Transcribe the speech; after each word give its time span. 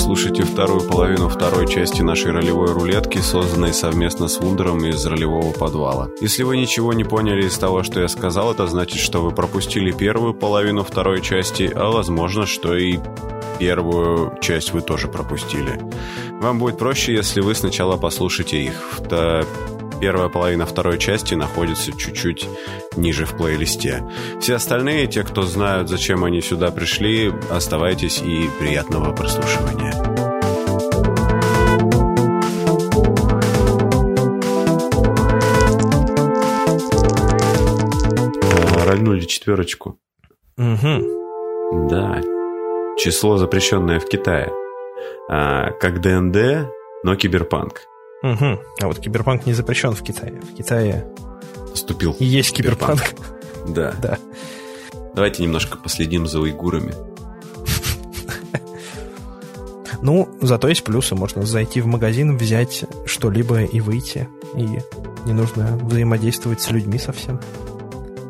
слушаете 0.00 0.44
вторую 0.44 0.80
половину 0.80 1.28
второй 1.28 1.68
части 1.68 2.00
нашей 2.00 2.32
ролевой 2.32 2.72
рулетки, 2.72 3.18
созданной 3.18 3.74
совместно 3.74 4.28
с 4.28 4.38
Вундером 4.38 4.82
из 4.86 5.04
ролевого 5.04 5.52
подвала. 5.52 6.08
Если 6.22 6.42
вы 6.42 6.56
ничего 6.56 6.94
не 6.94 7.04
поняли 7.04 7.46
из 7.46 7.58
того, 7.58 7.82
что 7.82 8.00
я 8.00 8.08
сказал, 8.08 8.52
это 8.52 8.66
значит, 8.66 8.98
что 8.98 9.20
вы 9.22 9.30
пропустили 9.30 9.92
первую 9.92 10.32
половину 10.32 10.84
второй 10.84 11.20
части, 11.20 11.70
а 11.74 11.90
возможно, 11.90 12.46
что 12.46 12.74
и 12.74 12.98
первую 13.58 14.38
часть 14.40 14.72
вы 14.72 14.80
тоже 14.80 15.06
пропустили. 15.06 15.78
Вам 16.40 16.58
будет 16.58 16.78
проще, 16.78 17.12
если 17.12 17.42
вы 17.42 17.54
сначала 17.54 17.98
послушаете 17.98 18.62
их. 18.62 19.00
Первая 20.00 20.30
половина 20.30 20.64
второй 20.64 20.98
части 20.98 21.34
находится 21.34 21.92
чуть-чуть 21.92 22.48
ниже 22.96 23.26
в 23.26 23.36
плейлисте. 23.36 24.02
Все 24.40 24.54
остальные, 24.54 25.08
те, 25.08 25.22
кто 25.24 25.42
знают, 25.42 25.90
зачем 25.90 26.24
они 26.24 26.40
сюда 26.40 26.70
пришли, 26.70 27.30
оставайтесь 27.50 28.22
и 28.22 28.48
приятного 28.58 29.14
прослушивания. 29.14 29.92
А, 38.42 38.84
рольнули 38.86 39.20
четверочку. 39.26 39.98
Угу. 40.56 41.88
Да. 41.90 42.22
Число, 42.96 43.36
запрещенное 43.36 44.00
в 44.00 44.08
Китае. 44.08 44.50
А, 45.28 45.72
как 45.72 46.00
ДНД, 46.00 46.70
но 47.04 47.16
киберпанк. 47.16 47.89
Угу. 48.22 48.60
А 48.80 48.86
вот 48.86 48.98
киберпанк 48.98 49.46
не 49.46 49.54
запрещен 49.54 49.92
в 49.92 50.02
Китае. 50.02 50.40
В 50.40 50.54
Китае 50.54 51.06
Вступил 51.74 52.16
и 52.18 52.24
есть 52.24 52.54
киберпанк. 52.54 53.00
Да. 53.68 53.92
Да. 54.00 54.18
Давайте 55.14 55.42
немножко 55.42 55.76
последим 55.76 56.26
за 56.26 56.40
уйгурами. 56.40 56.94
Ну, 60.02 60.30
зато 60.40 60.68
есть 60.68 60.82
плюсы. 60.82 61.14
Можно 61.14 61.44
зайти 61.44 61.82
в 61.82 61.86
магазин, 61.86 62.38
взять 62.38 62.84
что-либо 63.04 63.64
и 63.64 63.80
выйти. 63.80 64.28
И 64.56 64.66
не 65.26 65.34
нужно 65.34 65.78
взаимодействовать 65.82 66.62
с 66.62 66.70
людьми 66.70 66.98
совсем. 66.98 67.38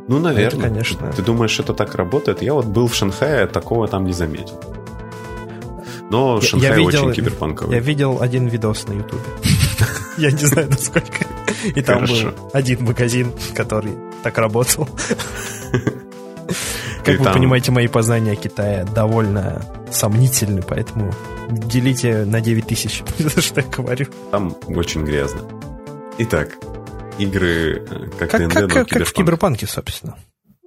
Ну, 0.08 0.18
наверное. 0.18 0.48
Это, 0.48 0.68
конечно. 0.68 1.12
Ты 1.12 1.22
думаешь, 1.22 1.60
это 1.60 1.72
так 1.72 1.94
работает? 1.94 2.42
Я 2.42 2.54
вот 2.54 2.66
был 2.66 2.88
в 2.88 2.94
Шанхае, 2.96 3.46
такого 3.46 3.86
там 3.86 4.04
не 4.04 4.12
заметил. 4.12 4.60
Но 6.10 6.40
Шанхай 6.40 6.70
я 6.70 6.76
видел, 6.76 7.04
очень 7.04 7.12
киберпанковый. 7.12 7.76
Я 7.76 7.80
видел 7.80 8.20
один 8.20 8.48
видос 8.48 8.88
на 8.88 8.94
Ютубе. 8.94 9.22
Я 10.20 10.30
не 10.30 10.44
знаю, 10.44 10.68
насколько. 10.68 11.26
И 11.64 11.80
там 11.80 12.04
был 12.04 12.34
один 12.52 12.84
магазин, 12.84 13.32
который 13.54 13.94
так 14.22 14.36
работал. 14.36 14.86
Как 17.04 17.18
вы 17.18 17.32
понимаете, 17.32 17.72
мои 17.72 17.88
познания 17.88 18.32
о 18.32 18.36
Китае 18.36 18.84
довольно 18.84 19.64
сомнительны, 19.90 20.60
поэтому 20.60 21.10
делите 21.48 22.24
на 22.26 22.42
9 22.42 22.66
тысяч, 22.66 23.02
что 23.38 23.60
я 23.60 23.66
говорю. 23.66 24.06
Там 24.30 24.54
очень 24.68 25.04
грязно. 25.04 25.40
Итак, 26.18 26.58
игры 27.18 27.86
э, 27.90 28.10
как 28.18 28.30
как, 28.30 28.52
как, 28.52 28.88
как 28.88 29.06
в 29.06 29.12
Киберпанке, 29.14 29.66
собственно. 29.66 30.18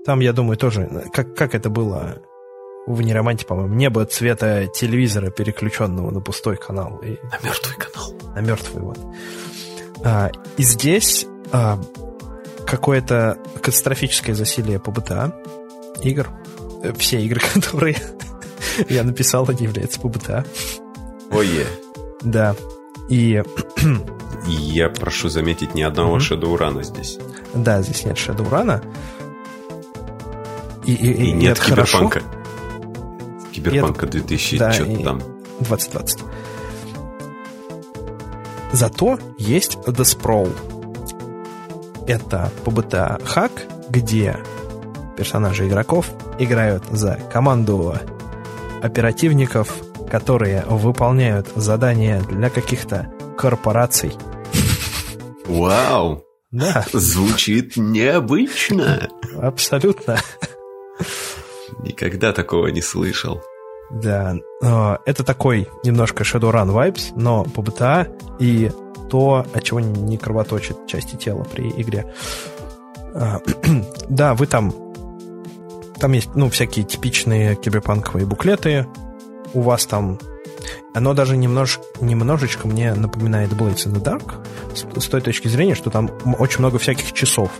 Там, 0.03 0.19
я 0.19 0.33
думаю, 0.33 0.57
тоже, 0.57 0.89
как, 1.13 1.35
как 1.35 1.53
это 1.53 1.69
было 1.69 2.17
в 2.85 3.01
Нероманте, 3.01 3.45
по-моему, 3.45 3.73
небо 3.75 4.05
цвета 4.05 4.67
телевизора, 4.67 5.29
переключенного 5.29 6.11
на 6.11 6.19
пустой 6.19 6.57
канал. 6.57 6.99
И... 7.03 7.17
На 7.31 7.39
мертвый 7.45 7.77
канал. 7.77 8.13
На 8.35 8.39
мертвый, 8.39 8.83
вот. 8.83 8.99
А, 10.03 10.31
и 10.57 10.63
здесь 10.63 11.25
а, 11.51 11.79
какое-то 12.65 13.37
катастрофическое 13.55 14.35
засилие 14.35 14.79
по 14.79 14.91
БТА 14.91 15.33
игр. 16.01 16.29
Э, 16.83 16.93
все 16.97 17.21
игры, 17.21 17.41
которые 17.53 17.95
я 18.89 19.03
написал, 19.03 19.45
они 19.47 19.63
являются 19.63 19.99
по 19.99 20.09
БТА. 20.09 20.45
Ое. 21.31 21.65
Да. 22.21 22.55
И... 23.09 23.43
Я 24.45 24.89
прошу 24.89 25.29
заметить, 25.29 25.73
ни 25.73 25.81
одного. 25.81 26.17
Shadowrun 26.17 26.83
здесь. 26.83 27.17
Да, 27.53 27.81
здесь 27.81 28.03
нет 28.05 28.17
Shadowrun. 28.17 28.83
И, 30.85 30.93
и, 30.93 31.11
и, 31.11 31.25
и 31.27 31.31
нет 31.31 31.59
Киберпанка. 31.59 32.19
Хорошо. 32.19 32.32
Киберпанка 33.63 34.07
2000, 34.07 34.57
да, 34.57 34.71
что 34.71 35.03
там. 35.03 35.21
2020. 35.59 36.19
Зато 38.71 39.19
есть 39.37 39.77
The 39.85 40.03
Sprawl. 40.03 40.51
Это 42.07 42.51
ПБТА 42.65 43.19
хак, 43.23 43.51
где 43.89 44.37
персонажи 45.15 45.67
игроков 45.67 46.09
играют 46.39 46.83
за 46.91 47.19
команду 47.31 47.95
оперативников, 48.81 49.73
которые 50.09 50.63
выполняют 50.67 51.49
задания 51.55 52.21
для 52.21 52.49
каких-то 52.49 53.13
корпораций. 53.37 54.13
Вау! 55.45 56.23
Да. 56.51 56.85
Звучит 56.93 57.77
необычно. 57.77 59.09
Абсолютно. 59.41 60.17
Никогда 61.79 62.31
такого 62.31 62.67
не 62.67 62.81
слышал. 62.81 63.41
Да, 63.91 64.35
это 65.05 65.23
такой 65.23 65.69
немножко 65.83 66.23
Shadowrun 66.23 66.73
vibes, 66.73 67.11
но 67.15 67.43
по 67.43 67.61
BTA 67.61 68.07
и 68.39 68.71
то, 69.09 69.45
от 69.53 69.63
чего 69.63 69.79
не 69.79 70.17
кровоточит 70.17 70.87
части 70.87 71.15
тела 71.15 71.43
при 71.43 71.69
игре. 71.69 72.11
А, 73.13 73.39
да, 74.09 74.33
вы 74.33 74.47
там... 74.47 74.73
Там 75.99 76.11
есть, 76.13 76.29
ну, 76.35 76.49
всякие 76.49 76.83
типичные 76.83 77.55
киберпанковые 77.55 78.25
буклеты. 78.25 78.87
У 79.53 79.61
вас 79.61 79.85
там... 79.85 80.19
Оно 80.95 81.13
даже 81.13 81.37
немнож, 81.37 81.79
немножечко 82.01 82.67
мне 82.67 82.93
напоминает 82.93 83.51
Blades 83.51 83.87
in 83.87 83.93
the 83.93 84.03
Dark 84.03 84.45
с 84.75 85.07
той 85.07 85.21
точки 85.21 85.47
зрения, 85.47 85.75
что 85.75 85.89
там 85.89 86.09
очень 86.39 86.59
много 86.59 86.79
всяких 86.79 87.13
часов. 87.13 87.51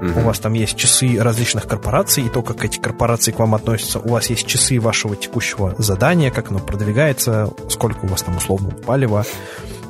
У 0.00 0.20
вас 0.20 0.38
там 0.38 0.52
есть 0.52 0.76
часы 0.76 1.18
различных 1.18 1.66
корпораций, 1.66 2.24
и 2.24 2.28
то, 2.28 2.42
как 2.42 2.64
эти 2.64 2.78
корпорации 2.78 3.32
к 3.32 3.38
вам 3.38 3.54
относятся. 3.54 3.98
У 3.98 4.10
вас 4.10 4.30
есть 4.30 4.46
часы 4.46 4.80
вашего 4.80 5.16
текущего 5.16 5.74
задания, 5.78 6.30
как 6.30 6.50
оно 6.50 6.58
продвигается, 6.58 7.50
сколько 7.68 8.04
у 8.04 8.08
вас 8.08 8.22
там 8.22 8.36
условно 8.36 8.70
палева. 8.70 9.24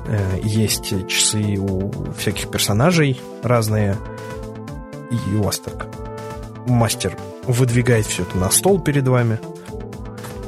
Э, 0.08 0.38
есть 0.42 0.92
часы 1.08 1.56
у 1.58 1.90
всяких 2.18 2.50
персонажей 2.50 3.20
разные. 3.42 3.96
И 5.10 5.36
у 5.36 5.42
вас 5.42 5.58
так 5.58 5.86
мастер 6.66 7.16
выдвигает 7.44 8.06
все 8.06 8.22
это 8.22 8.36
на 8.38 8.50
стол 8.50 8.80
перед 8.80 9.06
вами. 9.06 9.38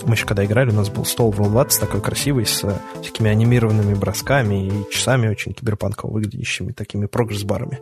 Мы 0.04 0.14
еще 0.14 0.26
когда 0.26 0.44
играли, 0.44 0.70
у 0.70 0.74
нас 0.74 0.88
был 0.88 1.04
стол 1.04 1.32
в 1.32 1.40
Roll20 1.40 1.80
такой 1.80 2.00
красивый, 2.00 2.46
с 2.46 2.64
всякими 3.02 3.30
анимированными 3.30 3.94
бросками 3.94 4.66
и 4.66 4.90
часами 4.90 5.28
очень 5.28 5.52
киберпанково 5.52 6.10
выглядящими, 6.10 6.72
такими 6.72 7.06
прогресс-барами. 7.06 7.80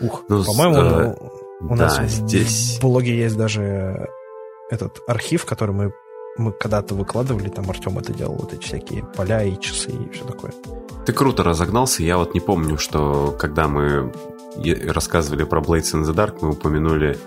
Ух, 0.00 0.24
ну, 0.28 0.44
по-моему, 0.44 0.76
э, 0.76 1.14
у 1.60 1.76
да, 1.76 1.86
нас 1.86 2.10
здесь... 2.10 2.78
в 2.78 2.80
блоге 2.80 3.16
есть 3.16 3.36
даже 3.36 4.08
этот 4.70 5.00
архив, 5.06 5.44
который 5.44 5.74
мы, 5.74 5.92
мы 6.36 6.52
когда-то 6.52 6.94
выкладывали, 6.94 7.48
там 7.48 7.68
Артем 7.70 7.98
это 7.98 8.12
делал, 8.12 8.36
вот 8.36 8.52
эти 8.52 8.64
всякие 8.64 9.04
поля 9.04 9.44
и 9.44 9.58
часы 9.60 9.90
и 9.90 10.10
все 10.10 10.24
такое. 10.24 10.52
Ты 11.06 11.12
круто 11.12 11.42
разогнался, 11.42 12.02
я 12.02 12.16
вот 12.16 12.34
не 12.34 12.40
помню, 12.40 12.78
что 12.78 13.36
когда 13.38 13.68
мы 13.68 14.12
рассказывали 14.86 15.44
про 15.44 15.60
Blades 15.60 15.94
in 15.94 16.04
the 16.04 16.14
Dark, 16.14 16.38
мы 16.40 16.50
упомянули 16.50 17.18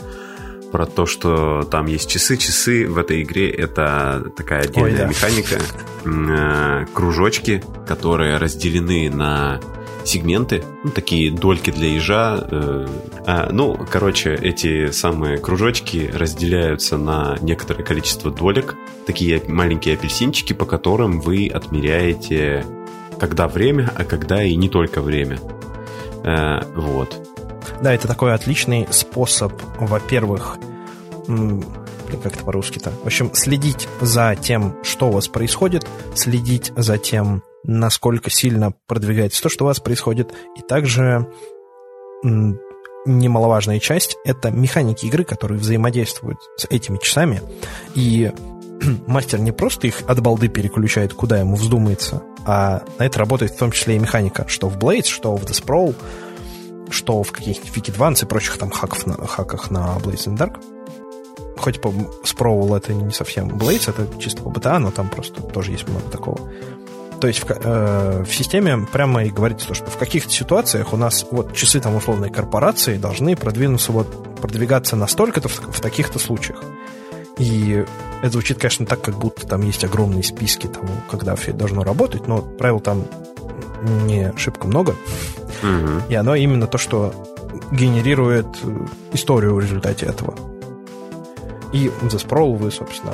про 0.71 0.85
то, 0.85 1.05
что 1.05 1.63
там 1.63 1.85
есть 1.85 2.09
часы. 2.09 2.37
Часы 2.37 2.87
в 2.87 2.97
этой 2.97 3.21
игре 3.21 3.49
это 3.49 4.31
такая 4.35 4.63
отдельная 4.63 4.91
Ой, 4.91 4.97
да. 4.97 5.07
механика. 5.07 5.61
Э, 6.05 6.85
кружочки, 6.93 7.63
которые 7.87 8.37
разделены 8.37 9.09
на 9.09 9.61
сегменты, 10.05 10.63
ну, 10.83 10.91
такие 10.91 11.31
дольки 11.31 11.71
для 11.71 11.89
ежа. 11.89 12.47
Э, 12.49 12.87
а, 13.25 13.49
ну, 13.51 13.77
короче, 13.89 14.35
эти 14.35 14.91
самые 14.91 15.37
кружочки 15.37 16.09
разделяются 16.13 16.97
на 16.97 17.37
некоторое 17.41 17.83
количество 17.83 18.31
долек, 18.31 18.75
такие 19.05 19.41
маленькие 19.47 19.95
апельсинчики, 19.95 20.53
по 20.53 20.65
которым 20.65 21.19
вы 21.19 21.47
отмеряете, 21.47 22.65
когда 23.19 23.47
время, 23.47 23.91
а 23.95 24.03
когда 24.03 24.43
и 24.43 24.55
не 24.55 24.69
только 24.69 25.01
время. 25.01 25.39
Э, 26.23 26.61
вот. 26.75 27.15
Да, 27.81 27.93
это 27.93 28.07
такой 28.07 28.33
отличный 28.33 28.87
способ, 28.91 29.53
во-первых, 29.79 30.57
как 31.27 32.25
это 32.25 32.43
по-русски-то? 32.43 32.91
В 33.03 33.07
общем, 33.07 33.33
следить 33.33 33.87
за 33.99 34.35
тем, 34.39 34.75
что 34.83 35.09
у 35.09 35.11
вас 35.11 35.27
происходит, 35.27 35.87
следить 36.13 36.71
за 36.75 36.97
тем, 36.97 37.41
насколько 37.67 38.29
сильно 38.29 38.73
продвигается 38.87 39.41
то, 39.41 39.49
что 39.49 39.65
у 39.65 39.67
вас 39.67 39.79
происходит, 39.79 40.33
и 40.57 40.61
также 40.61 41.27
немаловажная 43.05 43.79
часть— 43.79 44.17
это 44.25 44.51
механики 44.51 45.05
игры, 45.05 45.23
которые 45.23 45.59
взаимодействуют 45.59 46.39
с 46.57 46.65
этими 46.65 46.97
часами, 46.97 47.41
и 47.93 48.31
мастер 49.07 49.39
не 49.39 49.51
просто 49.51 49.87
их 49.87 50.01
от 50.07 50.19
балды 50.21 50.47
переключает, 50.47 51.13
куда 51.13 51.39
ему 51.39 51.55
вздумается, 51.55 52.23
а 52.45 52.83
на 52.97 53.03
это 53.03 53.19
работает 53.19 53.51
в 53.51 53.57
том 53.57 53.71
числе 53.71 53.95
и 53.95 53.99
механика, 53.99 54.45
что 54.47 54.69
в 54.69 54.77
Blades, 54.77 55.07
что 55.07 55.35
в 55.35 55.43
The 55.43 55.63
Sprawl, 55.63 55.95
что 56.89 57.23
в 57.23 57.31
каких-нибудь 57.31 57.75
Wiki 57.75 57.95
Advance 57.95 58.23
и 58.23 58.27
прочих 58.27 58.57
там 58.57 58.69
хаков 58.69 59.05
на, 59.05 59.15
хаках 59.27 59.71
на 59.71 59.97
Blades 59.97 60.27
in 60.27 60.37
Dark. 60.37 60.61
хоть 61.57 61.81
по 61.81 61.87
Sprawl 62.23 62.75
это 62.77 62.93
не 62.93 63.11
совсем 63.11 63.49
Blades, 63.49 63.89
это 63.89 64.07
чисто 64.19 64.43
по 64.43 64.49
BTA, 64.49 64.79
но 64.79 64.91
там 64.91 65.09
просто 65.09 65.41
тоже 65.41 65.71
есть 65.71 65.87
много 65.87 66.09
такого. 66.09 66.39
То 67.25 67.29
есть 67.29 67.43
в, 67.43 67.49
э, 67.49 68.23
в 68.23 68.31
системе 68.35 68.85
прямо 68.85 69.23
и 69.23 69.31
говорится, 69.31 69.73
что 69.73 69.89
в 69.89 69.97
каких-то 69.97 70.31
ситуациях 70.31 70.93
у 70.93 70.95
нас 70.95 71.25
вот 71.31 71.55
часы 71.55 71.79
там 71.79 71.95
условной 71.95 72.29
корпорации 72.29 72.97
должны 72.97 73.35
продвинуться 73.35 73.91
вот 73.91 74.35
продвигаться 74.39 74.95
настолько-то 74.95 75.49
в, 75.49 75.59
в 75.71 75.81
таких-то 75.81 76.19
случаях. 76.19 76.63
И 77.39 77.83
это 78.21 78.29
звучит, 78.29 78.59
конечно, 78.59 78.85
так, 78.85 79.01
как 79.01 79.17
будто 79.17 79.47
там 79.47 79.63
есть 79.63 79.83
огромные 79.83 80.21
списки 80.21 80.67
того, 80.67 80.87
когда 81.09 81.35
все 81.35 81.51
должно 81.51 81.83
работать, 81.83 82.27
но 82.27 82.43
правил 82.43 82.79
там 82.79 83.07
не 84.03 84.31
шибко 84.37 84.67
много. 84.67 84.91
Угу. 85.63 86.03
И 86.09 86.13
оно 86.13 86.35
именно 86.35 86.67
то, 86.67 86.77
что 86.77 87.11
генерирует 87.71 88.45
историю 89.13 89.55
в 89.55 89.61
результате 89.61 90.05
этого. 90.05 90.35
И 91.73 91.91
за 92.03 92.17
Sprawl 92.17 92.55
вы, 92.55 92.69
собственно, 92.69 93.13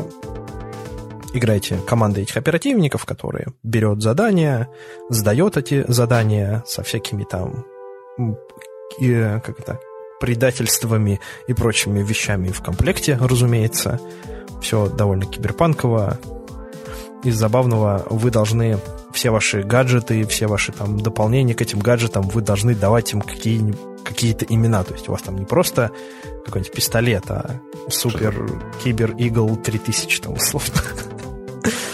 играете 1.33 1.77
командой 1.87 2.23
этих 2.23 2.37
оперативников, 2.37 3.05
которые 3.05 3.47
берет 3.63 4.01
задания, 4.01 4.69
сдает 5.09 5.57
эти 5.57 5.85
задания 5.87 6.63
со 6.65 6.83
всякими 6.83 7.23
там 7.23 7.65
как 8.99 9.59
это, 9.59 9.79
предательствами 10.19 11.19
и 11.47 11.53
прочими 11.53 12.03
вещами 12.03 12.49
в 12.49 12.61
комплекте, 12.61 13.17
разумеется. 13.19 13.99
Все 14.61 14.87
довольно 14.87 15.25
киберпанково. 15.25 16.19
Из 17.23 17.35
забавного 17.35 18.05
вы 18.09 18.29
должны 18.31 18.77
все 19.13 19.29
ваши 19.29 19.63
гаджеты, 19.63 20.25
все 20.25 20.47
ваши 20.47 20.71
там 20.71 20.99
дополнения 20.99 21.53
к 21.53 21.61
этим 21.61 21.79
гаджетам, 21.79 22.23
вы 22.23 22.41
должны 22.41 22.75
давать 22.75 23.13
им 23.13 23.21
какие 23.21 23.73
какие-то 24.03 24.45
имена. 24.45 24.83
То 24.83 24.93
есть 24.93 25.07
у 25.07 25.11
вас 25.11 25.21
там 25.21 25.37
не 25.37 25.45
просто 25.45 25.91
какой-нибудь 26.45 26.73
пистолет, 26.73 27.23
а 27.29 27.61
супер 27.89 28.61
кибер 28.83 29.11
игл 29.17 29.55
3000 29.55 30.21
там 30.21 30.33
условно. 30.33 30.73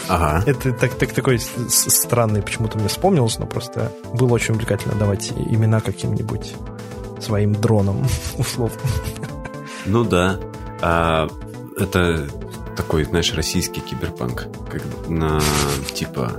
Ага. 0.07 0.43
Это 0.45 0.71
так, 0.73 0.95
так, 0.95 1.13
такой 1.13 1.39
странный, 1.39 2.41
почему-то 2.41 2.77
мне 2.77 2.87
вспомнилось, 2.87 3.39
но 3.39 3.45
просто 3.45 3.91
было 4.13 4.33
очень 4.33 4.53
увлекательно 4.53 4.95
давать 4.95 5.31
имена 5.31 5.79
каким-нибудь 5.81 6.53
своим 7.19 7.53
дроном, 7.53 8.05
условно. 8.37 8.79
Ну 9.85 10.03
да. 10.03 10.39
А, 10.81 11.27
это 11.77 12.27
такой, 12.75 13.03
знаешь, 13.05 13.33
российский 13.33 13.81
киберпанк. 13.81 14.47
Как 14.69 14.83
на, 15.07 15.41
типа, 15.93 16.31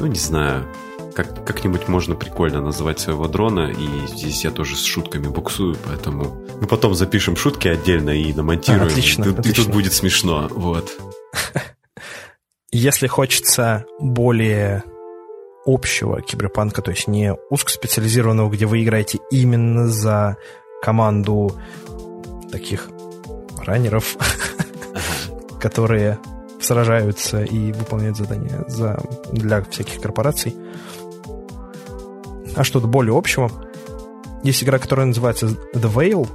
ну 0.00 0.06
не 0.06 0.18
знаю, 0.18 0.66
как, 1.14 1.44
как-нибудь 1.44 1.88
можно 1.88 2.14
прикольно 2.14 2.60
называть 2.60 3.00
своего 3.00 3.26
дрона, 3.28 3.70
и 3.70 4.06
здесь 4.06 4.44
я 4.44 4.50
тоже 4.50 4.76
с 4.76 4.84
шутками 4.84 5.28
буксую, 5.28 5.76
поэтому 5.86 6.36
мы 6.60 6.66
потом 6.66 6.94
запишем 6.94 7.36
шутки 7.36 7.68
отдельно 7.68 8.10
и 8.10 8.32
намонтируем. 8.32 8.84
А, 8.84 8.86
отлично, 8.86 9.24
и, 9.24 9.30
отлично. 9.30 9.50
и 9.50 9.64
тут 9.64 9.74
будет 9.74 9.92
смешно, 9.92 10.48
вот. 10.50 10.90
Если 12.74 13.06
хочется 13.06 13.84
более 14.00 14.82
общего 15.66 16.22
киберпанка, 16.22 16.80
то 16.80 16.90
есть 16.90 17.06
не 17.06 17.34
узкоспециализированного, 17.50 18.48
где 18.48 18.64
вы 18.64 18.82
играете 18.82 19.18
именно 19.30 19.88
за 19.88 20.38
команду 20.80 21.54
таких 22.50 22.88
раннеров, 23.58 24.16
которые 25.60 26.18
сражаются 26.62 27.44
и 27.44 27.72
выполняют 27.72 28.16
задания 28.16 28.64
за, 28.68 28.98
для 29.30 29.62
всяких 29.64 30.00
корпораций. 30.00 30.56
А 32.56 32.64
что-то 32.64 32.86
более 32.86 33.14
общего. 33.14 33.50
Есть 34.42 34.64
игра, 34.64 34.78
которая 34.78 35.04
называется 35.04 35.48
The 35.74 35.92
Veil. 35.92 36.26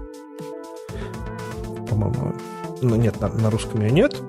По-моему, 1.89 2.35
ну 2.83 2.95
нет, 2.95 3.19
на, 3.19 3.27
на 3.29 3.49
русском 3.49 3.81
ее 3.81 3.89
нет. 3.89 4.21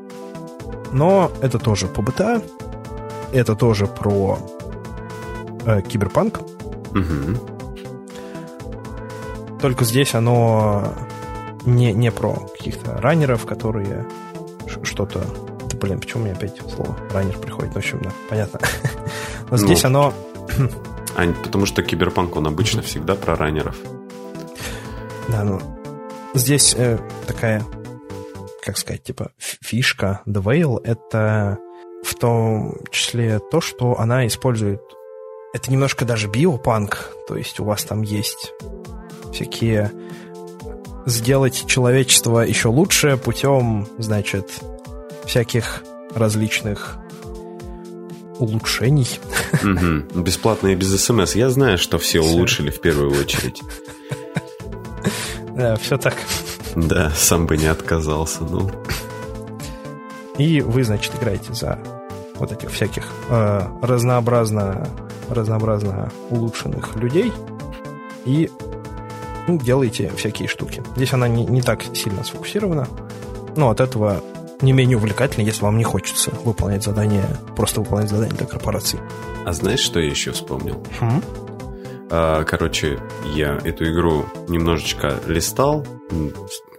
Но 0.93 1.31
это 1.40 1.58
тоже 1.58 1.87
по 1.87 2.02
БТА. 2.02 2.43
Это 3.32 3.55
тоже 3.55 3.87
про 3.87 4.38
э, 5.67 5.82
киберпанк. 5.82 6.40
Угу. 6.90 7.58
Только 9.61 9.85
здесь 9.85 10.14
оно 10.14 10.94
не, 11.67 11.93
не 11.93 12.11
про 12.11 12.35
каких-то 12.56 13.00
раннеров, 13.00 13.44
которые 13.44 14.06
что-то... 14.82 15.20
Да, 15.69 15.76
блин, 15.76 16.00
почему 16.00 16.25
меня 16.25 16.35
опять 16.35 16.56
слово 16.75 16.96
раннер 17.11 17.37
приходит? 17.37 17.75
Ну, 17.75 17.75
в 17.75 17.84
общем, 17.84 18.00
да, 18.02 18.11
понятно. 18.29 18.61
Но 19.50 19.56
здесь 19.56 19.82
ну, 19.82 19.88
оно... 19.88 20.14
А, 21.17 21.32
потому 21.43 21.67
что 21.67 21.82
киберпанк, 21.82 22.37
он 22.37 22.46
обычно 22.46 22.82
всегда 22.82 23.14
про 23.14 23.34
раннеров. 23.34 23.76
Да, 25.29 25.44
ну, 25.44 25.61
здесь 26.34 26.75
э, 26.79 26.99
такая 27.26 27.64
как 28.69 28.76
сказать, 28.76 29.03
типа 29.03 29.31
фишка 29.38 30.20
The 30.26 30.43
Whale— 30.43 30.79
это 30.85 31.56
в 32.05 32.15
том 32.15 32.76
числе 32.91 33.38
то, 33.38 33.62
что 33.62 33.99
она 33.99 34.26
использует... 34.26 34.82
Это 35.55 35.73
немножко 35.73 36.05
даже 36.05 36.29
биопанк, 36.29 37.15
то 37.26 37.35
есть 37.35 37.59
у 37.61 37.65
вас 37.65 37.85
там 37.85 38.03
есть 38.03 38.53
всякие 39.32 39.91
сделать 41.06 41.65
человечество 41.67 42.41
еще 42.41 42.69
лучше 42.69 43.17
путем, 43.17 43.88
значит, 43.97 44.50
всяких 45.25 45.82
различных 46.15 46.99
улучшений. 48.38 49.19
Угу. 49.62 50.20
Бесплатно 50.20 50.69
и 50.69 50.75
без 50.75 50.94
СМС. 51.03 51.35
Я 51.37 51.49
знаю, 51.49 51.79
что 51.79 51.97
все 51.97 52.20
улучшили 52.20 52.69
в 52.69 52.82
первую 52.82 53.19
очередь. 53.19 53.62
Да, 55.56 55.76
все 55.76 55.97
так. 55.97 56.15
Да, 56.76 57.11
сам 57.11 57.47
бы 57.47 57.56
не 57.56 57.67
отказался, 57.67 58.44
ну. 58.44 58.70
И 60.38 60.61
вы, 60.61 60.85
значит, 60.85 61.15
играете 61.17 61.53
за 61.53 61.79
вот 62.37 62.53
этих 62.53 62.70
всяких 62.70 63.05
э, 63.29 63.62
разнообразно, 63.82 64.88
разнообразно 65.29 66.11
улучшенных 66.31 66.94
людей 66.97 67.32
и 68.25 68.50
ну, 69.49 69.59
делаете 69.59 70.12
всякие 70.17 70.49
штуки. 70.49 70.82
Здесь 70.94 71.12
она 71.12 71.26
не, 71.26 71.44
не 71.44 71.62
так 71.62 71.82
сильно 71.94 72.23
сфокусирована, 72.23 72.87
но 73.56 73.70
от 73.70 73.81
этого 73.81 74.23
не 74.61 74.73
менее 74.73 74.97
увлекательно, 74.97 75.44
если 75.44 75.62
вам 75.62 75.79
не 75.79 75.85
хочется 75.85 76.32
выполнять 76.44 76.85
задания, 76.85 77.25
просто 77.56 77.81
выполнять 77.81 78.11
задания 78.11 78.37
для 78.37 78.47
корпораций. 78.47 79.01
А 79.44 79.53
знаешь, 79.53 79.81
что 79.81 80.01
я 80.01 80.08
еще 80.08 80.32
вспомнил? 80.32 80.84
Хм? 81.01 81.22
Короче, 82.08 82.98
я 83.34 83.58
эту 83.65 83.84
игру 83.91 84.24
немножечко 84.48 85.20
листал, 85.27 85.84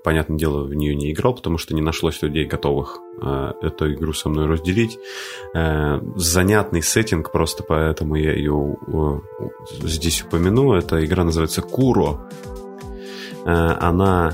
понятное 0.03 0.37
дело, 0.37 0.63
в 0.63 0.73
нее 0.73 0.95
не 0.95 1.11
играл, 1.11 1.35
потому 1.35 1.57
что 1.57 1.75
не 1.75 1.81
нашлось 1.81 2.21
людей, 2.21 2.45
готовых 2.45 2.99
э, 3.21 3.53
эту 3.61 3.93
игру 3.93 4.13
со 4.13 4.29
мной 4.29 4.47
разделить. 4.47 4.97
Э, 5.53 5.99
занятный 6.15 6.81
сеттинг, 6.81 7.31
просто 7.31 7.63
поэтому 7.63 8.15
я 8.15 8.33
ее 8.33 8.77
э, 8.87 9.19
здесь 9.81 10.23
упомяну. 10.23 10.73
Эта 10.73 11.03
игра 11.05 11.23
называется 11.23 11.61
Куро. 11.61 12.27
Э, 13.45 13.75
она 13.79 14.33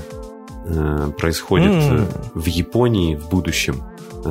э, 0.64 1.10
происходит 1.18 1.72
mm. 1.72 2.30
в 2.34 2.46
Японии 2.46 3.16
в 3.16 3.28
будущем. 3.28 3.82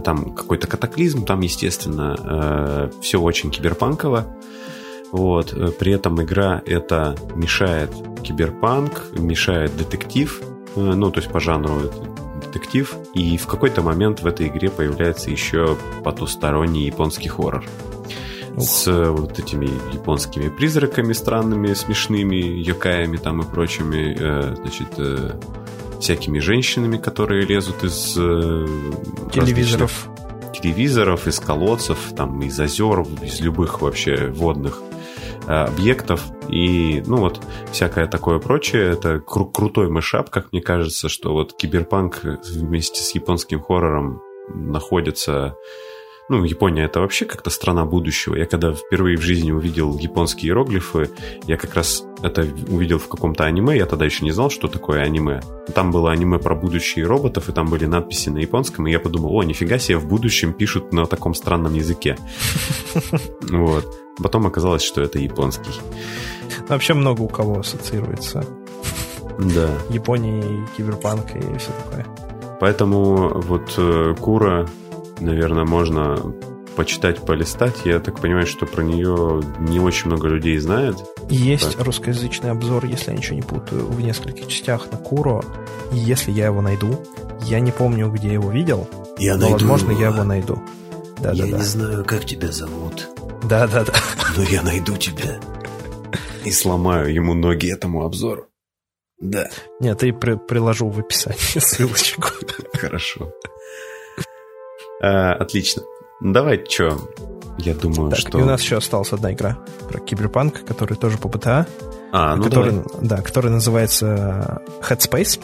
Там 0.04 0.34
какой-то 0.36 0.68
катаклизм, 0.68 1.26
там, 1.26 1.42
естественно, 1.42 2.16
э, 2.20 3.02
все 3.02 3.22
очень 3.22 3.52
киберпанково. 3.52 4.36
Вот. 5.12 5.54
Э, 5.54 5.72
при 5.72 5.94
этом 5.94 6.22
игра 6.22 6.62
это 6.66 7.16
мешает 7.36 7.92
киберпанк, 8.24 9.06
мешает 9.14 9.76
детектив, 9.78 10.42
Э, 10.76 10.94
ну, 10.94 11.12
то 11.12 11.20
есть 11.20 11.32
по 11.32 11.40
жанру 11.40 11.92
детектив, 12.42 12.96
и 13.14 13.38
в 13.38 13.48
какой-то 13.48 13.82
момент 13.82 14.22
в 14.22 14.28
этой 14.28 14.48
игре 14.48 14.70
появляется 14.70 15.30
еще 15.32 15.78
потусторонний 16.04 16.86
японский 16.86 17.30
хоррор. 17.30 17.64
С 18.58 18.88
вот 18.88 19.38
этими 19.38 19.70
японскими 19.94 20.48
призраками 20.48 21.12
странными, 21.12 21.74
смешными, 21.74 22.36
йокаями 22.36 23.18
там 23.18 23.42
и 23.42 23.46
прочими, 23.46 24.16
э, 24.18 24.56
значит, 24.56 24.88
э, 24.98 25.32
всякими 26.00 26.40
женщинами, 26.40 26.98
которые 26.98 27.46
лезут 27.46 27.84
из 27.84 28.14
телевизоров. 28.14 30.08
Телевизоров, 30.54 31.28
из 31.28 31.40
колодцев, 31.40 31.98
там, 32.16 32.42
из 32.42 32.58
озер, 32.60 33.02
из 33.22 33.42
любых 33.42 33.82
вообще 33.82 34.28
водных 34.28 34.82
объектов 35.48 36.24
и, 36.50 37.04
ну 37.06 37.18
вот, 37.18 37.42
всякое 37.72 38.08
такое 38.08 38.40
прочее. 38.40 38.92
Это 38.92 39.16
кру- 39.16 39.52
крутой 39.52 39.90
мышап, 39.90 40.30
как 40.30 40.52
мне 40.52 40.62
кажется, 40.62 41.10
что 41.10 41.34
вот 41.34 41.54
киберпанк 41.54 42.22
вместе 42.24 43.02
с 43.02 43.12
японским 43.16 43.62
хоррором 43.62 44.22
находится... 44.50 45.56
Ну, 46.28 46.44
Япония 46.44 46.86
это 46.86 47.02
вообще 47.02 47.26
как-то 47.26 47.52
страна 47.52 47.86
будущего. 47.86 48.36
Я 48.36 48.48
когда 48.48 48.74
впервые 48.74 49.16
в 49.16 49.22
жизни 49.22 49.52
увидел 49.52 49.96
японские 49.96 50.50
иероглифы, 50.50 51.12
я 51.46 51.56
как 51.56 51.76
раз 51.76 52.04
это 52.24 52.48
увидел 52.68 52.98
в 52.98 53.08
каком-то 53.08 53.44
аниме, 53.44 53.78
я 53.78 53.86
тогда 53.86 54.06
еще 54.06 54.26
не 54.26 54.32
знал, 54.32 54.50
что 54.50 54.68
такое 54.68 55.02
аниме. 55.02 55.42
Там 55.76 55.92
было 55.92 56.12
аниме 56.12 56.40
про 56.40 56.56
будущие 56.56 57.06
роботов, 57.06 57.48
и 57.48 57.52
там 57.52 57.68
были 57.68 57.86
надписи 57.86 58.30
на 58.30 58.40
японском, 58.40 58.88
и 58.88 58.92
я 58.92 59.00
подумал, 59.00 59.36
о, 59.36 59.44
нифига 59.44 59.78
себе, 59.78 59.98
в 60.00 60.08
будущем 60.08 60.54
пишут 60.54 60.92
на 60.92 61.06
таком 61.06 61.36
странном 61.36 61.76
языке. 61.76 62.18
Вот. 63.42 64.05
Потом 64.22 64.48
оказалось, 64.48 64.84
что 64.84 65.02
это 65.02 65.20
японский. 65.20 65.72
Вообще 66.70 66.94
много 66.94 67.22
у 67.22 67.28
кого 67.28 67.60
ассоциируется. 67.60 68.46
Да. 69.38 69.70
Япония, 69.90 70.66
киберпанк 70.78 71.36
и 71.36 71.58
все 71.58 71.72
такое. 71.84 72.06
Поэтому 72.60 73.42
вот 73.42 73.74
э, 73.78 74.16
Кура, 74.20 74.68
наверное, 75.20 75.66
можно 75.66 76.18
почитать, 76.76 77.20
полистать. 77.20 77.86
Я 77.86 78.00
так 78.00 78.20
понимаю, 78.20 78.46
что 78.46 78.66
про 78.66 78.84
нее 78.84 79.42
не 79.60 79.80
очень 79.80 80.08
много 80.08 80.28
людей 80.28 80.58
знает. 80.60 80.96
Есть 81.30 81.78
так. 81.78 81.86
русскоязычный 81.86 82.52
обзор, 82.52 82.86
если 82.86 83.12
я 83.12 83.18
ничего 83.18 83.36
не 83.36 83.42
путаю, 83.42 83.86
в 83.88 84.00
нескольких 84.02 84.48
частях 84.48 84.92
на 84.92 84.98
Куро. 84.98 85.44
И 85.92 85.98
если 85.98 86.32
я 86.32 86.46
его 86.46 86.62
найду, 86.62 87.00
я 87.44 87.60
не 87.60 87.72
помню, 87.72 88.10
где 88.10 88.32
его 88.34 88.52
видел, 88.52 88.88
я 89.18 89.36
но, 89.36 89.50
найду 89.50 89.54
возможно, 89.68 89.92
его. 89.92 90.02
я 90.02 90.08
его 90.10 90.24
найду. 90.24 90.62
Да, 91.20 91.32
я 91.32 91.44
да, 91.44 91.48
не 91.48 91.54
да. 91.54 91.64
знаю, 91.64 92.06
как 92.06 92.26
тебя 92.26 92.52
зовут. 92.52 93.10
Да, 93.48 93.68
да, 93.68 93.84
да. 93.84 93.94
Но 94.38 94.44
я 94.44 94.62
найду 94.62 94.98
тебя. 94.98 95.40
И 96.44 96.52
сломаю 96.52 97.14
ему 97.14 97.34
ноги 97.34 97.72
этому 97.72 98.04
обзору. 98.04 98.48
Да. 99.20 99.50
Нет, 99.80 100.04
и 100.04 100.12
при 100.12 100.36
приложу 100.36 100.90
в 100.90 101.00
описании 101.00 101.60
ссылочку. 101.60 102.24
Хорошо. 102.74 103.32
А, 105.02 105.34
отлично. 105.34 105.84
Давай, 106.22 106.64
что? 106.68 107.00
Я 107.58 107.74
думаю, 107.74 108.12
так, 108.12 108.20
что... 108.20 108.40
И 108.40 108.42
у 108.42 108.46
нас 108.46 108.62
еще 108.62 108.78
осталась 108.78 109.14
одна 109.14 109.32
игра 109.32 109.58
про 109.90 110.00
киберпанк, 110.00 110.66
который 110.66 110.98
тоже 110.98 111.18
по 111.18 111.30
БТА. 111.30 111.68
А, 112.12 112.36
ну 112.36 112.44
который, 112.44 112.72
давай. 112.72 112.86
Да, 113.02 113.22
который 113.22 113.52
называется 113.52 114.62
Headspace. 114.82 115.40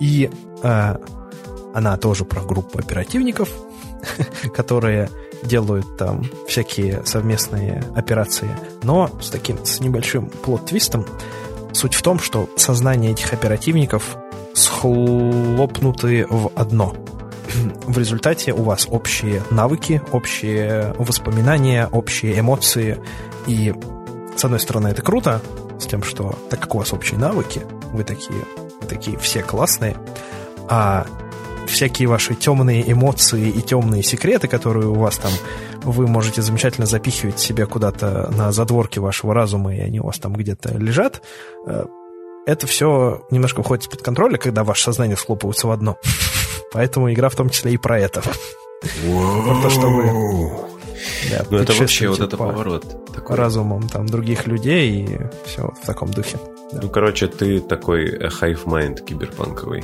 И 0.00 0.30
а, 0.62 0.98
она 1.74 1.96
тоже 1.96 2.24
про 2.24 2.42
группу 2.42 2.78
оперативников, 2.78 3.50
которые 4.54 5.10
делают 5.42 5.96
там 5.96 6.24
всякие 6.46 7.04
совместные 7.04 7.84
операции, 7.94 8.50
но 8.82 9.10
с 9.20 9.30
таким, 9.30 9.64
с 9.64 9.80
небольшим 9.80 10.28
плод-твистом. 10.28 11.06
Суть 11.72 11.94
в 11.94 12.02
том, 12.02 12.18
что 12.18 12.48
сознание 12.56 13.12
этих 13.12 13.32
оперативников 13.32 14.16
схлопнуты 14.54 16.26
в 16.28 16.50
одно. 16.54 16.94
В 17.86 17.98
результате 17.98 18.52
у 18.52 18.62
вас 18.62 18.86
общие 18.90 19.42
навыки, 19.50 20.02
общие 20.12 20.94
воспоминания, 20.98 21.88
общие 21.90 22.38
эмоции. 22.38 22.98
И, 23.46 23.74
с 24.36 24.44
одной 24.44 24.60
стороны, 24.60 24.88
это 24.88 25.02
круто, 25.02 25.40
с 25.78 25.86
тем, 25.86 26.02
что 26.02 26.38
так 26.50 26.60
как 26.60 26.74
у 26.74 26.78
вас 26.78 26.92
общие 26.92 27.18
навыки, 27.18 27.62
вы 27.92 28.04
такие, 28.04 28.44
вы 28.80 28.86
такие 28.86 29.18
все 29.18 29.42
классные, 29.42 29.96
а 30.68 31.06
всякие 31.70 32.08
ваши 32.08 32.34
темные 32.34 32.90
эмоции 32.90 33.48
и 33.48 33.62
темные 33.62 34.02
секреты, 34.02 34.48
которые 34.48 34.88
у 34.88 34.94
вас 34.94 35.18
там, 35.18 35.32
вы 35.82 36.06
можете 36.06 36.42
замечательно 36.42 36.86
запихивать 36.86 37.38
себе 37.38 37.66
куда-то 37.66 38.30
на 38.36 38.52
задворке 38.52 39.00
вашего 39.00 39.34
разума, 39.34 39.74
и 39.74 39.80
они 39.80 40.00
у 40.00 40.06
вас 40.06 40.18
там 40.18 40.34
где-то 40.34 40.76
лежат, 40.76 41.22
э, 41.66 41.84
это 42.46 42.66
все 42.66 43.26
немножко 43.30 43.58
выходит 43.58 43.84
из-под 43.84 44.02
контроля, 44.02 44.36
когда 44.36 44.64
ваше 44.64 44.84
сознание 44.84 45.16
схлопывается 45.16 45.66
в 45.66 45.70
одно. 45.70 45.96
Поэтому 46.72 47.12
игра 47.12 47.28
в 47.28 47.36
том 47.36 47.50
числе 47.50 47.72
и 47.72 47.76
про 47.76 47.98
это. 47.98 48.22
Про 48.22 49.62
то, 49.62 49.70
что 49.70 49.88
вы 49.88 50.70
да, 51.30 51.44
ну 51.50 51.58
это 51.58 51.72
вообще 51.72 52.08
вот 52.08 52.20
это 52.20 52.36
поворот. 52.36 53.06
Такой. 53.14 53.36
Разумом 53.36 53.88
там 53.88 54.06
других 54.06 54.46
людей 54.46 55.04
и 55.04 55.18
все 55.46 55.62
вот 55.62 55.78
в 55.78 55.86
таком 55.86 56.10
духе. 56.10 56.38
Да. 56.72 56.80
Ну, 56.82 56.88
короче, 56.88 57.26
ты 57.26 57.60
такой 57.60 58.18
hive 58.18 58.64
mind 58.64 59.04
киберпанковый. 59.04 59.82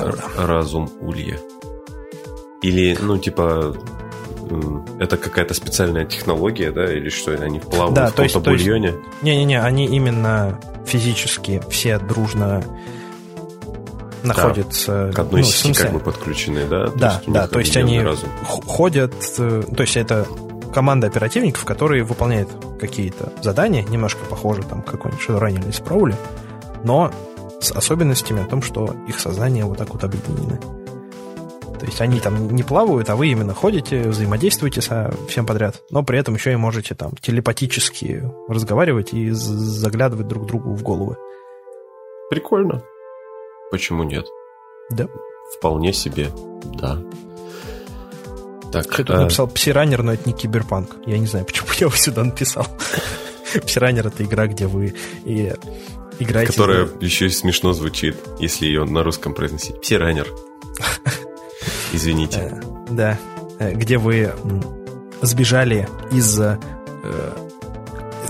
Да. 0.00 0.46
Разум 0.46 0.90
улья. 1.00 1.38
Или, 2.62 2.96
ну, 3.00 3.18
типа, 3.18 3.74
это 4.98 5.16
какая-то 5.16 5.54
специальная 5.54 6.04
технология, 6.04 6.70
да, 6.70 6.92
или 6.92 7.08
что, 7.08 7.32
они 7.32 7.60
плавают 7.60 7.94
да, 7.94 8.06
в 8.08 8.14
каком-то 8.14 8.50
бульоне? 8.50 8.94
Не-не-не, 9.22 9.60
они 9.60 9.86
именно 9.86 10.60
физически 10.86 11.62
все 11.70 11.98
дружно 11.98 12.62
находятся... 14.22 15.06
Да, 15.06 15.12
к 15.12 15.18
одной 15.20 15.40
ну, 15.42 15.46
сети 15.46 15.82
как 15.82 15.92
бы 15.92 16.00
подключены, 16.00 16.66
да? 16.66 16.88
Да, 16.88 17.22
то 17.24 17.30
да, 17.30 17.46
то 17.46 17.58
есть 17.58 17.76
они 17.76 18.00
разум. 18.00 18.28
ходят... 18.44 19.14
Э, 19.38 19.62
то 19.74 19.82
есть 19.82 19.96
это 19.96 20.26
команда 20.74 21.06
оперативников, 21.06 21.64
которые 21.64 22.04
выполняют 22.04 22.50
какие-то 22.80 23.32
задания, 23.42 23.82
немножко 23.82 24.24
похожи 24.24 24.62
там 24.62 24.82
какой-нибудь 24.82 25.24
Shadowrun 25.26 25.64
или 25.64 25.70
Спроули, 25.70 26.16
но 26.84 27.10
с 27.60 27.72
особенностями 27.72 28.42
о 28.42 28.46
том, 28.46 28.62
что 28.62 28.94
их 29.06 29.20
сознание 29.20 29.64
вот 29.64 29.78
так 29.78 29.90
вот 29.90 30.04
объединены. 30.04 30.58
То 31.78 31.86
есть 31.86 32.00
они 32.02 32.20
там 32.20 32.50
не 32.54 32.62
плавают, 32.62 33.08
а 33.08 33.16
вы 33.16 33.28
именно 33.28 33.54
ходите, 33.54 34.08
взаимодействуете 34.08 34.82
со 34.82 35.14
всем 35.28 35.46
подряд, 35.46 35.82
но 35.90 36.02
при 36.02 36.18
этом 36.18 36.34
еще 36.34 36.52
и 36.52 36.56
можете 36.56 36.94
там 36.94 37.12
телепатически 37.22 38.22
разговаривать 38.48 39.14
и 39.14 39.30
заглядывать 39.30 40.28
друг 40.28 40.46
другу 40.46 40.74
в 40.74 40.82
головы. 40.82 41.16
Прикольно. 42.28 42.82
Почему 43.70 44.02
нет? 44.02 44.26
Да. 44.90 45.06
Вполне 45.56 45.94
себе, 45.94 46.28
да. 46.74 46.98
Так, 48.72 48.86
я 48.98 49.04
тут 49.04 49.10
а... 49.10 49.20
написал 49.22 49.48
псиранер, 49.48 50.02
но 50.02 50.12
это 50.12 50.28
не 50.28 50.34
киберпанк. 50.34 50.96
Я 51.06 51.18
не 51.18 51.26
знаю, 51.26 51.44
почему 51.46 51.68
я 51.72 51.86
его 51.86 51.96
сюда 51.96 52.24
написал. 52.24 52.66
Псиранер 53.66 54.06
это 54.06 54.22
игра, 54.22 54.46
где 54.46 54.66
вы 54.66 54.94
и 55.24 55.52
играете... 56.20 56.52
Которая 56.52 56.86
за... 56.86 56.96
еще 57.00 57.26
и 57.26 57.30
смешно 57.30 57.72
звучит, 57.72 58.16
если 58.38 58.66
ее 58.66 58.84
на 58.84 59.02
русском 59.02 59.34
произносить. 59.34 59.80
Псиранер. 59.80 60.28
Извините. 61.92 62.38
Э, 62.38 62.60
да. 62.90 63.18
Э, 63.58 63.72
где 63.72 63.98
вы 63.98 64.32
сбежали 65.22 65.88
из... 66.12 66.38
Э, 66.38 66.58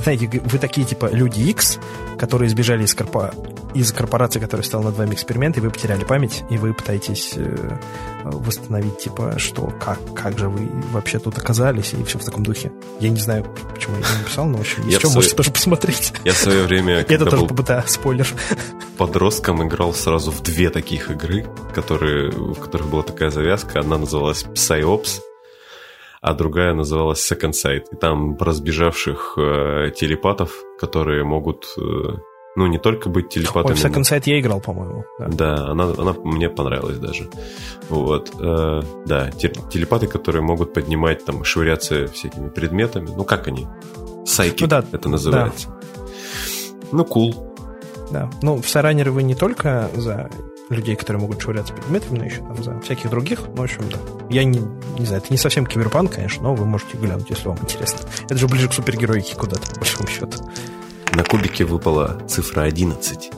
знаете, 0.02 0.28
вы 0.44 0.59
такие 0.59 0.87
типа 0.87 1.11
люди 1.12 1.42
X, 1.42 1.78
которые 2.18 2.49
сбежали 2.49 2.85
из, 2.85 2.94
корпо... 2.94 3.35
из 3.74 3.92
корпорации, 3.92 4.40
которая 4.40 4.64
стала 4.64 4.84
над 4.84 4.96
вами 4.96 5.14
эксперимент, 5.14 5.56
и 5.58 5.60
вы 5.60 5.70
потеряли 5.70 6.04
память, 6.04 6.44
и 6.50 6.56
вы 6.56 6.74
пытаетесь 6.74 7.34
восстановить, 8.24 8.98
типа, 8.98 9.38
что, 9.38 9.72
как, 9.80 9.98
как 10.14 10.38
же 10.38 10.48
вы 10.48 10.68
вообще 10.92 11.18
тут 11.18 11.38
оказались, 11.38 11.92
и 11.94 12.02
все 12.04 12.18
в 12.18 12.24
таком 12.24 12.42
духе. 12.42 12.72
Я 12.98 13.10
не 13.10 13.18
знаю, 13.18 13.46
почему 13.74 13.96
я 13.96 14.02
это 14.02 14.18
написал, 14.18 14.46
но, 14.46 14.58
если 14.58 14.90
что, 14.90 15.00
свое... 15.00 15.14
можете 15.14 15.36
тоже 15.36 15.50
посмотреть. 15.50 16.12
Я 16.24 16.32
в 16.32 16.36
свое 16.36 16.62
время, 16.64 16.98
Это 17.08 17.26
тоже 17.26 17.46
ПБТА, 17.46 17.84
спойлер. 17.86 18.28
Подростком 18.98 19.66
играл 19.66 19.94
сразу 19.94 20.30
в 20.30 20.42
две 20.42 20.70
таких 20.70 21.10
игры, 21.10 21.46
которые, 21.74 22.30
в 22.30 22.58
которых 22.60 22.88
была 22.88 23.02
такая 23.02 23.30
завязка. 23.30 23.80
Одна 23.80 23.98
называлась 23.98 24.44
PsyOps, 24.44 25.20
а 26.20 26.34
другая 26.34 26.74
называлась 26.74 27.30
Second 27.30 27.52
Sight. 27.52 27.84
И 27.92 27.96
там 27.96 28.36
про 28.36 28.52
сбежавших 28.52 29.34
э, 29.38 29.90
телепатов, 29.96 30.52
которые 30.78 31.24
могут 31.24 31.66
э, 31.78 32.16
ну, 32.57 32.66
не 32.66 32.78
только 32.78 33.09
быть 33.09 33.28
телепатами. 33.28 33.73
Ой, 33.73 33.78
в 33.78 33.85
Second 33.85 34.02
Sight 34.02 34.23
я 34.26 34.40
играл, 34.40 34.61
по-моему. 34.61 35.04
Да, 35.19 35.28
да 35.28 35.54
она, 35.69 35.85
она 35.85 36.14
мне 36.25 36.49
понравилась 36.49 36.99
даже. 36.99 37.28
Вот. 37.88 38.33
Э, 38.40 38.83
да, 39.07 39.30
телепаты, 39.30 40.07
которые 40.07 40.42
могут 40.42 40.73
поднимать, 40.73 41.25
там, 41.25 41.45
швыряться 41.45 42.07
всякими 42.09 42.49
предметами. 42.49 43.09
Ну, 43.16 43.25
как 43.25 43.49
они? 43.49 43.69
Сайки 44.26 44.62
ну, 44.62 44.69
да, 44.69 44.85
это 44.92 45.09
называется. 45.09 45.69
Да. 45.69 46.09
Ну, 46.92 47.04
кул. 47.04 47.30
Cool. 47.30 47.50
Да. 48.11 48.30
Ну, 48.42 48.61
в 48.61 48.69
Саранере 48.69 49.11
вы 49.11 49.23
не 49.23 49.35
только 49.35 49.90
за 49.95 50.28
людей, 50.69 50.97
которые 50.97 51.21
могут 51.21 51.40
швыряться 51.40 51.75
предметами, 51.75 52.19
но 52.19 52.25
еще 52.25 52.38
там 52.38 52.62
за 52.62 52.80
всяких 52.80 53.11
других. 53.11 53.40
Ну, 53.49 53.57
в 53.57 53.62
общем, 53.62 53.83
да. 53.90 53.99
Я 54.28 54.45
не, 54.45 54.61
не 54.99 55.07
знаю, 55.07 55.23
это 55.23 55.33
не 55.33 55.38
совсем 55.38 55.66
киберпанк, 55.66 56.14
конечно, 56.14 56.42
но 56.42 56.54
вы 56.54 56.64
можете 56.64 56.97
глянуть, 56.97 57.28
если 57.30 57.49
вам 57.49 57.59
интересно. 57.61 58.09
Это 58.25 58.37
же 58.37 58.47
ближе 58.47 58.69
к 58.69 58.73
супергероике 58.73 59.35
куда-то, 59.37 59.69
по 59.73 59.80
большому 59.80 60.09
счету. 60.09 60.38
На 61.12 61.24
кубике 61.24 61.64
выпала 61.64 62.20
цифра 62.28 62.62
11. 62.62 63.30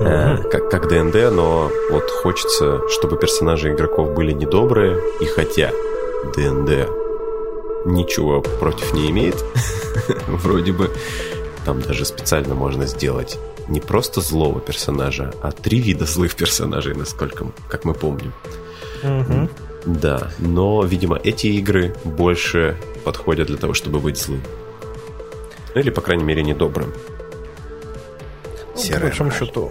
Э, 0.00 0.38
как, 0.50 0.70
как 0.70 0.88
ДНД, 0.88 1.30
но 1.30 1.70
вот 1.90 2.10
хочется, 2.10 2.80
чтобы 2.88 3.18
персонажи 3.18 3.70
игроков 3.70 4.14
были 4.14 4.32
недобрые, 4.32 4.98
и 5.20 5.26
хотя 5.26 5.72
ДНД 6.34 6.88
ничего 7.84 8.40
против 8.40 8.94
не 8.94 9.10
имеет, 9.10 9.44
вроде 10.26 10.72
бы 10.72 10.90
там 11.68 11.82
даже 11.82 12.06
специально 12.06 12.54
можно 12.54 12.86
сделать 12.86 13.38
не 13.68 13.80
просто 13.80 14.22
злого 14.22 14.58
персонажа, 14.58 15.34
а 15.42 15.52
три 15.52 15.80
вида 15.80 16.06
злых 16.06 16.34
персонажей, 16.34 16.94
насколько, 16.94 17.44
как 17.68 17.84
мы 17.84 17.92
помним. 17.92 18.32
Угу. 19.02 19.50
Да, 19.84 20.30
но, 20.38 20.82
видимо, 20.82 21.20
эти 21.22 21.48
игры 21.48 21.94
больше 22.04 22.78
подходят 23.04 23.48
для 23.48 23.58
того, 23.58 23.74
чтобы 23.74 23.98
быть 23.98 24.16
злым. 24.16 24.40
Или, 25.74 25.90
по 25.90 26.00
крайней 26.00 26.24
мере, 26.24 26.42
недобрым. 26.42 26.94
Ну, 28.74 28.94
по 28.94 29.00
большому 29.00 29.30
счету, 29.30 29.70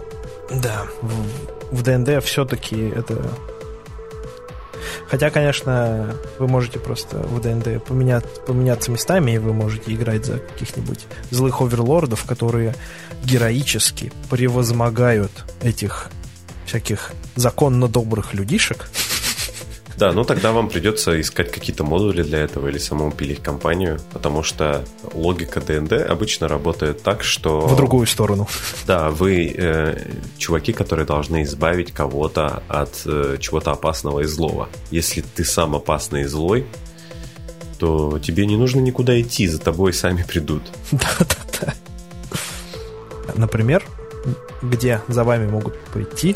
да, 0.51 0.85
в, 1.01 1.77
в 1.77 1.81
ДНД 1.81 2.23
все-таки 2.23 2.89
это 2.89 3.27
Хотя, 5.09 5.29
конечно, 5.29 6.15
вы 6.37 6.47
можете 6.47 6.79
просто 6.79 7.17
в 7.17 7.41
ДНД 7.41 7.83
поменять, 7.83 8.25
поменяться 8.45 8.91
местами, 8.91 9.31
и 9.31 9.37
вы 9.37 9.53
можете 9.53 9.93
играть 9.93 10.25
за 10.25 10.39
каких-нибудь 10.39 11.05
злых 11.31 11.61
оверлордов, 11.61 12.25
которые 12.25 12.75
героически 13.23 14.11
превозмогают 14.29 15.31
этих 15.61 16.09
всяких 16.65 17.13
законно 17.35 17.87
добрых 17.87 18.33
людишек. 18.33 18.89
Да, 19.97 20.11
ну 20.11 20.23
тогда 20.23 20.51
вам 20.51 20.69
придется 20.69 21.19
искать 21.19 21.51
какие-то 21.51 21.83
модули 21.83 22.21
для 22.21 22.39
этого 22.39 22.67
или 22.67 22.77
самому 22.77 23.11
пилить 23.11 23.41
компанию, 23.41 23.99
потому 24.13 24.43
что 24.43 24.85
логика 25.13 25.59
ДНД 25.59 25.93
обычно 25.93 26.47
работает 26.47 27.01
так, 27.01 27.23
что... 27.23 27.61
В 27.61 27.75
другую 27.75 28.05
сторону. 28.05 28.47
Да, 28.85 29.09
вы 29.09 29.51
э, 29.57 30.11
чуваки, 30.37 30.71
которые 30.71 31.07
должны 31.07 31.41
избавить 31.43 31.91
кого-то 31.91 32.61
от 32.67 33.01
э, 33.05 33.37
чего-то 33.39 33.71
опасного 33.71 34.19
и 34.19 34.25
злого. 34.25 34.69
Если 34.91 35.21
ты 35.21 35.43
сам 35.43 35.75
опасный 35.75 36.21
и 36.21 36.25
злой, 36.25 36.67
то 37.79 38.19
тебе 38.19 38.45
не 38.45 38.55
нужно 38.55 38.79
никуда 38.79 39.19
идти, 39.19 39.47
за 39.47 39.59
тобой 39.59 39.93
сами 39.93 40.21
придут. 40.21 40.61
Да-да-да. 40.91 41.73
Например, 43.35 43.83
где 44.61 45.01
за 45.07 45.23
вами 45.23 45.47
могут 45.47 45.79
прийти, 45.85 46.35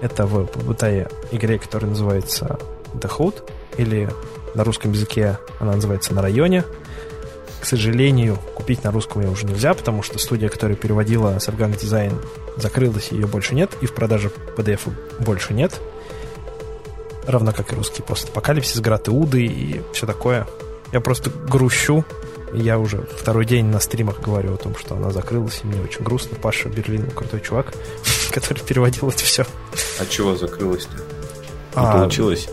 это 0.00 0.24
в 0.26 0.46
побытая 0.46 1.10
игре, 1.30 1.58
которая 1.58 1.90
называется 1.90 2.58
The 3.00 3.10
Hood, 3.10 3.48
или 3.76 4.10
на 4.54 4.64
русском 4.64 4.92
языке 4.92 5.38
она 5.58 5.72
называется 5.74 6.14
«На 6.14 6.22
районе». 6.22 6.64
К 7.60 7.64
сожалению, 7.64 8.38
купить 8.54 8.84
на 8.84 8.92
русском 8.92 9.22
ее 9.22 9.30
уже 9.30 9.44
нельзя, 9.44 9.74
потому 9.74 10.02
что 10.02 10.18
студия, 10.18 10.48
которая 10.48 10.76
переводила 10.76 11.36
Sargang 11.38 11.76
Design, 11.76 12.14
закрылась, 12.56 13.08
ее 13.10 13.26
больше 13.26 13.54
нет, 13.54 13.72
и 13.80 13.86
в 13.86 13.94
продаже 13.94 14.30
PDF 14.56 14.80
больше 15.18 15.52
нет. 15.52 15.80
Равно 17.26 17.52
как 17.52 17.72
и 17.72 17.76
русский 17.76 18.02
постапокалипсис, 18.02 18.80
Град 18.80 19.08
Иуды 19.08 19.44
и 19.44 19.82
все 19.92 20.06
такое. 20.06 20.46
Я 20.92 21.00
просто 21.00 21.30
грущу. 21.30 22.04
Я 22.52 22.78
уже 22.78 23.02
второй 23.18 23.44
день 23.44 23.66
на 23.66 23.80
стримах 23.80 24.20
говорю 24.20 24.54
о 24.54 24.56
том, 24.56 24.76
что 24.76 24.94
она 24.94 25.10
закрылась, 25.10 25.60
и 25.64 25.66
мне 25.66 25.80
очень 25.80 26.04
грустно. 26.04 26.38
Паша 26.40 26.68
Берлин 26.68 27.10
крутой 27.10 27.40
чувак, 27.40 27.74
который 28.30 28.62
переводил 28.62 29.08
это 29.08 29.18
все. 29.18 29.44
А 29.98 30.06
чего 30.06 30.36
закрылось-то? 30.36 30.96
Не 30.96 31.86
а, 31.86 31.98
получилось? 31.98 32.48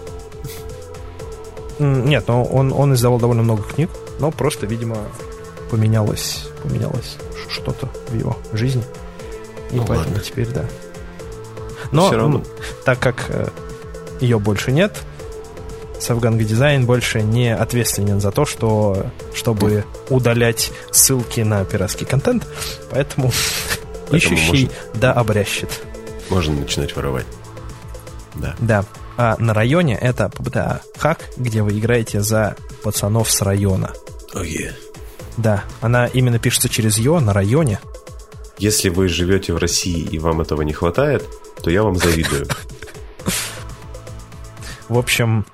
Нет, 1.83 2.27
но 2.27 2.43
он, 2.43 2.71
он 2.71 2.93
издавал 2.93 3.19
довольно 3.19 3.43
много 3.43 3.63
книг, 3.63 3.89
но 4.19 4.31
просто, 4.31 4.65
видимо, 4.65 4.97
поменялось, 5.69 6.47
поменялось 6.63 7.17
что-то 7.49 7.89
в 8.09 8.15
его 8.15 8.37
жизни. 8.53 8.83
И 9.71 9.75
ну, 9.75 9.85
поэтому 9.85 10.15
ладно. 10.15 10.23
теперь, 10.23 10.47
да. 10.47 10.65
Но 11.91 12.07
Все 12.07 12.17
равно. 12.17 12.43
так 12.85 12.99
как 12.99 13.25
э, 13.29 13.47
ее 14.19 14.39
больше 14.39 14.71
нет, 14.71 14.97
Савганга 15.99 16.43
Дизайн 16.43 16.85
больше 16.85 17.21
не 17.21 17.55
ответственен 17.55 18.19
за 18.19 18.31
то, 18.31 18.45
что, 18.45 19.07
чтобы 19.33 19.85
удалять 20.09 20.71
ссылки 20.91 21.41
на 21.41 21.63
пиратский 21.65 22.05
контент, 22.05 22.45
поэтому, 22.91 23.31
поэтому 24.09 24.35
ищущий 24.35 24.65
можно, 24.65 24.99
да 24.99 25.13
обрящет. 25.13 25.69
Можно 26.29 26.55
начинать 26.55 26.95
воровать. 26.95 27.25
Да. 28.35 28.55
Да. 28.59 28.85
А 29.17 29.35
на 29.37 29.53
районе 29.53 29.95
это 29.95 30.25
PBTA 30.25 30.81
хак, 30.97 31.29
где 31.37 31.61
вы 31.61 31.77
играете 31.77 32.21
за 32.21 32.55
пацанов 32.83 33.31
с 33.31 33.41
района. 33.41 33.93
Oh, 34.33 34.43
yeah. 34.43 34.73
Да, 35.37 35.63
она 35.81 36.07
именно 36.07 36.39
пишется 36.39 36.69
через 36.69 36.97
Ё 36.97 37.19
на 37.19 37.33
районе. 37.33 37.79
Если 38.57 38.89
вы 38.89 39.07
живете 39.07 39.53
в 39.53 39.57
России 39.57 40.01
и 40.01 40.19
вам 40.19 40.41
этого 40.41 40.61
не 40.61 40.73
хватает, 40.73 41.25
то 41.61 41.69
я 41.69 41.83
вам 41.83 41.95
завидую. 41.95 42.47
В 44.89 44.97
общем, 44.97 45.45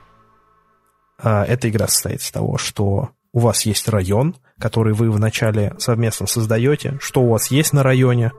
а, 1.17 1.45
эта 1.45 1.69
игра 1.69 1.87
состоит 1.87 2.21
из 2.21 2.31
того, 2.31 2.57
что 2.57 3.09
у 3.31 3.39
вас 3.39 3.61
есть 3.63 3.87
район, 3.87 4.35
который 4.59 4.93
вы 4.93 5.11
вначале 5.11 5.73
совместно 5.77 6.27
создаете, 6.27 6.97
что 6.99 7.21
у 7.21 7.29
вас 7.29 7.51
есть 7.51 7.73
на 7.73 7.83
районе, 7.83 8.31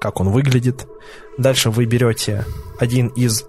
как 0.00 0.20
он 0.20 0.30
выглядит. 0.30 0.86
Дальше 1.38 1.70
вы 1.70 1.84
берете 1.84 2.44
один 2.78 3.08
из 3.08 3.44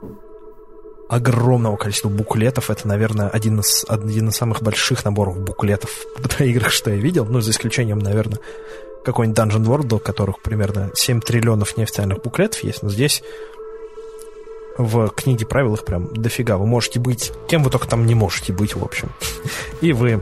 огромного 1.09 1.77
количества 1.77 2.09
буклетов. 2.09 2.69
Это, 2.69 2.87
наверное, 2.87 3.29
один 3.29 3.59
из, 3.59 3.85
один 3.87 4.29
из 4.29 4.35
самых 4.35 4.61
больших 4.61 5.05
наборов 5.05 5.39
буклетов 5.39 6.05
в 6.17 6.41
играх, 6.41 6.71
что 6.71 6.89
я 6.91 6.97
видел. 6.97 7.25
Ну, 7.25 7.41
за 7.41 7.51
исключением, 7.51 7.99
наверное, 7.99 8.39
какой-нибудь 9.03 9.37
Dungeon 9.37 9.65
World, 9.65 9.95
у 9.95 9.99
которых 9.99 10.41
примерно 10.41 10.91
7 10.93 11.21
триллионов 11.21 11.77
неофициальных 11.77 12.21
буклетов 12.21 12.63
есть. 12.63 12.81
Но 12.81 12.89
здесь 12.89 13.23
в 14.77 15.09
книге 15.09 15.45
правил 15.45 15.75
их 15.75 15.85
прям 15.85 16.13
дофига. 16.13 16.57
Вы 16.57 16.65
можете 16.65 16.99
быть 16.99 17.31
кем 17.47 17.63
вы 17.63 17.69
только 17.69 17.87
там 17.87 18.05
не 18.05 18.15
можете 18.15 18.51
быть, 18.51 18.75
в 18.75 18.83
общем. 18.83 19.11
И 19.81 19.93
вы... 19.93 20.21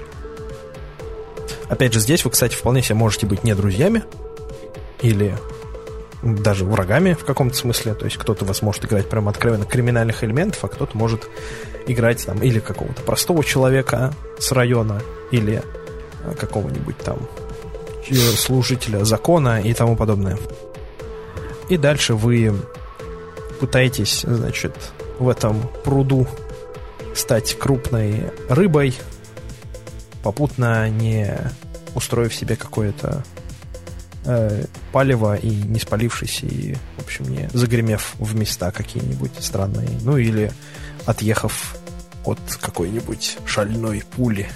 Опять 1.70 1.94
же, 1.94 2.00
здесь 2.00 2.24
вы, 2.24 2.32
кстати, 2.32 2.56
вполне 2.56 2.84
себе 2.84 2.96
можете 2.96 3.26
быть 3.26 3.44
не 3.44 3.56
друзьями 3.56 4.04
или 5.02 5.36
даже 6.24 6.66
врагами 6.66 7.14
в 7.14 7.26
каком-то 7.26 7.56
смысле. 7.56 7.94
То 7.94 8.06
есть 8.06 8.18
кто-то 8.18 8.46
вас 8.46 8.62
может 8.62 8.86
играть 8.86 9.10
прям 9.10 9.28
откровенно 9.28 9.66
криминальных 9.66 10.24
элементов, 10.24 10.64
а 10.64 10.68
кто-то 10.70 10.98
может 10.98 11.28
играть 11.86 12.26
там 12.26 12.42
или 12.42 12.60
какого-то 12.60 13.02
простого 13.02 13.44
человека 13.44 14.14
с 14.40 14.52
района, 14.52 15.02
или 15.32 15.62
э, 16.24 16.34
какого-нибудь 16.36 16.98
там 16.98 17.20
служителя 18.36 19.04
закона 19.04 19.62
и 19.62 19.74
тому 19.74 19.96
подобное. 19.96 20.38
И 21.70 21.78
дальше 21.78 22.14
вы 22.14 22.54
пытаетесь, 23.60 24.26
значит, 24.28 24.76
в 25.20 25.30
этом 25.30 25.70
пруду 25.84 26.28
стать 27.16 27.58
крупной 27.58 28.32
рыбой, 28.50 28.98
попутно 30.24 30.90
не 30.90 31.38
устроив 31.96 32.34
себе 32.34 32.56
какое-то 32.56 33.24
э, 34.26 34.66
палево 34.92 35.36
и 35.36 35.50
не 35.50 35.80
спалившись, 35.80 36.44
и, 36.44 36.76
в 36.98 37.04
общем, 37.04 37.26
не 37.30 37.50
загремев 37.54 38.16
в 38.20 38.36
места 38.36 38.72
какие-нибудь 38.72 39.32
странные. 39.40 39.90
Ну 40.02 40.18
или 40.18 40.52
отъехав 41.06 41.76
от 42.26 42.40
какой-нибудь 42.62 43.38
шальной 43.46 44.04
пули. 44.16 44.50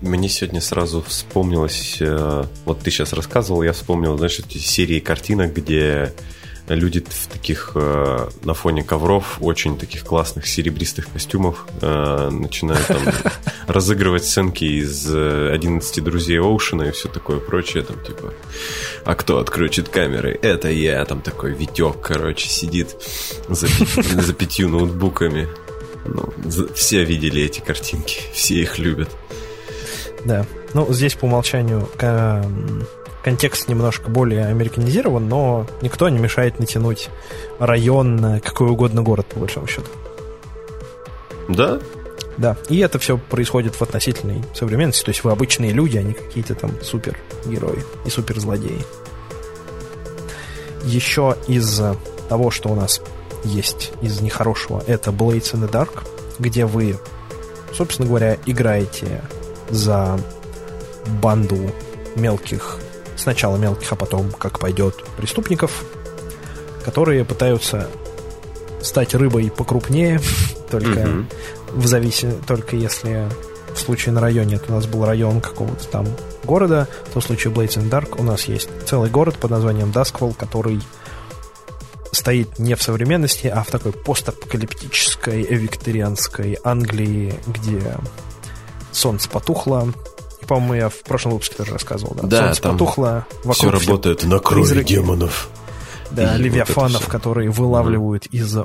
Мне 0.00 0.28
сегодня 0.28 0.60
сразу 0.60 1.02
вспомнилось, 1.02 1.96
э, 2.00 2.44
вот 2.64 2.80
ты 2.80 2.90
сейчас 2.90 3.12
рассказывал, 3.12 3.62
я 3.62 3.72
вспомнил, 3.72 4.16
знаешь, 4.18 4.38
эти 4.38 4.58
серии 4.58 5.00
картинок, 5.00 5.54
где 5.54 6.12
люди 6.68 7.04
в 7.06 7.26
таких 7.26 7.72
э, 7.74 8.28
на 8.42 8.54
фоне 8.54 8.82
ковров 8.82 9.38
очень 9.40 9.78
таких 9.78 10.04
классных 10.04 10.46
серебристых 10.46 11.10
костюмов 11.12 11.66
э, 11.80 12.30
начинают 12.30 12.86
там 12.86 13.02
разыгрывать 13.66 14.24
сценки 14.24 14.64
из 14.64 15.06
11 15.06 16.02
друзей 16.02 16.40
Оушена 16.40 16.84
и 16.84 16.90
все 16.90 17.08
такое 17.08 17.38
прочее 17.38 17.82
там 17.82 18.02
типа 18.02 18.32
а 19.04 19.14
кто 19.14 19.38
отключит 19.38 19.88
камеры? 19.88 20.38
Это 20.40 20.70
я! 20.70 21.04
Там 21.04 21.20
такой 21.20 21.52
Витек 21.52 22.00
короче 22.00 22.48
сидит 22.48 22.96
за, 23.48 23.66
за 23.66 24.32
пятью 24.32 24.68
ноутбуками. 24.68 25.48
Ну, 26.06 26.32
все 26.74 27.04
видели 27.04 27.42
эти 27.42 27.60
картинки 27.60 28.20
все 28.32 28.54
их 28.56 28.78
любят. 28.78 29.10
Да. 30.24 30.46
Ну 30.72 30.90
здесь 30.92 31.14
по 31.14 31.26
умолчанию 31.26 31.88
контекст 33.24 33.68
немножко 33.68 34.10
более 34.10 34.46
американизирован, 34.46 35.26
но 35.28 35.66
никто 35.80 36.08
не 36.10 36.18
мешает 36.18 36.60
натянуть 36.60 37.08
район 37.58 38.16
на 38.16 38.38
какой 38.40 38.68
угодно 38.68 39.02
город, 39.02 39.26
по 39.26 39.40
большому 39.40 39.66
счету. 39.66 39.88
Да? 41.48 41.80
Да, 42.36 42.56
и 42.68 42.78
это 42.80 42.98
все 42.98 43.16
происходит 43.16 43.76
в 43.76 43.82
относительной 43.82 44.42
современности, 44.54 45.04
то 45.04 45.10
есть 45.10 45.24
вы 45.24 45.30
обычные 45.30 45.72
люди, 45.72 45.96
а 45.96 46.02
не 46.02 46.12
какие-то 46.12 46.54
там 46.54 46.72
супергерои 46.82 47.84
и 48.04 48.10
суперзлодеи. 48.10 48.84
Еще 50.84 51.36
из 51.46 51.80
того, 52.28 52.50
что 52.50 52.68
у 52.70 52.74
нас 52.74 53.00
есть 53.44 53.92
из 54.02 54.20
нехорошего, 54.20 54.82
это 54.86 55.12
Blades 55.12 55.54
in 55.54 55.66
the 55.66 55.70
Dark, 55.70 56.06
где 56.38 56.66
вы, 56.66 56.98
собственно 57.72 58.08
говоря, 58.08 58.36
играете 58.46 59.22
за 59.70 60.18
банду 61.22 61.70
мелких 62.16 62.80
сначала 63.16 63.56
мелких, 63.56 63.92
а 63.92 63.96
потом, 63.96 64.30
как 64.30 64.58
пойдет, 64.58 65.04
преступников, 65.16 65.84
которые 66.84 67.24
пытаются 67.24 67.88
стать 68.82 69.14
рыбой 69.14 69.50
покрупнее, 69.50 70.20
только 70.70 71.00
mm-hmm. 71.00 71.26
в 71.72 71.86
зависимости, 71.86 72.40
только 72.46 72.76
если 72.76 73.28
в 73.74 73.78
случае 73.78 74.12
на 74.12 74.20
районе 74.20 74.56
это 74.56 74.72
у 74.72 74.76
нас 74.76 74.86
был 74.86 75.04
район 75.04 75.40
какого-то 75.40 75.86
там 75.88 76.06
города, 76.44 76.88
то 77.12 77.20
в 77.20 77.24
случае 77.24 77.52
Blades 77.52 77.78
in 77.78 77.90
Dark 77.90 78.14
у 78.18 78.22
нас 78.22 78.44
есть 78.44 78.68
целый 78.86 79.10
город 79.10 79.36
под 79.36 79.50
названием 79.50 79.90
Дасkwall, 79.90 80.34
который 80.34 80.80
стоит 82.12 82.58
не 82.58 82.74
в 82.76 82.82
современности, 82.82 83.48
а 83.48 83.62
в 83.64 83.70
такой 83.70 83.92
постапокалиптической, 83.92 85.42
викторианской 85.42 86.58
Англии, 86.62 87.34
где 87.46 87.96
солнце 88.92 89.28
потухло, 89.28 89.92
по-моему, 90.46 90.74
я 90.74 90.88
в 90.88 91.02
прошлом 91.02 91.32
выпуске 91.32 91.56
тоже 91.56 91.72
рассказывал. 91.72 92.14
Да, 92.14 92.22
да 92.22 92.44
Солнце 92.44 92.62
там 92.62 92.72
потухло. 92.72 93.26
Вокруг 93.44 93.56
все 93.56 93.70
работает 93.70 94.24
на 94.24 94.38
крови 94.38 94.62
призраки. 94.62 94.88
демонов. 94.94 95.48
Да, 96.10 96.36
и 96.36 96.42
левиафанов, 96.42 97.02
вот 97.02 97.10
которые 97.10 97.50
вылавливают 97.50 98.26
mm. 98.26 98.30
из 98.32 98.56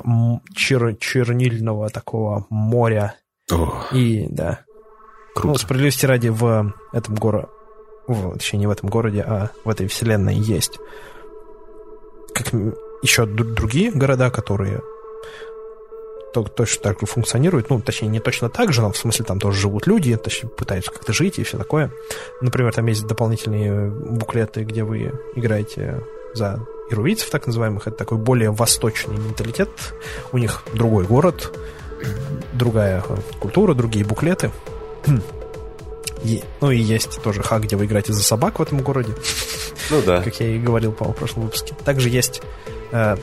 чер- 0.56 0.96
чернильного 0.98 1.88
такого 1.88 2.46
моря. 2.48 3.14
О, 3.50 3.82
и, 3.92 4.26
да. 4.28 4.60
Круто. 5.34 5.48
Ну, 5.48 5.58
справедливости 5.58 6.06
ради, 6.06 6.28
в 6.28 6.72
этом 6.92 7.14
городе, 7.16 7.48
точнее, 8.06 8.60
не 8.60 8.66
в 8.66 8.70
этом 8.70 8.88
городе, 8.88 9.22
а 9.22 9.50
в 9.64 9.68
этой 9.68 9.86
вселенной 9.88 10.36
есть 10.36 10.78
как 12.34 12.52
еще 13.02 13.26
другие 13.26 13.90
города, 13.90 14.30
которые 14.30 14.80
точно 16.32 16.82
так 16.82 17.00
же 17.00 17.06
функционируют, 17.06 17.70
ну, 17.70 17.80
точнее, 17.80 18.08
не 18.08 18.20
точно 18.20 18.48
так 18.48 18.72
же, 18.72 18.82
но 18.82 18.92
в 18.92 18.96
смысле 18.96 19.24
там 19.24 19.40
тоже 19.40 19.60
живут 19.60 19.86
люди, 19.86 20.16
точнее, 20.16 20.50
пытаются 20.50 20.90
как-то 20.90 21.12
жить 21.12 21.38
и 21.38 21.44
все 21.44 21.58
такое. 21.58 21.92
Например, 22.40 22.72
там 22.72 22.86
есть 22.86 23.06
дополнительные 23.06 23.90
буклеты, 23.90 24.62
где 24.64 24.84
вы 24.84 25.12
играете 25.34 26.02
за 26.34 26.60
ирувийцев, 26.90 27.30
так 27.30 27.46
называемых. 27.46 27.86
Это 27.86 27.96
такой 27.96 28.18
более 28.18 28.50
восточный 28.50 29.16
менталитет. 29.16 29.70
У 30.32 30.38
них 30.38 30.62
другой 30.72 31.04
город, 31.04 31.56
другая 32.52 33.02
культура, 33.38 33.74
другие 33.74 34.04
буклеты. 34.04 34.50
И, 36.22 36.44
ну 36.60 36.70
и 36.70 36.78
есть 36.78 37.22
тоже 37.22 37.42
хак, 37.42 37.62
где 37.62 37.76
вы 37.76 37.86
играете 37.86 38.12
за 38.12 38.22
собак 38.22 38.58
в 38.58 38.62
этом 38.62 38.82
городе. 38.82 39.14
Ну 39.90 40.02
да. 40.02 40.22
Как 40.22 40.38
я 40.40 40.48
и 40.48 40.58
говорил, 40.58 40.92
по 40.92 41.04
в 41.06 41.12
прошлом 41.14 41.44
выпуске. 41.44 41.74
Также 41.84 42.10
есть 42.10 42.42
э, 42.92 43.16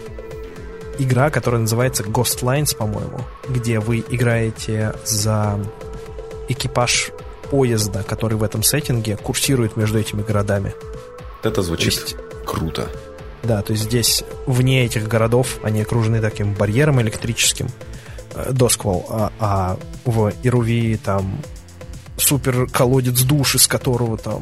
игра, 0.98 1.30
которая 1.30 1.62
называется 1.62 2.04
Ghost 2.04 2.42
Lines, 2.42 2.76
по-моему, 2.76 3.22
где 3.48 3.80
вы 3.80 4.04
играете 4.10 4.94
за 5.06 5.60
экипаж 6.48 7.12
поезда, 7.50 8.04
который 8.04 8.38
в 8.38 8.44
этом 8.44 8.64
сеттинге 8.64 9.18
курсирует 9.18 9.78
между 9.78 10.00
этими 10.00 10.22
городами. 10.22 10.74
Это 11.44 11.62
звучит 11.62 11.94
есть, 11.94 12.16
круто. 12.46 12.90
Да, 13.44 13.62
то 13.62 13.72
есть 13.72 13.86
здесь 13.86 14.24
вне 14.46 14.86
этих 14.86 15.08
городов 15.08 15.60
они 15.64 15.82
окружены 15.82 16.20
таким 16.20 16.54
барьером 16.54 17.02
электрическим, 17.02 17.68
э, 18.34 18.52
досквал, 18.52 19.06
а, 19.10 19.32
а 19.40 19.78
в 20.06 20.34
Ирувии 20.44 20.98
там 20.98 21.40
супер 22.18 22.68
колодец 22.68 23.22
душ, 23.22 23.56
из 23.56 23.68
которого 23.68 24.18
там 24.18 24.42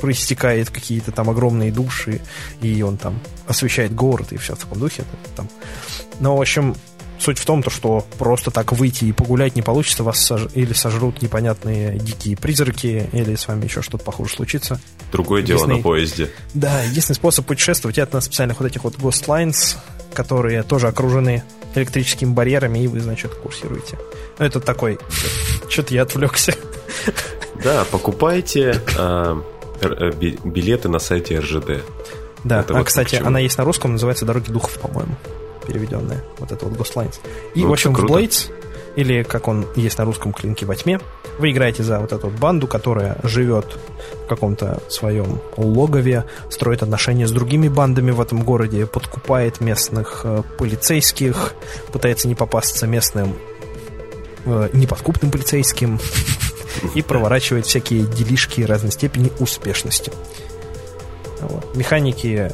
проистекает 0.00 0.70
какие-то 0.70 1.12
там 1.12 1.30
огромные 1.30 1.72
души, 1.72 2.20
и 2.60 2.82
он 2.82 2.96
там 2.96 3.18
освещает 3.46 3.94
город, 3.94 4.32
и 4.32 4.36
все 4.36 4.54
в 4.54 4.58
таком 4.58 4.78
духе. 4.78 5.04
Там. 5.36 5.48
Но, 6.20 6.36
в 6.36 6.40
общем, 6.40 6.74
суть 7.18 7.38
в 7.38 7.44
том, 7.44 7.62
то, 7.62 7.70
что 7.70 8.06
просто 8.18 8.50
так 8.50 8.72
выйти 8.72 9.06
и 9.06 9.12
погулять 9.12 9.56
не 9.56 9.62
получится, 9.62 10.04
вас 10.04 10.20
сож... 10.20 10.46
или 10.54 10.72
сожрут 10.72 11.22
непонятные 11.22 11.98
дикие 11.98 12.36
призраки, 12.36 13.08
или 13.12 13.34
с 13.34 13.48
вами 13.48 13.64
еще 13.64 13.82
что-то 13.82 14.04
похуже 14.04 14.34
случится. 14.34 14.80
Другое 15.12 15.42
дело 15.42 15.66
на 15.66 15.78
поезде. 15.78 16.30
Да, 16.54 16.82
единственный 16.82 17.16
способ 17.16 17.46
путешествовать 17.46 17.98
это 17.98 18.16
на 18.16 18.20
специальных 18.20 18.60
вот 18.60 18.66
этих 18.66 18.84
вот 18.84 18.96
Ghost 18.96 19.26
Lines, 19.26 19.76
которые 20.14 20.62
тоже 20.62 20.88
окружены 20.88 21.42
электрическими 21.74 22.32
барьерами, 22.32 22.80
и 22.80 22.86
вы, 22.86 23.00
значит, 23.00 23.34
курсируете. 23.34 23.98
Ну, 24.38 24.46
это 24.46 24.60
такой... 24.60 24.98
Что-то 25.68 25.94
я 25.94 26.02
отвлекся. 26.02 26.54
Да, 27.62 27.84
покупайте 27.90 28.80
а, 28.96 29.42
билеты 30.44 30.88
на 30.88 30.98
сайте 30.98 31.38
РЖД. 31.38 31.82
Да, 32.44 32.60
это 32.60 32.74
а, 32.74 32.78
вот 32.78 32.86
кстати, 32.86 33.16
она 33.16 33.38
есть 33.38 33.58
на 33.58 33.64
русском, 33.64 33.92
называется 33.92 34.24
«Дороги 34.24 34.50
духов», 34.50 34.78
по-моему, 34.78 35.16
переведенная. 35.66 36.24
Вот 36.38 36.52
это 36.52 36.64
вот 36.66 36.78
Ghost 36.78 36.94
Lines. 36.94 37.16
И, 37.54 37.62
ну, 37.62 37.68
в 37.68 37.72
общем, 37.72 37.92
в 37.94 38.04
Blades, 38.04 38.50
или 38.96 39.22
как 39.22 39.48
он 39.48 39.66
есть 39.76 39.98
на 39.98 40.04
русском 40.04 40.32
«Клинки 40.32 40.64
во 40.64 40.76
тьме», 40.76 41.00
вы 41.38 41.52
играете 41.52 41.84
за 41.84 42.00
вот 42.00 42.12
эту 42.12 42.28
банду, 42.28 42.66
которая 42.66 43.16
живет 43.22 43.78
в 44.24 44.28
каком-то 44.28 44.82
своем 44.88 45.40
логове, 45.56 46.24
строит 46.50 46.82
отношения 46.82 47.26
с 47.26 47.30
другими 47.30 47.68
бандами 47.68 48.10
в 48.10 48.20
этом 48.20 48.42
городе, 48.42 48.86
подкупает 48.86 49.60
местных 49.60 50.22
э, 50.24 50.42
полицейских, 50.58 51.54
пытается 51.92 52.26
не 52.26 52.34
попасться 52.34 52.86
местным 52.88 53.36
э, 54.44 54.68
неподкупным 54.72 55.30
полицейским, 55.30 56.00
и 56.94 57.02
проворачивает 57.02 57.66
всякие 57.66 58.02
делишки 58.02 58.62
разной 58.62 58.92
степени 58.92 59.32
успешности. 59.38 60.12
Вот. 61.40 61.74
Механики 61.74 62.52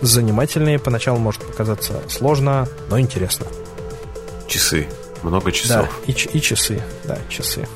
занимательные, 0.00 0.78
поначалу 0.78 1.18
может 1.18 1.42
показаться 1.42 2.02
сложно, 2.08 2.68
но 2.90 2.98
интересно. 2.98 3.46
Часы. 4.46 4.86
Много 5.22 5.52
часов. 5.52 5.88
Да, 6.06 6.12
и, 6.12 6.12
и 6.12 6.40
часы. 6.40 6.82
Да, 7.04 7.18
часы. 7.28 7.66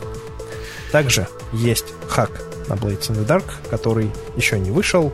Также 0.93 1.29
есть 1.53 1.87
хак 2.09 2.31
на 2.69 2.75
Blades 2.75 3.11
in 3.11 3.17
the 3.17 3.27
Dark, 3.27 3.45
который 3.71 4.11
еще 4.37 4.59
не 4.59 4.71
вышел, 4.71 5.13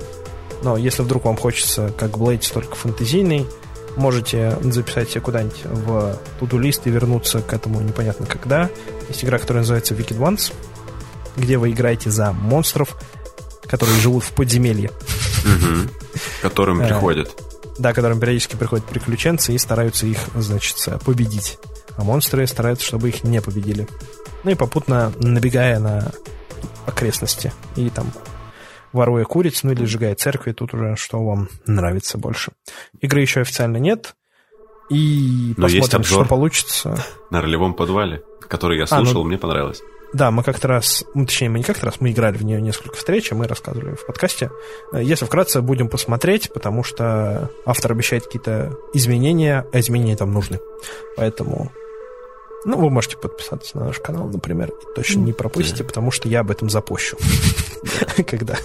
но 0.63 0.77
если 0.77 1.03
вдруг 1.03 1.25
вам 1.25 1.37
хочется, 1.37 1.93
как 1.97 2.11
Blades, 2.13 2.53
только 2.53 2.75
фэнтезийный, 2.75 3.47
можете 3.97 4.59
записать 4.63 5.11
себе 5.11 5.21
куда-нибудь 5.21 5.63
в 5.65 6.19
туду 6.39 6.59
лист 6.59 6.87
и 6.87 6.91
вернуться 6.91 7.41
к 7.41 7.53
этому 7.53 7.81
непонятно 7.81 8.27
когда. 8.27 8.71
Есть 9.09 9.25
игра, 9.25 9.39
которая 9.39 9.63
называется 9.63 9.95
Wicked 9.95 10.19
Ones, 10.19 10.53
где 11.37 11.59
вы 11.59 11.71
играете 11.71 12.11
за 12.11 12.33
монстров, 12.33 12.97
которые 13.67 13.99
живут 14.01 14.25
в 14.25 14.33
подземелье. 14.33 14.91
Которым 16.43 16.81
э, 16.81 16.89
приходят. 16.89 17.31
Да, 17.79 17.93
которым 17.93 18.21
периодически 18.21 18.57
приходят 18.57 18.85
приключенцы 18.87 19.53
и 19.53 19.59
стараются 19.59 20.07
их, 20.07 20.19
значит, 20.35 20.77
победить. 21.05 21.59
А 21.97 22.05
монстры 22.05 22.47
стараются, 22.47 22.87
чтобы 22.87 23.09
их 23.09 23.25
не 23.25 23.41
победили. 23.41 23.89
Ну 24.43 24.51
и 24.51 24.55
попутно 24.55 25.13
набегая 25.19 25.79
на 25.79 26.13
окрестности 26.87 27.53
и 27.77 27.89
там 27.91 28.13
воруя 28.95 29.25
куриц, 29.25 29.63
ну 29.63 29.73
или 29.73 29.85
сжигая 29.85 30.15
церкви, 30.15 30.53
тут 30.53 30.73
уже 30.73 30.97
что 30.97 31.23
вам 31.23 31.49
нравится 31.67 32.17
больше. 32.17 32.53
Игры 33.01 33.21
еще 33.21 33.41
официально 33.41 33.77
нет, 33.77 34.15
и 34.91 35.55
Но 35.57 35.65
посмотрим, 35.65 35.77
есть 35.77 35.95
обзор 35.95 36.25
что 36.25 36.29
получится. 36.29 37.05
На 37.31 37.43
ролевом 37.43 37.75
подвале, 37.75 38.23
который 38.49 38.79
я 38.79 38.87
слушал, 38.87 39.21
а, 39.21 39.25
ну, 39.25 39.25
мне 39.25 39.39
понравилось. 39.39 39.83
Да, 40.13 40.31
мы 40.31 40.45
как-то 40.45 40.69
раз, 40.69 41.05
ну, 41.15 41.27
точнее, 41.27 41.49
мы 41.49 41.59
не 41.59 41.65
как-то 41.65 41.87
раз, 41.87 42.01
мы 42.01 42.13
играли 42.13 42.37
в 42.37 42.45
нее 42.45 42.61
несколько 42.63 42.95
встреч, 42.95 43.33
а 43.33 43.35
мы 43.35 43.49
рассказывали 43.49 43.97
в 43.97 44.07
подкасте. 44.07 44.51
Если 44.93 45.25
вкратце, 45.25 45.61
будем 45.61 45.89
посмотреть, 45.89 46.53
потому 46.53 46.85
что 46.85 47.51
автор 47.67 47.93
обещает 47.93 48.25
какие-то 48.27 48.77
изменения, 48.93 49.67
а 49.73 49.81
изменения 49.81 50.17
там 50.17 50.33
нужны. 50.33 50.61
Поэтому 51.17 51.73
ну, 52.65 52.79
вы 52.79 52.91
можете 52.91 53.17
подписаться 53.17 53.77
на 53.79 53.87
наш 53.87 53.99
канал, 53.99 54.29
например, 54.29 54.71
и 54.71 54.95
точно 54.95 55.21
не 55.21 55.33
пропустите, 55.33 55.83
да. 55.83 55.85
потому 55.85 56.11
что 56.11 56.29
я 56.29 56.41
об 56.41 56.51
этом 56.51 56.71
запущу. 56.71 57.17
когда, 58.27 58.57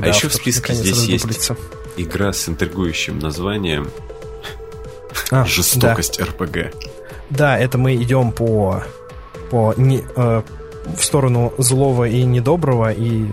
а 0.00 0.08
еще 0.08 0.28
в 0.28 0.34
списке 0.34 0.74
здесь 0.74 1.04
есть 1.04 1.52
игра 1.96 2.32
с 2.32 2.48
интригующим 2.48 3.18
названием 3.18 3.90
а, 5.30 5.44
«Жестокость 5.44 6.20
РПГ». 6.20 6.74
Да, 7.30 7.58
это 7.58 7.78
мы 7.78 7.96
идем 7.96 8.32
по, 8.32 8.82
по 9.50 9.74
не, 9.76 10.04
э, 10.16 10.42
в 10.96 11.04
сторону 11.04 11.52
злого 11.58 12.08
и 12.08 12.22
недоброго, 12.22 12.92
и 12.92 13.26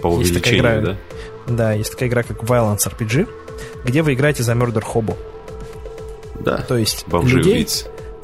по 0.00 0.08
увеличению, 0.08 0.60
игра, 0.60 0.80
да? 0.80 0.96
Да, 1.46 1.72
есть 1.72 1.90
такая 1.90 2.08
игра, 2.08 2.22
как 2.22 2.42
Violence 2.42 2.90
RPG, 2.90 3.28
где 3.84 4.02
вы 4.02 4.14
играете 4.14 4.42
за 4.42 4.52
Murder 4.52 4.82
Hobo. 4.82 5.16
Да, 6.40 6.58
То 6.58 6.76
есть 6.76 7.06
людей, 7.08 7.66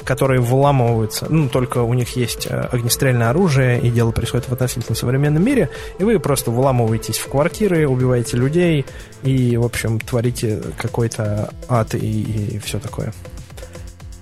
которые 0.03 0.41
вламываются, 0.41 1.27
ну, 1.29 1.49
только 1.49 1.79
у 1.79 1.93
них 1.93 2.15
есть 2.15 2.47
э, 2.47 2.69
огнестрельное 2.71 3.29
оружие, 3.29 3.79
и 3.79 3.89
дело 3.89 4.11
происходит 4.11 4.49
в 4.49 4.53
относительно 4.53 4.95
современном 4.95 5.43
мире, 5.43 5.69
и 5.99 6.03
вы 6.03 6.19
просто 6.19 6.51
вламываетесь 6.51 7.17
в 7.17 7.27
квартиры, 7.27 7.87
убиваете 7.87 8.37
людей, 8.37 8.85
и, 9.23 9.57
в 9.57 9.63
общем, 9.63 9.99
творите 9.99 10.61
какой-то 10.77 11.53
ад 11.67 11.93
и, 11.95 12.55
и 12.55 12.59
все 12.59 12.79
такое. 12.79 13.13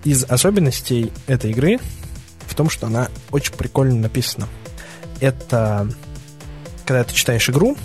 Из 0.04 0.24
особенностей 0.24 1.12
этой 1.28 1.52
игры 1.52 1.80
в 2.48 2.56
том, 2.56 2.70
что 2.70 2.88
она 2.88 3.10
очень 3.32 3.54
прикольно 3.54 3.96
написана. 3.96 4.48
Это, 5.20 5.88
когда 6.86 7.04
ты 7.04 7.14
читаешь 7.14 7.50
игру, 7.50 7.78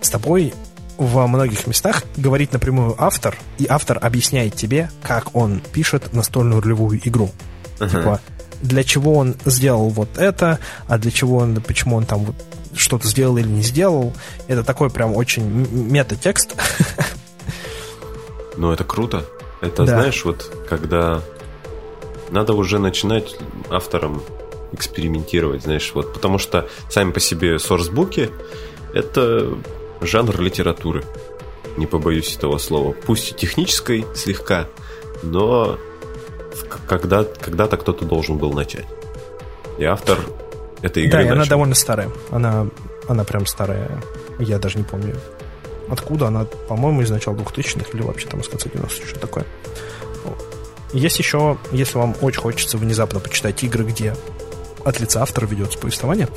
с 0.00 0.10
тобой 0.10 0.52
во 0.98 1.26
многих 1.26 1.66
местах 1.66 2.02
говорит 2.16 2.52
напрямую 2.52 2.94
автор, 2.98 3.36
и 3.58 3.66
автор 3.68 3.98
объясняет 4.00 4.54
тебе, 4.54 4.90
как 5.02 5.34
он 5.34 5.60
пишет 5.72 6.12
настольную 6.12 6.60
ролевую 6.60 7.00
игру. 7.08 7.30
Uh-huh. 7.78 7.88
Типа, 7.88 8.20
для 8.60 8.82
чего 8.82 9.14
он 9.14 9.36
сделал 9.44 9.88
вот 9.88 10.18
это, 10.18 10.58
а 10.88 10.98
для 10.98 11.10
чего 11.10 11.38
он, 11.38 11.60
почему 11.62 11.96
он 11.96 12.04
там 12.04 12.24
вот 12.24 12.34
что-то 12.74 13.06
сделал 13.06 13.38
или 13.38 13.46
не 13.46 13.62
сделал. 13.62 14.12
Это 14.46 14.64
такой 14.64 14.90
прям 14.90 15.14
очень 15.16 15.44
мета-текст. 15.44 16.54
Ну, 18.56 18.72
это 18.72 18.82
круто. 18.82 19.24
Это, 19.60 19.84
да. 19.84 19.98
знаешь, 19.98 20.24
вот 20.24 20.52
когда 20.68 21.22
надо 22.30 22.54
уже 22.54 22.80
начинать 22.80 23.36
автором 23.70 24.20
экспериментировать, 24.72 25.62
знаешь, 25.62 25.92
вот, 25.94 26.12
потому 26.12 26.38
что 26.38 26.68
сами 26.90 27.12
по 27.12 27.20
себе 27.20 27.60
сорсбуки 27.60 28.30
это 28.92 29.56
жанр 30.00 30.40
литературы. 30.40 31.04
Не 31.76 31.86
побоюсь 31.86 32.36
этого 32.36 32.58
слова. 32.58 32.92
Пусть 32.92 33.32
и 33.32 33.34
технической 33.34 34.04
слегка, 34.14 34.66
но 35.22 35.78
когда, 36.86 37.24
когда-то 37.24 37.76
кто-то 37.76 38.04
должен 38.04 38.38
был 38.38 38.52
начать. 38.52 38.86
И 39.78 39.84
автор 39.84 40.18
этой 40.82 41.04
игры 41.04 41.22
Да, 41.22 41.22
и 41.22 41.28
она 41.28 41.44
довольно 41.44 41.74
старая. 41.74 42.10
Она, 42.30 42.66
она 43.06 43.24
прям 43.24 43.46
старая. 43.46 43.90
Я 44.38 44.58
даже 44.58 44.78
не 44.78 44.84
помню, 44.84 45.16
откуда 45.88 46.28
она, 46.28 46.44
по-моему, 46.44 47.02
из 47.02 47.10
начала 47.10 47.34
2000-х 47.34 47.90
или 47.92 48.02
вообще 48.02 48.28
там 48.28 48.40
из 48.40 48.48
конца 48.48 48.68
90-х, 48.68 49.06
что 49.08 49.20
такое. 49.20 49.44
Есть 50.92 51.18
еще, 51.18 51.58
если 51.70 51.98
вам 51.98 52.14
очень 52.20 52.40
хочется 52.40 52.78
внезапно 52.78 53.20
почитать 53.20 53.62
игры, 53.62 53.84
где 53.84 54.16
от 54.84 55.00
лица 55.00 55.22
автора 55.22 55.46
ведется 55.46 55.78
повествование 55.78 56.28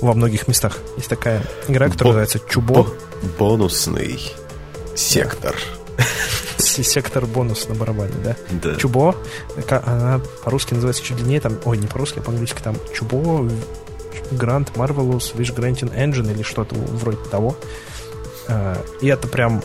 во 0.00 0.14
многих 0.14 0.48
местах. 0.48 0.78
Есть 0.96 1.08
такая 1.08 1.42
игра, 1.68 1.88
которая 1.88 2.14
Бо- 2.14 2.20
называется 2.20 2.40
Чубо. 2.48 2.86
Бонусный 3.38 4.32
Сектор. 4.94 5.56
Сектор 6.58 7.26
бонус 7.26 7.68
на 7.68 7.74
барабане, 7.74 8.14
да? 8.22 8.36
Да. 8.50 8.74
Чубо, 8.76 9.16
она 9.68 10.20
по-русски 10.44 10.74
называется 10.74 11.02
чуть 11.02 11.16
длиннее, 11.16 11.40
там, 11.40 11.58
ой, 11.64 11.76
не 11.76 11.86
по-русски, 11.86 12.18
а 12.20 12.22
по-английски 12.22 12.60
там 12.62 12.76
Чубо, 12.94 13.48
Grand 14.30 14.72
Marvelous 14.74 15.34
Wish 15.34 15.54
Granting 15.54 15.94
Engine 15.94 16.32
или 16.32 16.42
что-то 16.42 16.74
вроде 16.74 17.18
того. 17.30 17.56
А, 18.48 18.80
и 19.00 19.08
это 19.08 19.26
прям... 19.28 19.62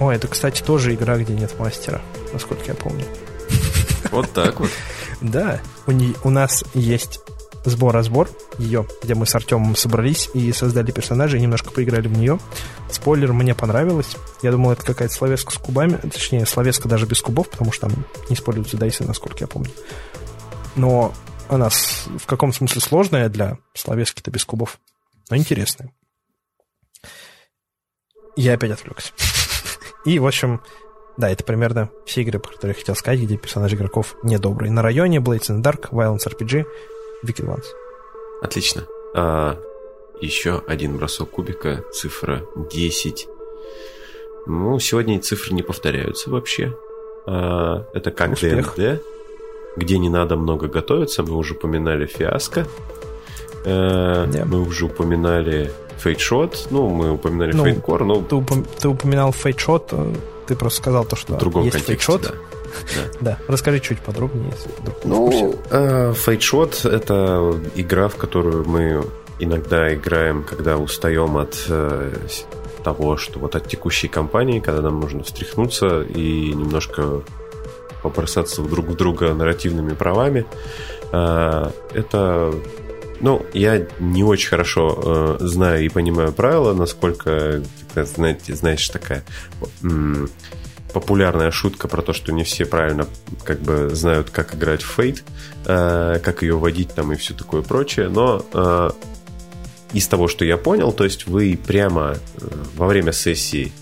Ой, 0.00 0.16
это, 0.16 0.28
кстати, 0.28 0.62
тоже 0.62 0.94
игра, 0.94 1.16
где 1.18 1.34
нет 1.34 1.52
мастера, 1.58 2.00
насколько 2.32 2.64
я 2.66 2.74
помню. 2.74 3.04
Вот 4.10 4.30
так 4.32 4.60
вот. 4.60 4.70
Да, 5.20 5.60
у, 5.86 5.92
не, 5.92 6.14
у 6.24 6.30
нас 6.30 6.64
есть 6.74 7.20
сбор-разбор 7.64 8.30
ее, 8.58 8.86
где 9.02 9.14
мы 9.14 9.26
с 9.26 9.34
Артемом 9.34 9.76
собрались 9.76 10.30
и 10.34 10.52
создали 10.52 10.90
персонажа, 10.90 11.36
и 11.36 11.40
немножко 11.40 11.70
поиграли 11.70 12.08
в 12.08 12.16
нее. 12.16 12.38
Спойлер, 12.90 13.32
мне 13.32 13.54
понравилось. 13.54 14.16
Я 14.42 14.52
думал, 14.52 14.72
это 14.72 14.84
какая-то 14.84 15.14
словеска 15.14 15.52
с 15.52 15.58
кубами, 15.58 15.96
точнее, 15.96 16.46
словеска 16.46 16.88
даже 16.88 17.06
без 17.06 17.20
кубов, 17.20 17.50
потому 17.50 17.72
что 17.72 17.88
там 17.88 18.04
не 18.28 18.34
используются 18.34 18.76
дайсы, 18.76 19.04
насколько 19.04 19.38
я 19.40 19.46
помню. 19.46 19.70
Но 20.76 21.12
она 21.48 21.68
в 21.70 22.26
каком 22.26 22.52
смысле 22.52 22.80
сложная 22.80 23.28
для 23.28 23.58
словески-то 23.74 24.30
без 24.30 24.44
кубов, 24.44 24.78
но 25.30 25.36
интересная. 25.36 25.92
Я 28.36 28.54
опять 28.54 28.70
отвлекся. 28.70 29.12
И, 30.04 30.18
в 30.18 30.26
общем, 30.26 30.60
да, 31.18 31.30
это 31.30 31.44
примерно 31.44 31.90
все 32.06 32.22
игры, 32.22 32.38
про 32.38 32.52
которые 32.52 32.74
я 32.74 32.78
хотел 32.80 32.94
сказать, 32.94 33.20
где 33.20 33.36
персонажи 33.36 33.76
игроков 33.76 34.16
недобрые. 34.22 34.72
На 34.72 34.80
районе, 34.82 35.18
Blades 35.18 35.50
in 35.50 35.60
the 35.60 35.62
Dark, 35.62 35.90
Violence 35.90 36.26
RPG, 36.26 36.64
Wicked 37.26 37.44
Ones. 37.46 37.64
Отлично. 38.42 38.84
А, 39.14 39.58
еще 40.20 40.62
один 40.66 40.96
бросок 40.96 41.30
кубика, 41.30 41.82
цифра 41.92 42.42
10. 42.70 43.28
Ну, 44.46 44.78
сегодня 44.78 45.20
цифры 45.20 45.54
не 45.54 45.62
повторяются 45.62 46.30
вообще. 46.30 46.74
А, 47.26 47.84
это 47.92 48.10
как 48.10 48.32
Успех. 48.32 48.74
ДНД, 48.76 49.02
где 49.76 49.98
не 49.98 50.08
надо 50.08 50.36
много 50.36 50.68
готовиться. 50.68 51.22
Мы 51.22 51.36
уже 51.36 51.54
упоминали 51.54 52.06
фиаско. 52.06 52.66
А, 53.66 54.26
Да. 54.26 54.44
Мы 54.46 54.62
уже 54.62 54.86
упоминали 54.86 55.72
Shot. 56.16 56.68
Ну, 56.70 56.88
мы 56.88 57.10
упоминали 57.10 57.52
Ну, 57.52 57.64
Core, 57.66 58.04
но 58.04 58.22
Ты, 58.22 58.36
упом- 58.36 58.66
ты 58.78 58.88
упоминал 58.88 59.32
э, 59.92 60.14
ты 60.48 60.56
просто 60.56 60.78
сказал 60.78 61.04
то, 61.04 61.14
что 61.14 61.34
в 61.34 61.38
другом 61.38 61.64
есть 61.64 61.76
Shot. 61.76 62.22
да. 62.22 62.34
Да. 62.94 63.02
Да, 63.20 63.38
расскажи 63.48 63.80
чуть 63.80 63.98
подробнее, 63.98 64.52
если 64.54 64.70
вдруг 64.80 65.04
не 65.04 65.10
в 65.10 65.14
курсе. 65.14 65.44
Ну, 65.44 65.54
э, 65.70 66.12
Shot— 66.12 66.88
это 66.90 67.54
игра, 67.74 68.08
в 68.08 68.16
которую 68.16 68.68
мы 68.68 69.04
иногда 69.38 69.92
играем, 69.94 70.44
когда 70.44 70.76
устаем 70.76 71.36
от 71.38 71.56
э, 71.68 72.12
того, 72.84 73.16
что 73.16 73.38
вот 73.38 73.56
от 73.56 73.68
текущей 73.68 74.08
кампании, 74.08 74.60
когда 74.60 74.82
нам 74.82 75.00
нужно 75.00 75.22
встряхнуться 75.22 76.02
и 76.02 76.52
немножко 76.52 77.22
побросаться 78.02 78.62
друг 78.62 78.86
в 78.86 78.96
друга 78.96 79.34
нарративными 79.34 79.94
правами. 79.94 80.46
Э, 81.12 81.70
Это 81.94 82.52
ну, 83.20 83.44
я 83.52 83.86
не 83.98 84.22
очень 84.22 84.48
хорошо 84.48 85.36
э, 85.40 85.44
знаю 85.44 85.84
и 85.84 85.88
понимаю 85.88 86.32
правила, 86.32 86.72
насколько, 86.72 87.62
как, 87.94 88.06
знаете, 88.06 88.54
знаешь, 88.54 88.88
такая 88.88 89.24
популярная 90.92 91.50
шутка 91.50 91.86
про 91.86 92.02
то, 92.02 92.12
что 92.12 92.32
не 92.32 92.44
все 92.44 92.64
правильно 92.64 93.06
как 93.44 93.60
бы 93.60 93.90
знают, 93.94 94.30
как 94.30 94.54
играть 94.54 94.82
в 94.82 94.98
Fate, 94.98 95.22
э, 95.66 96.18
как 96.22 96.42
ее 96.42 96.56
водить 96.56 96.94
там 96.94 97.12
и 97.12 97.16
все 97.16 97.34
такое 97.34 97.60
прочее, 97.62 98.08
но 98.08 98.44
э, 98.52 98.90
из 99.92 100.06
того, 100.06 100.28
что 100.28 100.44
я 100.44 100.56
понял, 100.56 100.92
то 100.92 101.04
есть 101.04 101.26
вы 101.26 101.58
прямо 101.64 102.16
э, 102.16 102.48
во 102.74 102.86
время 102.86 103.12
сессии 103.12 103.72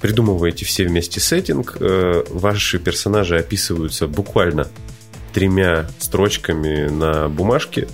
придумываете 0.00 0.64
все 0.64 0.84
вместе 0.84 1.20
сеттинг, 1.20 1.76
э, 1.80 2.24
ваши 2.28 2.78
персонажи 2.78 3.38
описываются 3.38 4.06
буквально 4.06 4.68
тремя 5.32 5.88
строчками 5.98 6.88
на 6.88 7.28
бумажке. 7.28 7.88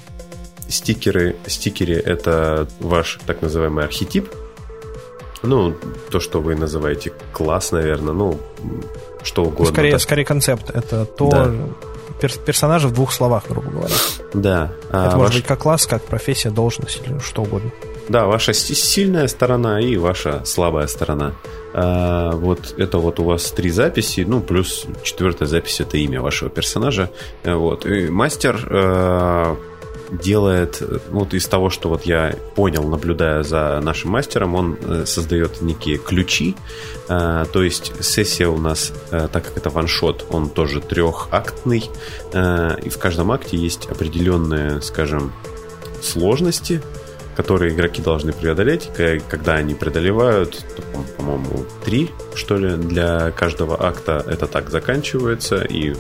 Стикеры, 0.69 1.37
стикеры 1.47 1.95
это 1.95 2.69
ваш 2.81 3.19
так 3.27 3.43
называемый 3.43 3.85
архетип. 3.85 4.29
Ну, 5.43 5.75
то, 6.11 6.21
что 6.21 6.41
вы 6.41 6.55
называете 6.57 7.13
класс, 7.33 7.73
наверное, 7.73 8.13
ну, 8.15 8.39
что 9.23 9.43
Ну, 9.43 9.49
угодно. 9.49 9.67
скорее, 9.73 9.93
так. 9.93 10.01
скорее 10.01 10.25
концепт. 10.25 10.71
Это 10.71 11.05
то 11.05 11.31
Да. 11.31 11.51
пер- 12.21 12.41
персонажа 12.45 12.89
в 12.89 12.93
двух 12.93 13.13
словах, 13.13 13.45
грубо 13.49 13.71
говоря. 13.71 13.95
Да. 14.35 14.73
а 14.91 15.07
это 15.09 15.17
может 15.17 15.35
ваш- 15.35 15.37
быть 15.37 15.47
как 15.47 15.59
класс, 15.61 15.87
как 15.87 16.03
профессия, 16.03 16.51
должность 16.51 17.01
или 17.07 17.19
что 17.21 17.43
угодно. 17.43 17.71
Да, 18.09 18.27
ваша 18.27 18.53
си- 18.55 18.75
сильная 18.75 19.29
сторона 19.29 19.81
и 19.81 19.97
ваша 19.97 20.43
слабая 20.45 20.87
сторона. 20.87 21.33
А, 21.75 22.33
вот 22.33 22.75
это 22.79 22.99
вот 22.99 23.21
у 23.21 23.25
вас 23.25 23.51
три 23.53 23.71
записи, 23.71 24.25
ну, 24.27 24.41
плюс 24.41 24.87
четвертая 25.03 25.47
запись 25.47 25.81
это 25.81 25.99
имя 25.99 26.21
вашего 26.23 26.49
персонажа. 26.51 27.11
Вот. 27.45 27.85
И 27.87 28.09
мастер 28.09 28.67
э, 28.71 29.57
делает, 30.11 30.79
э, 30.81 30.99
вот 31.11 31.35
из 31.35 31.47
того, 31.47 31.71
что 31.71 31.89
вот 31.89 32.05
я 32.05 32.35
понял, 32.55 32.85
наблюдая 32.85 33.43
за 33.43 33.81
нашим 33.83 34.11
мастером, 34.11 34.55
он 34.55 34.79
э, 34.81 35.05
создает 35.07 35.61
некие 35.63 35.99
ключи. 35.99 36.57
Э, 37.09 37.45
то 37.53 37.63
есть 37.63 37.93
сессия 38.05 38.49
у 38.49 38.59
нас, 38.59 38.93
так 39.11 39.45
как 39.45 39.57
это 39.57 39.71
ваншот, 39.71 40.27
он 40.31 40.51
тоже 40.51 40.81
трехактный. 40.81 41.91
и 42.33 42.89
в 42.89 42.99
каждом 42.99 43.33
акте 43.33 43.57
есть 43.57 43.87
определенные, 43.87 44.81
скажем, 44.83 45.33
сложности, 46.03 46.83
которые 47.37 47.75
игроки 47.75 48.03
должны 48.03 48.33
преодолеть. 48.33 48.91
Когда 49.29 49.55
они 49.55 49.75
преодолевают, 49.75 50.65
по-моему, 51.17 51.65
три, 51.85 52.11
что 52.35 52.57
ли, 52.57 52.77
для 52.77 53.31
каждого 53.31 53.83
акта 53.83 54.25
это 54.27 54.47
так 54.47 54.71
заканчивается, 54.71 55.63
и 55.63 55.95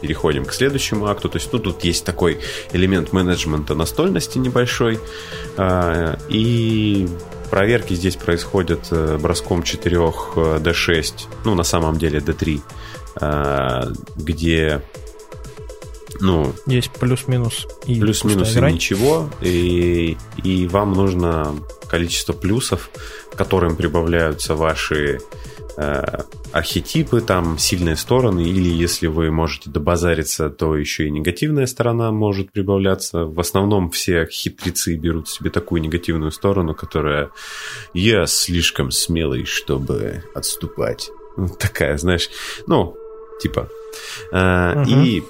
переходим 0.00 0.44
к 0.44 0.52
следующему 0.52 1.06
акту. 1.06 1.28
То 1.28 1.38
есть, 1.38 1.52
ну, 1.52 1.58
тут 1.58 1.84
есть 1.84 2.04
такой 2.04 2.40
элемент 2.72 3.12
менеджмента 3.12 3.74
настольности 3.74 4.38
небольшой, 4.38 4.98
а, 5.56 6.18
и 6.28 7.08
проверки 7.50 7.94
здесь 7.94 8.16
происходят 8.16 8.88
э, 8.90 9.18
броском 9.18 9.62
4 9.62 9.96
D6, 9.96 11.12
ну, 11.44 11.54
на 11.54 11.62
самом 11.62 11.98
деле 11.98 12.20
D3, 12.20 12.60
а, 13.16 13.88
где 14.16 14.82
ну, 16.20 16.52
Есть 16.66 16.90
плюс-минус 16.90 17.66
и 17.86 18.00
плюс-минус 18.00 18.56
и 18.56 18.60
ничего, 18.60 19.30
и, 19.40 20.16
и 20.42 20.66
вам 20.66 20.92
нужно 20.92 21.54
количество 21.88 22.32
плюсов, 22.32 22.90
которым 23.36 23.76
прибавляются 23.76 24.54
ваши 24.54 25.16
э, 25.16 25.57
архетипы, 26.52 27.20
там 27.20 27.56
сильные 27.58 27.96
стороны, 27.96 28.40
или 28.40 28.68
если 28.68 29.06
вы 29.06 29.30
можете 29.30 29.70
добазариться, 29.70 30.50
то 30.50 30.76
еще 30.76 31.06
и 31.06 31.10
негативная 31.10 31.66
сторона 31.66 32.10
может 32.10 32.50
прибавляться. 32.50 33.24
В 33.24 33.38
основном 33.38 33.90
все 33.90 34.26
хитрецы 34.26 34.96
берут 34.96 35.28
себе 35.28 35.50
такую 35.50 35.80
негативную 35.82 36.32
сторону, 36.32 36.74
которая 36.74 37.30
«я 37.94 38.26
слишком 38.26 38.90
смелый, 38.90 39.44
чтобы 39.44 40.24
отступать». 40.34 41.10
Ну, 41.36 41.48
Такая, 41.48 41.96
знаешь, 41.98 42.28
ну, 42.66 42.96
типа. 43.40 43.68
Э, 44.32 44.74
Мгм. 44.80 45.04
И 45.04 45.22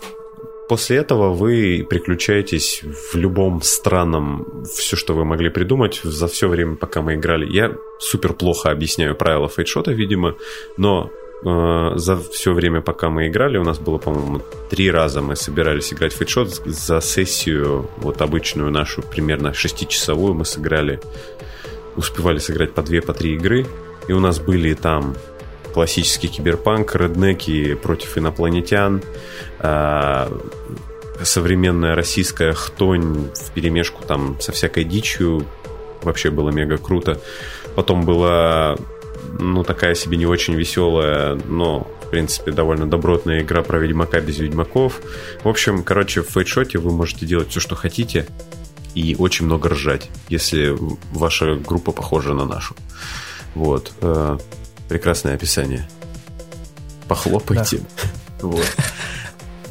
После 0.69 0.99
этого 0.99 1.33
вы 1.33 1.87
приключаетесь 1.89 2.83
в 2.85 3.17
любом 3.17 3.63
странном, 3.63 4.65
все, 4.65 4.97
что 4.97 5.15
вы 5.15 5.25
могли 5.25 5.49
придумать 5.49 6.01
за 6.05 6.27
все 6.27 6.47
время, 6.47 6.77
пока 6.77 7.01
мы 7.01 7.15
играли. 7.15 7.51
Я 7.51 7.73
супер 7.99 8.35
плохо 8.35 8.71
объясняю 8.71 9.17
правила 9.17 9.49
фейтшота, 9.49 9.93
видимо, 9.93 10.35
но 10.77 11.11
э, 11.43 11.93
за 11.97 12.19
все 12.19 12.53
время, 12.53 12.83
пока 12.83 13.09
мы 13.09 13.29
играли, 13.29 13.57
у 13.57 13.65
нас 13.65 13.79
было, 13.79 13.97
по-моему, 13.97 14.43
три 14.69 14.91
раза 14.91 15.23
мы 15.23 15.37
собирались 15.37 15.91
играть 15.95 16.13
в 16.13 16.19
фейтшот. 16.19 16.51
За 16.67 17.01
сессию, 17.01 17.89
вот 17.97 18.21
обычную 18.21 18.71
нашу, 18.71 19.01
примерно 19.03 19.55
шестичасовую, 19.55 20.35
мы 20.35 20.45
сыграли, 20.45 21.01
успевали 21.97 22.39
сыграть 22.39 22.75
по 22.75 22.83
две, 22.83 23.01
по 23.01 23.15
три 23.15 23.37
игры. 23.37 23.67
И 24.07 24.13
у 24.13 24.21
нас 24.21 24.39
были 24.39 24.75
там 24.75 25.15
классический 25.79 26.27
киберпанк, 26.27 26.97
реднеки 26.97 27.75
против 27.75 28.19
инопланетян, 28.19 29.01
а, 29.61 30.29
современная 31.23 31.95
российская 31.95 32.53
хтонь 32.53 33.29
в 33.33 33.53
перемешку 33.53 34.03
там 34.03 34.41
со 34.41 34.51
всякой 34.51 34.83
дичью. 34.83 35.47
Вообще 36.03 36.31
было 36.31 36.51
мега 36.51 36.79
круто. 36.79 37.21
Потом 37.77 38.05
была, 38.05 38.77
ну, 39.39 39.63
такая 39.63 39.95
себе 39.95 40.17
не 40.17 40.27
очень 40.27 40.57
веселая, 40.57 41.39
но, 41.47 41.87
в 42.03 42.11
принципе, 42.11 42.51
довольно 42.51 42.91
добротная 42.91 43.43
игра 43.43 43.63
про 43.63 43.79
Ведьмака 43.79 44.21
без 44.21 44.39
Ведьмаков. 44.41 45.01
В 45.45 45.49
общем, 45.49 45.85
короче, 45.85 46.23
в 46.23 46.27
фейтшоте 46.29 46.79
вы 46.79 46.91
можете 46.91 47.25
делать 47.25 47.51
все, 47.51 47.61
что 47.61 47.77
хотите, 47.77 48.27
и 48.97 49.15
очень 49.17 49.45
много 49.45 49.69
ржать, 49.69 50.11
если 50.29 50.77
ваша 51.13 51.55
группа 51.55 51.93
похожа 51.93 52.35
на 52.35 52.47
нашу. 52.47 52.75
Вот. 53.55 53.93
Прекрасное 54.89 55.35
описание. 55.35 55.89
Похлопайте. 57.09 57.81
Вот. 58.41 58.65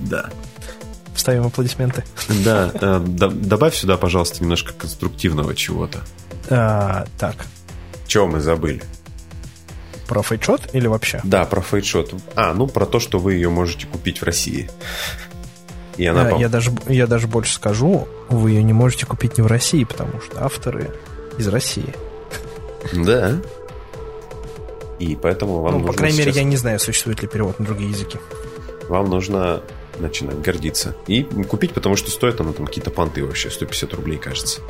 Да. 0.02 0.30
Вставим 1.16 1.46
аплодисменты. 1.46 2.04
Да, 2.44 2.70
э, 2.74 3.00
д- 3.00 3.30
добавь 3.30 3.74
сюда, 3.74 3.96
пожалуйста, 3.96 4.42
немножко 4.44 4.74
конструктивного 4.74 5.56
чего-то. 5.56 6.02
А, 6.50 7.08
так, 7.18 7.36
Чего 8.06 8.28
мы 8.28 8.42
забыли? 8.42 8.84
Про 10.06 10.22
фейтшот 10.22 10.70
или 10.74 10.88
вообще? 10.88 11.22
Да, 11.24 11.46
про 11.46 11.62
фейтшот. 11.62 12.14
А, 12.36 12.54
ну 12.54 12.68
про 12.68 12.86
то, 12.86 13.00
что 13.00 13.20
вы 13.20 13.36
ее 13.36 13.50
можете 13.50 13.88
купить 13.88 14.20
в 14.20 14.26
России. 14.26 14.70
И 15.96 16.06
она, 16.06 16.30
я, 16.32 16.38
я, 16.38 16.50
даже, 16.50 16.72
я 16.90 17.08
даже 17.08 17.28
больше 17.28 17.54
скажу, 17.54 18.06
вы 18.28 18.52
ее 18.52 18.64
не 18.64 18.74
можете 18.74 19.06
купить 19.06 19.38
не 19.38 19.44
в 19.44 19.48
России, 19.48 19.86
потому 19.86 20.20
что 20.22 20.44
авторы 20.44 20.92
из 21.38 21.48
России. 21.48 21.96
Да. 22.94 23.38
И 25.00 25.16
поэтому 25.16 25.62
вам 25.62 25.74
ну, 25.74 25.80
нужно 25.80 25.94
по 25.94 25.98
крайней 25.98 26.18
сейчас... 26.18 26.28
мере, 26.28 26.40
я 26.40 26.44
не 26.44 26.58
знаю, 26.58 26.80
существует 26.80 27.22
ли 27.22 27.28
перевод 27.28 27.60
на 27.60 27.66
другие 27.66 27.92
языки. 27.92 28.18
Вам 28.90 29.10
нужно 29.10 29.62
начинать 30.00 30.40
гордиться. 30.42 30.96
И 31.08 31.24
купить, 31.24 31.74
потому 31.74 31.96
что 31.96 32.12
стоит 32.12 32.40
она 32.40 32.54
там 32.54 32.66
какие-то 32.66 32.92
понты 32.92 33.24
вообще, 33.24 33.50
150 33.50 33.94
рублей, 33.94 34.18
кажется. 34.18 34.62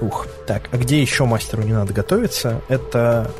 Ух, 0.00 0.26
так, 0.46 0.68
а 0.70 0.76
где 0.76 1.00
еще 1.00 1.24
мастеру 1.24 1.62
не 1.62 1.72
надо 1.72 1.92
готовиться? 1.92 2.62
Это, 2.68 3.30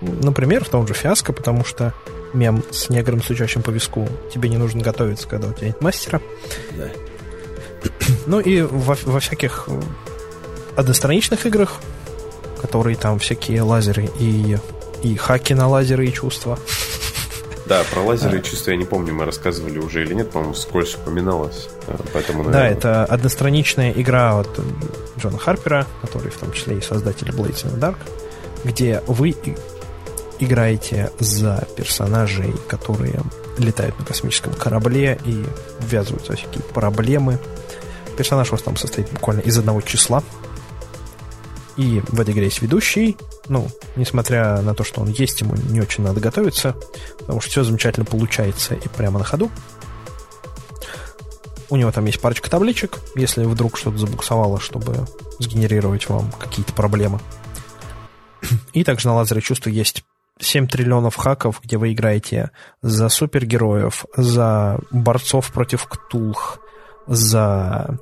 например, 0.00 0.64
в 0.64 0.68
том 0.68 0.86
же 0.86 0.94
фиаско, 0.94 1.32
потому 1.32 1.64
что 1.64 1.94
мем 2.32 2.62
с 2.70 2.90
негром, 2.90 3.22
стучащим 3.22 3.62
по 3.62 3.70
виску, 3.70 4.08
тебе 4.32 4.48
не 4.48 4.56
нужно 4.56 4.82
готовиться, 4.82 5.28
когда 5.28 5.48
у 5.48 5.52
тебя 5.52 5.68
нет 5.68 5.80
мастера. 5.80 6.20
Да. 6.76 6.88
Ну 8.26 8.40
и 8.40 8.60
во, 8.62 8.96
во 9.04 9.20
всяких 9.20 9.68
одностраничных 10.76 11.46
играх, 11.46 11.80
которые 12.60 12.96
там 12.96 13.18
всякие 13.18 13.62
лазеры 13.62 14.10
и, 14.18 14.58
и 15.02 15.16
хаки 15.16 15.54
на 15.54 15.68
лазеры 15.68 16.06
и 16.06 16.12
чувства. 16.12 16.58
Да, 17.66 17.84
про 17.92 18.00
лазеры 18.00 18.40
и 18.40 18.42
чувства 18.42 18.72
я 18.72 18.76
не 18.76 18.84
помню, 18.84 19.14
мы 19.14 19.24
рассказывали 19.24 19.78
уже 19.78 20.02
или 20.02 20.12
нет, 20.12 20.30
по-моему, 20.30 20.54
скользь 20.54 20.96
упоминалось. 20.96 21.68
Э, 21.86 21.96
поэтому, 22.12 22.42
наверное... 22.42 22.70
Да, 22.70 22.76
это 22.76 23.04
одностраничная 23.04 23.92
игра 23.92 24.40
от 24.40 24.48
Джона 25.18 25.38
Харпера, 25.38 25.86
который 26.02 26.30
в 26.30 26.36
том 26.36 26.52
числе 26.52 26.78
и 26.78 26.80
создатель 26.80 27.28
Blades 27.28 27.64
in 27.64 27.74
the 27.74 27.78
Dark, 27.78 27.96
где 28.64 29.02
вы 29.06 29.36
играете 30.40 31.12
за 31.20 31.68
персонажей, 31.76 32.52
которые 32.66 33.20
летают 33.58 33.98
на 33.98 34.04
космическом 34.04 34.52
корабле 34.54 35.18
и 35.24 35.44
ввязываются 35.80 36.32
в 36.32 36.36
всякие 36.36 36.62
проблемы. 36.62 37.38
Персонаж 38.16 38.48
у 38.48 38.52
вас 38.52 38.62
там 38.62 38.76
состоит 38.76 39.10
буквально 39.10 39.40
из 39.40 39.56
одного 39.58 39.80
числа. 39.80 40.22
И 41.80 42.02
в 42.08 42.20
этой 42.20 42.34
игре 42.34 42.44
есть 42.44 42.60
ведущий. 42.60 43.16
Ну, 43.48 43.66
несмотря 43.96 44.60
на 44.60 44.74
то, 44.74 44.84
что 44.84 45.00
он 45.00 45.08
есть, 45.08 45.40
ему 45.40 45.54
не 45.70 45.80
очень 45.80 46.04
надо 46.04 46.20
готовиться, 46.20 46.76
потому 47.18 47.40
что 47.40 47.50
все 47.50 47.64
замечательно 47.64 48.04
получается 48.04 48.74
и 48.74 48.86
прямо 48.88 49.18
на 49.18 49.24
ходу. 49.24 49.50
У 51.70 51.76
него 51.76 51.90
там 51.90 52.04
есть 52.04 52.20
парочка 52.20 52.50
табличек, 52.50 52.98
если 53.14 53.44
вдруг 53.44 53.78
что-то 53.78 53.96
забуксовало, 53.96 54.60
чтобы 54.60 55.06
сгенерировать 55.38 56.06
вам 56.10 56.30
какие-то 56.32 56.74
проблемы. 56.74 57.18
И 58.74 58.84
также 58.84 59.08
на 59.08 59.14
лазере 59.14 59.40
чувства 59.40 59.70
есть 59.70 60.04
7 60.38 60.66
триллионов 60.66 61.16
хаков, 61.16 61.62
где 61.64 61.78
вы 61.78 61.94
играете 61.94 62.50
за 62.82 63.08
супергероев, 63.08 64.04
за 64.14 64.80
борцов 64.90 65.50
против 65.50 65.86
ктулх, 65.86 66.58
за 67.06 67.98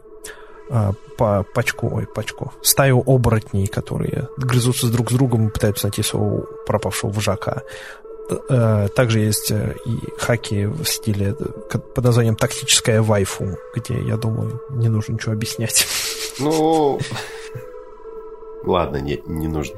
по 1.16 1.44
пачку, 1.54 1.90
ой, 1.92 2.06
пачку, 2.06 2.52
стаю 2.62 3.02
оборотней, 3.06 3.66
которые 3.66 4.28
грызутся 4.36 4.90
друг 4.90 5.10
с 5.10 5.14
другом 5.14 5.48
и 5.48 5.50
пытаются 5.50 5.86
найти 5.86 6.02
своего 6.02 6.46
пропавшего 6.66 7.10
вожака. 7.10 7.62
Э, 8.50 8.88
также 8.94 9.20
есть 9.20 9.50
э, 9.50 9.74
и 9.86 9.98
хаки 10.18 10.66
в 10.66 10.84
стиле 10.84 11.34
э, 11.38 11.78
под 11.78 12.04
названием 12.04 12.36
«Тактическая 12.36 13.00
вайфу», 13.00 13.56
где, 13.74 14.00
я 14.00 14.16
думаю, 14.16 14.60
не 14.70 14.88
нужно 14.88 15.14
ничего 15.14 15.32
объяснять. 15.32 15.86
Ну, 16.38 17.00
ладно, 18.64 18.98
не, 18.98 19.22
не 19.26 19.48
нужно. 19.48 19.76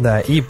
Да, 0.00 0.20
и... 0.20 0.42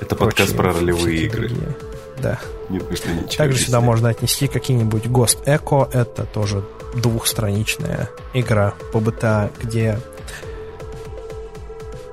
Это 0.00 0.16
подкаст 0.16 0.56
про 0.56 0.72
ролевые 0.72 1.22
игры. 1.22 1.48
Другие. 1.48 1.76
Да. 2.20 2.40
Не 2.68 2.78
нужно 2.78 3.10
ничего 3.10 3.36
Также 3.36 3.58
сюда 3.58 3.80
можно 3.80 4.08
отнести 4.08 4.48
какие-нибудь 4.48 5.04
Ghost 5.06 5.44
Echo. 5.44 5.88
Это 5.92 6.24
тоже 6.24 6.64
двухстраничная 6.94 8.10
игра 8.34 8.74
по 8.92 9.00
БТА, 9.00 9.50
где 9.62 9.98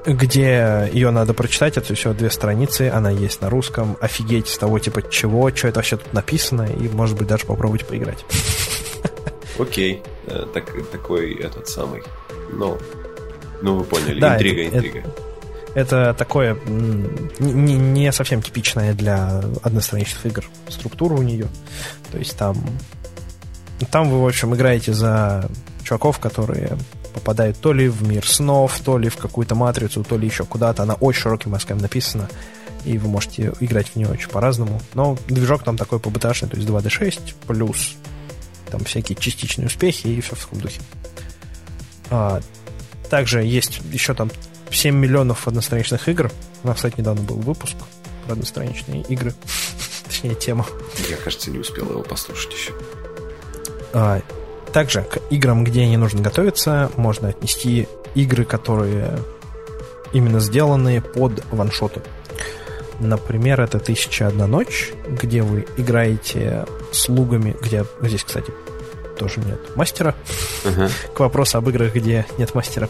где 0.05 0.89
ее 0.91 1.11
надо 1.11 1.33
прочитать, 1.33 1.77
это 1.77 1.95
всего 1.95 2.13
две 2.13 2.29
страницы, 2.29 2.91
она 2.93 3.09
есть 3.09 3.39
на 3.39 3.49
русском, 3.49 3.95
офигеть 4.01 4.49
с 4.49 4.57
того, 4.57 4.77
типа, 4.77 5.01
чего, 5.09 5.49
что 5.55 5.69
это 5.69 5.79
вообще 5.79 5.95
тут 5.95 6.11
написано, 6.11 6.63
и, 6.63 6.89
может 6.89 7.17
быть, 7.17 7.29
даже 7.29 7.45
попробовать 7.45 7.85
поиграть. 7.85 8.25
Окей, 9.57 10.03
э, 10.27 10.45
так, 10.53 10.65
такой 10.91 11.35
этот 11.35 11.69
самый, 11.69 12.03
ну, 12.51 12.77
ну 13.61 13.77
вы 13.77 13.85
поняли, 13.85 14.19
да, 14.19 14.35
интрига, 14.35 14.63
это, 14.63 14.75
интрига. 14.75 14.99
Это, 14.99 15.32
это 15.75 16.13
такое 16.13 16.57
не, 16.65 17.75
не 17.75 18.11
совсем 18.11 18.41
типичное 18.41 18.93
для 18.93 19.41
одностраничных 19.63 20.25
игр 20.25 20.45
структура 20.69 21.13
у 21.13 21.21
нее, 21.21 21.47
то 22.11 22.17
есть 22.17 22.37
там 22.37 22.57
там 23.91 24.09
вы, 24.09 24.21
в 24.21 24.27
общем, 24.27 24.55
играете 24.55 24.93
за 24.93 25.49
чуваков, 25.83 26.19
которые 26.19 26.77
попадают 27.13 27.59
то 27.59 27.73
ли 27.73 27.87
в 27.87 28.07
мир 28.07 28.27
снов, 28.27 28.79
то 28.79 28.97
ли 28.97 29.09
в 29.09 29.17
какую-то 29.17 29.55
матрицу, 29.55 30.03
то 30.03 30.17
ли 30.17 30.27
еще 30.27 30.45
куда-то. 30.45 30.83
Она 30.83 30.95
очень 30.95 31.21
широким 31.21 31.51
мазком 31.51 31.77
написана, 31.77 32.29
и 32.85 32.97
вы 32.97 33.07
можете 33.07 33.53
играть 33.59 33.89
в 33.89 33.95
нее 33.95 34.07
очень 34.07 34.29
по-разному. 34.29 34.81
Но 34.93 35.17
движок 35.27 35.63
там 35.63 35.77
такой 35.77 35.99
побыташный, 35.99 36.49
то 36.49 36.57
есть 36.57 36.67
2D6 36.67 37.35
плюс 37.47 37.95
там 38.71 38.83
всякие 38.83 39.15
частичные 39.15 39.67
успехи 39.67 40.07
и 40.07 40.21
все 40.21 40.35
в 40.35 40.39
таком 40.39 40.59
духе. 40.59 40.81
А, 42.09 42.41
также 43.09 43.43
есть 43.43 43.81
еще 43.91 44.13
там 44.15 44.31
7 44.73 44.95
миллионов 44.95 45.47
одностраничных 45.47 46.07
игр. 46.09 46.31
У 46.63 46.67
нас, 46.67 46.77
кстати, 46.77 46.95
недавно 46.97 47.21
был 47.21 47.37
выпуск 47.37 47.75
про 48.25 48.33
одностраничные 48.33 49.01
игры. 49.03 49.33
Точнее, 50.05 50.35
тема. 50.35 50.65
Я, 51.09 51.17
кажется, 51.17 51.51
не 51.51 51.59
успел 51.59 51.89
его 51.89 52.01
послушать 52.01 52.53
еще. 52.53 52.73
А, 53.93 54.21
также 54.71 55.03
к 55.03 55.19
играм, 55.29 55.63
где 55.63 55.87
не 55.87 55.97
нужно 55.97 56.21
готовиться, 56.21 56.91
можно 56.95 57.29
отнести 57.29 57.87
игры, 58.15 58.45
которые 58.45 59.19
именно 60.13 60.39
сделаны 60.39 61.01
под 61.01 61.43
ваншоты. 61.51 62.01
Например, 62.99 63.61
это 63.61 63.79
«Тысяча 63.79 64.27
одна 64.27 64.47
ночь», 64.47 64.93
где 65.07 65.41
вы 65.41 65.67
играете 65.77 66.65
слугами, 66.91 67.55
где 67.59 67.85
здесь, 68.01 68.23
кстати, 68.23 68.53
тоже 69.17 69.39
нет 69.41 69.75
мастера. 69.75 70.15
Uh-huh. 70.63 70.91
К 71.13 71.19
вопросу 71.19 71.57
об 71.57 71.69
играх, 71.69 71.93
где 71.93 72.25
нет 72.37 72.53
мастера. 72.55 72.89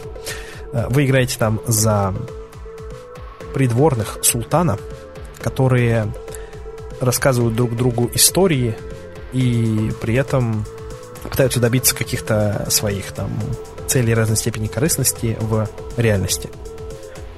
Э, 0.74 0.86
вы 0.90 1.06
играете 1.06 1.38
там 1.38 1.60
за 1.66 2.12
придворных 3.54 4.18
султана, 4.22 4.78
которые 5.40 6.12
рассказывают 7.00 7.54
друг 7.54 7.76
другу 7.76 8.10
истории 8.12 8.76
и 9.32 9.92
при 10.00 10.14
этом 10.14 10.64
пытаются 11.22 11.60
добиться 11.60 11.94
каких-то 11.94 12.66
своих 12.68 13.12
там 13.12 13.30
целей 13.86 14.14
разной 14.14 14.36
степени 14.36 14.66
корыстности 14.66 15.38
в 15.40 15.68
реальности. 15.96 16.50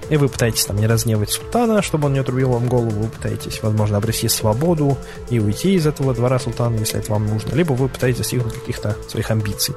И 0.08 0.16
вы 0.16 0.28
пытаетесь 0.28 0.64
там 0.64 0.76
не 0.76 0.86
разневать 0.86 1.30
султана, 1.30 1.82
чтобы 1.82 2.06
он 2.06 2.12
не 2.12 2.20
отрубил 2.20 2.52
вам 2.52 2.68
голову, 2.68 2.90
вы 2.90 3.08
пытаетесь, 3.08 3.60
возможно, 3.62 3.96
обрести 3.96 4.28
свободу 4.28 4.96
и 5.30 5.40
уйти 5.40 5.74
из 5.74 5.86
этого 5.86 6.14
двора 6.14 6.38
султана, 6.38 6.76
если 6.76 7.00
это 7.00 7.10
вам 7.10 7.26
нужно, 7.26 7.54
либо 7.54 7.72
вы 7.72 7.88
пытаетесь 7.88 8.18
достигнуть 8.18 8.54
каких-то 8.54 8.96
своих 9.08 9.30
амбиций. 9.30 9.74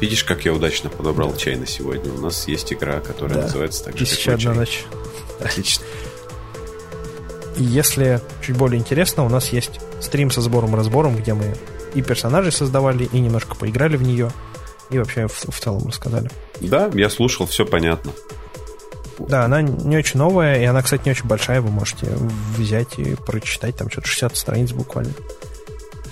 Видишь, 0.00 0.24
как 0.24 0.44
я 0.44 0.52
удачно 0.52 0.90
подобрал 0.90 1.34
чай 1.36 1.56
на 1.56 1.66
сегодня. 1.66 2.12
У 2.12 2.20
нас 2.20 2.46
есть 2.46 2.72
игра, 2.72 3.00
которая 3.00 3.38
да. 3.38 3.42
называется 3.42 3.84
так 3.84 3.96
же, 3.96 4.04
Тысяча 4.04 4.34
одна 4.34 4.54
ночь. 4.54 4.84
Отлично. 5.40 5.84
И 7.56 7.64
если 7.64 8.20
чуть 8.40 8.56
более 8.56 8.78
интересно, 8.78 9.24
у 9.24 9.28
нас 9.28 9.52
есть 9.52 9.80
стрим 10.00 10.30
со 10.30 10.40
сбором 10.40 10.74
и 10.74 10.76
разбором, 10.76 11.16
где 11.16 11.34
мы 11.34 11.56
и 11.94 12.02
персонажей 12.02 12.52
создавали, 12.52 13.08
и 13.10 13.18
немножко 13.18 13.56
поиграли 13.56 13.96
в 13.96 14.02
нее, 14.02 14.30
и 14.90 14.98
вообще 14.98 15.26
в, 15.26 15.50
в 15.50 15.60
целом 15.60 15.88
рассказали. 15.88 16.30
Да, 16.60 16.90
я 16.94 17.10
слушал, 17.10 17.46
все 17.46 17.64
понятно. 17.64 18.12
Да, 19.18 19.44
она 19.44 19.62
не 19.62 19.96
очень 19.96 20.18
новая, 20.18 20.60
и 20.60 20.64
она, 20.64 20.82
кстати, 20.82 21.02
не 21.06 21.10
очень 21.10 21.26
большая, 21.26 21.60
вы 21.60 21.70
можете 21.70 22.06
взять 22.56 22.98
и 22.98 23.16
прочитать, 23.16 23.76
там 23.76 23.90
что-то 23.90 24.06
60 24.06 24.36
страниц 24.36 24.70
буквально. 24.70 25.12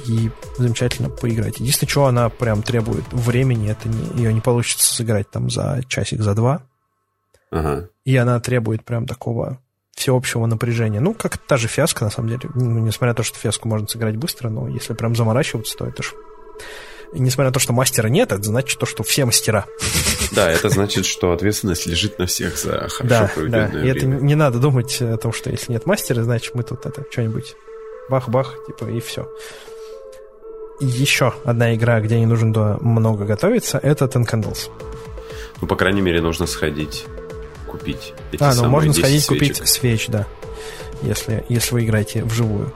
И 0.09 0.31
замечательно 0.57 1.09
поиграть. 1.09 1.59
Единственное, 1.59 1.91
что 1.91 2.07
она 2.07 2.29
прям 2.29 2.63
требует 2.63 3.05
времени, 3.11 3.71
это 3.71 3.89
не, 3.89 4.23
ее 4.23 4.33
не 4.33 4.41
получится 4.41 4.95
сыграть 4.95 5.31
там 5.31 5.51
за 5.51 5.83
часик, 5.89 6.21
за 6.23 6.35
два. 6.35 6.63
Ага. 7.51 7.89
И 8.05 8.17
она 8.17 8.39
требует 8.41 8.85
прям 8.85 9.07
такого 9.07 9.61
всеобщего 9.97 10.47
напряжения. 10.47 11.01
Ну, 11.01 11.15
как 11.15 11.39
та 11.39 11.57
же 11.57 11.69
фиаско, 11.69 12.05
на 12.05 12.11
самом 12.11 12.29
деле. 12.29 12.51
Ну, 12.55 12.79
несмотря 12.79 13.09
на 13.09 13.15
то, 13.15 13.23
что 13.23 13.39
фиаску 13.39 13.69
можно 13.69 13.89
сыграть 13.89 14.17
быстро, 14.17 14.49
но 14.49 14.69
если 14.69 14.93
прям 14.95 15.17
заморачиваться, 15.17 15.77
то 15.77 15.87
это 15.87 16.03
ж... 16.03 16.13
И 17.15 17.21
несмотря 17.21 17.51
на 17.51 17.55
то, 17.55 17.61
что 17.61 17.73
мастера 17.73 18.09
нет, 18.09 18.33
это 18.33 18.43
значит 18.43 18.79
то, 18.79 18.85
что 18.85 19.03
все 19.03 19.25
мастера. 19.25 19.65
Да, 20.33 20.51
это 20.51 20.69
значит, 20.69 21.07
что 21.07 21.33
ответственность 21.33 21.87
лежит 21.87 22.19
на 22.19 22.27
всех 22.27 22.59
за 22.59 22.89
хорошо 22.89 23.05
да, 23.05 23.31
проведенное 23.35 23.73
да. 23.73 23.83
И 23.83 23.89
это 23.89 24.07
не 24.07 24.35
надо 24.35 24.59
думать 24.59 25.01
о 25.01 25.17
том, 25.17 25.33
что 25.33 25.51
если 25.51 25.73
нет 25.73 25.87
мастера, 25.87 26.23
значит 26.25 26.55
мы 26.55 26.63
тут 26.63 26.85
это 26.85 27.05
что-нибудь 27.11 27.55
бах-бах, 28.11 28.57
типа, 28.67 28.91
и 28.91 29.01
все. 29.01 29.29
Еще 30.81 31.33
одна 31.45 31.75
игра, 31.75 32.01
где 32.01 32.19
не 32.19 32.27
нужно 32.27 32.79
много 32.81 33.25
готовиться, 33.25 33.79
это 33.79 34.05
Ten 34.07 34.27
Candles. 34.27 34.71
Ну, 35.61 35.67
по 35.67 35.77
крайней 35.77 36.03
мере, 36.03 36.21
нужно 36.21 36.47
сходить 36.47 37.07
купить. 37.67 38.15
Эти 38.33 38.43
а, 38.43 38.55
ну 38.55 38.69
можно 38.69 38.93
сходить 38.93 39.25
свечек. 39.25 39.57
купить 39.57 39.69
свеч, 39.69 40.09
да. 40.09 40.27
Если, 41.03 41.45
если 41.49 41.75
вы 41.75 41.85
играете 41.85 42.25
вживую. 42.25 42.73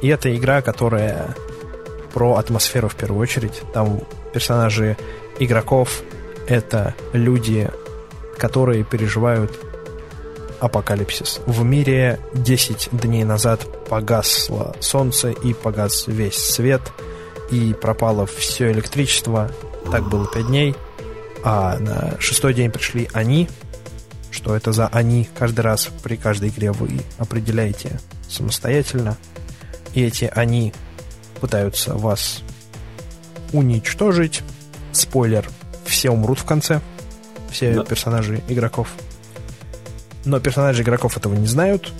И 0.00 0.08
это 0.08 0.34
игра, 0.34 0.62
которая 0.62 1.36
про 2.12 2.36
атмосферу 2.36 2.88
в 2.88 2.96
первую 2.96 3.20
очередь. 3.20 3.62
Там 3.72 4.00
персонажи 4.32 4.96
игроков— 5.38 6.02
это 6.46 6.94
люди, 7.12 7.70
которые 8.38 8.84
переживают 8.84 9.52
апокалипсис. 10.60 11.40
В 11.46 11.64
мире 11.64 12.20
10 12.34 12.90
дней 12.92 13.24
назад 13.24 13.66
погасло 13.88 14.76
солнце 14.80 15.30
и 15.30 15.54
погас 15.54 16.06
весь 16.06 16.36
свет, 16.36 16.82
и 17.52 17.74
пропало 17.74 18.26
все 18.26 18.72
электричество. 18.72 19.52
Так 19.90 20.08
было 20.08 20.26
5 20.26 20.46
дней. 20.46 20.74
А 21.44 21.78
на 21.78 22.18
шестой 22.18 22.54
день 22.54 22.70
пришли 22.70 23.08
они. 23.12 23.48
Что 24.30 24.56
это 24.56 24.72
за 24.72 24.88
они? 24.88 25.28
Каждый 25.38 25.60
раз 25.60 25.90
при 26.02 26.16
каждой 26.16 26.48
игре 26.48 26.72
вы 26.72 27.00
определяете 27.18 28.00
самостоятельно. 28.28 29.18
И 29.92 30.02
эти 30.02 30.30
они 30.34 30.72
пытаются 31.40 31.94
вас 31.94 32.42
уничтожить. 33.52 34.42
Спойлер, 34.92 35.46
все 35.84 36.10
умрут 36.10 36.38
в 36.38 36.44
конце. 36.44 36.80
Все 37.50 37.74
да. 37.74 37.84
персонажи 37.84 38.42
игроков. 38.48 38.88
Но 40.24 40.40
персонажи 40.40 40.82
игроков 40.82 41.18
этого 41.18 41.34
не 41.34 41.46
знают. 41.46 41.92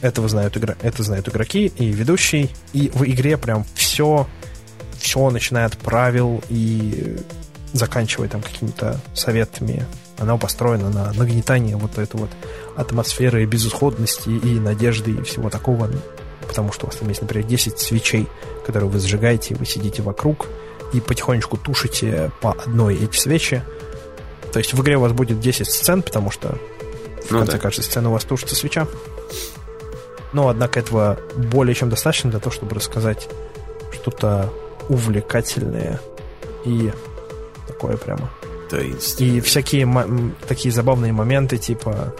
Этого 0.00 0.28
знают, 0.28 0.56
игра... 0.56 0.74
это 0.80 1.02
знают 1.02 1.28
игроки 1.28 1.66
и 1.76 1.92
ведущий. 1.92 2.50
И 2.72 2.90
в 2.94 3.04
игре 3.04 3.36
прям 3.36 3.66
все, 3.74 4.26
все 4.98 5.30
начиная 5.30 5.66
от 5.66 5.76
правил 5.76 6.42
и 6.48 7.18
заканчивая 7.72 8.28
там 8.28 8.42
какими-то 8.42 9.00
советами. 9.14 9.86
Она 10.18 10.36
построена 10.36 10.88
на 10.88 11.12
нагнетании 11.12 11.74
вот 11.74 11.98
этой 11.98 12.16
вот 12.18 12.30
атмосферы 12.76 13.44
безысходности 13.44 14.30
и 14.30 14.58
надежды 14.58 15.12
и 15.12 15.22
всего 15.22 15.50
такого. 15.50 15.90
Потому 16.46 16.72
что 16.72 16.86
у 16.86 16.88
вас 16.88 16.96
там 16.96 17.08
есть, 17.08 17.22
например, 17.22 17.46
10 17.46 17.78
свечей, 17.78 18.28
которые 18.64 18.88
вы 18.88 18.98
зажигаете, 18.98 19.54
вы 19.54 19.66
сидите 19.66 20.02
вокруг 20.02 20.46
и 20.92 21.00
потихонечку 21.00 21.56
тушите 21.56 22.30
по 22.40 22.52
одной 22.52 22.96
эти 22.96 23.18
свечи. 23.18 23.62
То 24.52 24.58
есть 24.58 24.72
в 24.72 24.82
игре 24.82 24.96
у 24.96 25.00
вас 25.00 25.12
будет 25.12 25.40
10 25.40 25.68
сцен, 25.68 26.02
потому 26.02 26.30
что 26.30 26.56
в 27.26 27.30
ну, 27.30 27.38
конце 27.38 27.52
да. 27.54 27.58
каждой 27.58 27.82
сцены 27.82 28.08
у 28.08 28.12
вас 28.12 28.24
тушится 28.24 28.54
свеча. 28.54 28.86
Но, 30.32 30.48
однако, 30.48 30.80
этого 30.80 31.18
более 31.36 31.74
чем 31.74 31.90
достаточно 31.90 32.30
для 32.30 32.40
того, 32.40 32.54
чтобы 32.54 32.74
рассказать 32.74 33.28
что-то 33.92 34.52
увлекательное 34.88 36.00
и 36.64 36.92
такое 37.66 37.96
прямо. 37.96 38.30
И 39.18 39.40
всякие 39.40 39.88
такие 40.48 40.72
забавные 40.72 41.12
моменты, 41.12 41.56
типа 41.56 42.14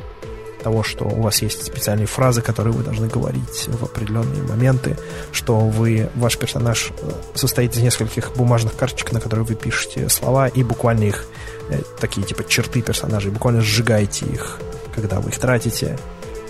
того, 0.67 0.83
что 0.83 1.05
у 1.05 1.23
вас 1.23 1.43
есть 1.43 1.65
специальные 1.65 2.09
фразы, 2.09 2.43
которые 2.43 2.73
вы 2.73 2.83
должны 2.83 3.07
говорить 3.07 3.69
в 3.69 3.85
определенные 3.85 4.43
моменты, 4.43 4.97
что 5.31 5.61
вы, 5.61 6.11
ваш 6.17 6.37
персонаж 6.39 6.91
э, 7.03 7.11
состоит 7.35 7.77
из 7.77 7.83
нескольких 7.83 8.33
бумажных 8.35 8.75
карточек, 8.75 9.13
на 9.13 9.21
которые 9.21 9.47
вы 9.47 9.55
пишете 9.55 10.09
слова, 10.09 10.49
и 10.49 10.65
буквально 10.65 11.05
их, 11.05 11.25
э, 11.71 11.83
такие 12.01 12.27
типа 12.27 12.43
черты 12.49 12.83
персонажей, 12.83 13.31
буквально 13.31 13.61
сжигаете 13.61 14.27
их, 14.27 14.59
когда 14.93 15.21
вы 15.21 15.31
их 15.31 15.39
тратите. 15.39 16.01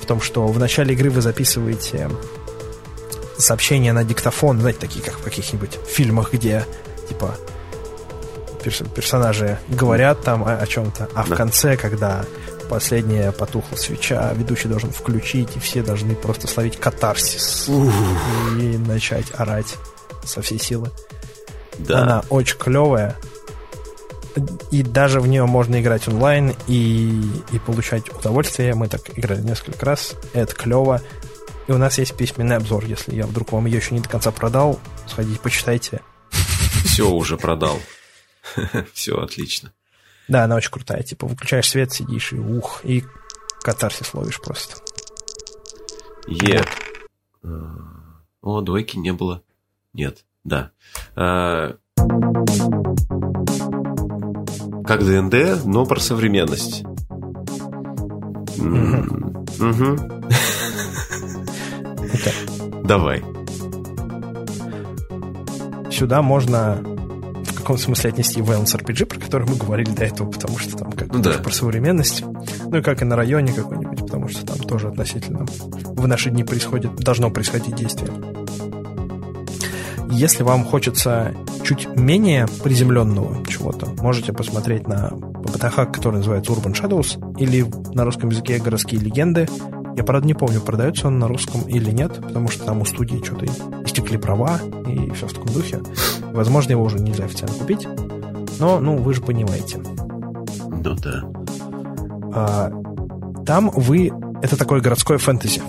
В 0.00 0.06
том, 0.06 0.22
что 0.22 0.46
в 0.46 0.58
начале 0.58 0.94
игры 0.94 1.10
вы 1.10 1.20
записываете 1.20 2.08
сообщения 3.39 3.93
на 3.93 4.05
диктофон, 4.05 4.61
знаете, 4.61 4.80
такие, 4.80 5.05
как 5.05 5.14
в 5.14 5.22
каких-нибудь 5.22 5.78
фильмах, 5.87 6.32
где, 6.32 6.64
типа, 7.09 7.37
персонажи 8.95 9.59
говорят 9.68 10.22
там 10.22 10.45
о, 10.45 10.57
о 10.57 10.66
чем-то, 10.66 11.09
а 11.14 11.22
в 11.22 11.34
конце, 11.34 11.76
когда 11.76 12.24
последняя 12.68 13.32
потухла 13.32 13.76
свеча, 13.76 14.32
ведущий 14.34 14.68
должен 14.68 14.91
включить, 14.91 15.57
и 15.57 15.61
все 15.61 15.82
должны 15.82 16.14
просто 16.14 16.49
словить 16.49 16.78
катарсис 16.78 17.68
и 18.59 18.76
начать 18.78 19.26
орать 19.34 19.76
со 20.24 20.43
всей 20.43 20.59
силы. 20.59 20.91
Да. 21.78 22.03
Она 22.03 22.24
очень 22.28 22.59
клевая. 22.59 23.16
И 24.70 24.82
даже 24.82 25.20
в 25.20 25.26
нее 25.26 25.47
можно 25.47 25.80
играть 25.80 26.09
онлайн 26.09 26.55
и, 26.66 27.22
и 27.53 27.59
получать 27.59 28.11
удовольствие. 28.11 28.74
Мы 28.74 28.89
так 28.89 29.01
играли 29.16 29.41
несколько 29.41 29.87
раз. 29.87 30.14
Это 30.34 30.55
клево. 30.55 31.01
И 31.66 31.72
у 31.72 31.78
нас 31.78 31.98
есть 31.98 32.16
письменный 32.16 32.56
обзор. 32.56 32.84
Если 32.84 33.14
я 33.14 33.26
вдруг 33.26 33.52
вам 33.52 33.66
ее 33.66 33.78
еще 33.78 33.94
не 33.94 34.00
до 34.00 34.08
конца 34.08 34.30
продал, 34.30 34.78
сходите, 35.06 35.40
почитайте. 35.40 36.00
Все 36.84 37.10
уже 37.10 37.36
продал. 37.36 37.78
Все 38.92 39.16
отлично. 39.16 39.72
Да, 40.28 40.44
она 40.44 40.56
очень 40.56 40.70
крутая. 40.70 41.02
Типа, 41.02 41.26
выключаешь 41.26 41.68
свет, 41.68 41.92
сидишь 41.92 42.32
и 42.32 42.36
ух, 42.36 42.80
и 42.84 43.04
катарсис 43.62 44.14
ловишь 44.14 44.40
просто. 44.40 44.76
Е. 46.28 46.64
Вот. 47.42 47.56
О, 48.42 48.60
двойки 48.60 48.96
не 48.96 49.12
было. 49.12 49.42
Нет, 49.92 50.24
да. 50.44 50.70
А... 51.16 51.76
Как 54.86 55.04
ДНД, 55.04 55.64
но 55.64 55.84
про 55.84 55.98
современность. 55.98 56.84
Угу. 62.07 62.86
Давай. 62.86 63.22
Сюда 65.90 66.22
можно 66.22 66.82
каком 67.66 67.78
смысле 67.78 68.11
отнести 68.11 68.40
Violence 68.40 68.78
RPG, 68.80 69.07
про 69.07 69.18
который 69.18 69.48
мы 69.48 69.57
говорили 69.57 69.90
до 69.90 70.04
этого, 70.04 70.30
потому 70.30 70.57
что 70.57 70.76
там 70.76 70.92
как 70.92 71.12
ну, 71.12 71.20
да. 71.20 71.32
про 71.32 71.50
современность. 71.50 72.22
Ну 72.64 72.76
и 72.76 72.80
как 72.80 73.02
и 73.02 73.04
на 73.04 73.16
районе 73.16 73.52
какой-нибудь, 73.52 74.02
потому 74.02 74.28
что 74.28 74.46
там 74.46 74.57
тоже 74.59 74.86
относительно 74.86 75.44
в 75.46 76.07
наши 76.07 76.30
дни 76.30 76.44
происходит, 76.44 76.94
должно 76.94 77.28
происходить 77.28 77.74
действие. 77.74 78.12
Если 80.12 80.44
вам 80.44 80.64
хочется 80.64 81.34
чуть 81.64 81.88
менее 81.96 82.46
приземленного 82.62 83.44
чего-то, 83.48 83.86
можете 84.00 84.32
посмотреть 84.32 84.86
на 84.86 85.09
ППТХ, 85.09 85.92
который 85.92 86.18
называется 86.18 86.52
Urban 86.52 86.72
Shadows, 86.72 87.36
или 87.36 87.66
на 87.94 88.04
русском 88.04 88.28
языке 88.28 88.61
«Городские 88.61 89.00
легенды», 89.00 89.48
я, 89.97 90.05
правда, 90.05 90.26
не 90.26 90.34
помню, 90.34 90.61
продается 90.61 91.09
он 91.09 91.18
на 91.18 91.26
русском 91.26 91.62
или 91.62 91.90
нет, 91.90 92.20
потому 92.20 92.49
что 92.49 92.66
там 92.66 92.82
у 92.82 92.84
студии 92.84 93.22
что-то 93.24 93.47
истекли 93.82 94.18
права 94.18 94.61
и 94.86 95.11
все 95.12 95.26
в 95.26 95.32
таком 95.32 95.55
духе. 95.55 95.80
Возможно, 96.34 96.72
его 96.72 96.84
уже 96.84 96.99
нельзя 96.99 97.24
официально 97.24 97.57
купить. 97.57 97.88
Но, 98.59 98.78
ну, 98.78 98.99
вы 98.99 99.14
же 99.14 99.22
понимаете. 99.22 99.78
Ну 99.78 100.94
да. 100.97 101.24
А, 102.34 102.70
там 103.47 103.70
вы... 103.70 104.12
Это 104.42 104.59
такое 104.59 104.82
городское 104.82 105.16
фэнтези. 105.16 105.62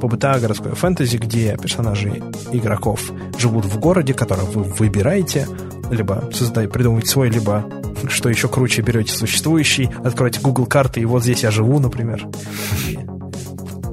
ПБТА 0.00 0.38
городское 0.38 0.74
фэнтези, 0.74 1.16
где 1.16 1.56
персонажи 1.60 2.22
игроков 2.52 3.10
живут 3.36 3.64
в 3.64 3.80
городе, 3.80 4.14
который 4.14 4.44
вы 4.44 4.62
выбираете, 4.62 5.48
либо 5.90 6.30
создаете, 6.32 6.72
придумываете 6.72 7.08
свой, 7.08 7.30
либо 7.30 7.64
что 8.08 8.28
еще 8.28 8.46
круче, 8.46 8.82
берете 8.82 9.12
существующий, 9.12 9.90
откроете 10.04 10.38
Google 10.40 10.66
карты, 10.66 11.00
и 11.00 11.04
вот 11.04 11.24
здесь 11.24 11.42
я 11.42 11.50
живу, 11.50 11.80
например 11.80 12.28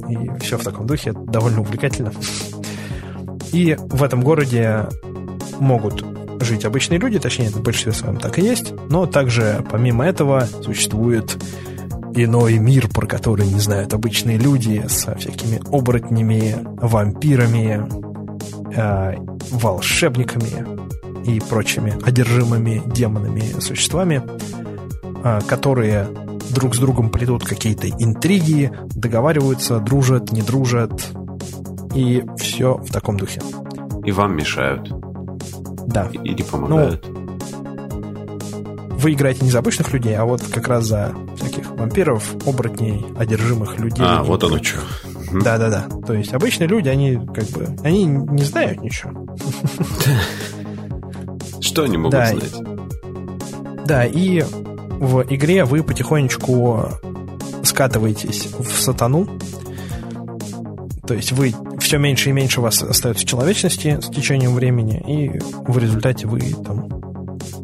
и 0.10 0.40
все 0.40 0.58
в 0.58 0.64
таком 0.64 0.88
духе. 0.88 1.12
Это 1.12 1.20
довольно 1.20 1.62
увлекательно. 1.62 2.12
И 3.52 3.78
в 3.80 4.04
этом 4.04 4.22
городе 4.22 4.88
могут 5.60 6.04
жить 6.42 6.66
обычные 6.66 7.00
люди, 7.00 7.20
точнее, 7.20 7.50
в 7.50 7.62
большинстве 7.62 7.94
своем 7.94 8.18
так 8.18 8.40
и 8.40 8.42
есть, 8.42 8.74
но 8.90 9.06
также, 9.06 9.64
помимо 9.70 10.06
этого, 10.06 10.48
существует 10.64 11.38
иной 12.16 12.58
мир, 12.58 12.88
про 12.88 13.08
который 13.08 13.48
не 13.48 13.60
знают 13.60 13.94
обычные 13.94 14.38
люди, 14.38 14.86
со 14.88 15.16
всякими 15.16 15.62
оборотнями, 15.72 16.56
вампирами, 16.82 17.86
э, 18.76 19.16
волшебниками 19.52 20.80
и 21.26 21.40
прочими 21.40 21.96
одержимыми 22.06 22.82
демонами 22.86 23.60
существами, 23.60 24.22
э, 25.24 25.40
которые 25.48 26.08
друг 26.50 26.76
с 26.76 26.80
другом 26.80 27.10
плетут 27.10 27.44
какие-то 27.44 27.90
интриги, 27.90 28.72
договариваются, 28.96 29.80
дружат, 29.80 30.32
не 30.32 30.42
дружат. 30.42 31.08
И 31.96 32.24
все 32.38 32.76
в 32.78 32.92
таком 32.92 33.18
духе. 33.18 33.42
И 34.06 34.12
вам 34.12 34.36
мешают. 34.36 34.92
Да. 35.88 36.10
Или 36.24 36.44
помогают. 36.44 37.06
Ну, 37.08 37.20
вы 39.00 39.14
играете 39.14 39.46
не 39.46 39.52
за 39.52 39.60
обычных 39.60 39.94
людей, 39.94 40.16
а 40.16 40.26
вот 40.26 40.42
как 40.44 40.68
раз 40.68 40.86
за 40.86 41.16
всяких 41.38 41.72
вампиров, 41.72 42.36
оборотней, 42.46 43.06
одержимых 43.18 43.80
людей. 43.80 44.06
А, 44.06 44.24
вот 44.24 44.44
оно 44.44 44.62
что. 44.62 44.80
Да-да-да. 45.32 45.88
То 46.06 46.14
есть 46.14 46.34
обычные 46.34 46.68
люди, 46.68 46.90
они 46.90 47.16
как 47.34 47.46
бы, 47.46 47.68
они 47.84 48.04
не 48.06 48.44
знают 48.44 48.82
ничего. 48.82 49.12
Что 51.62 51.84
они 51.84 51.98
могут 51.98 52.14
знать? 52.14 52.62
Да, 53.86 54.06
и 54.06 54.44
в 55.00 55.24
игре 55.30 55.64
вы 55.64 55.82
потихонечку 55.82 56.90
скатываетесь 57.64 58.50
в 58.60 58.82
сатану. 58.82 59.28
То 61.08 61.14
есть 61.14 61.32
вы 61.32 61.56
все 61.80 61.98
меньше 61.98 62.30
и 62.30 62.34
меньше 62.34 62.60
у 62.60 62.64
вас 62.64 62.84
остается 62.84 63.26
человечности 63.26 64.00
с 64.02 64.10
течением 64.10 64.54
времени, 64.54 65.02
и 65.08 65.40
в 65.68 65.78
результате 65.78 66.28
вы 66.28 66.42
там 66.66 66.88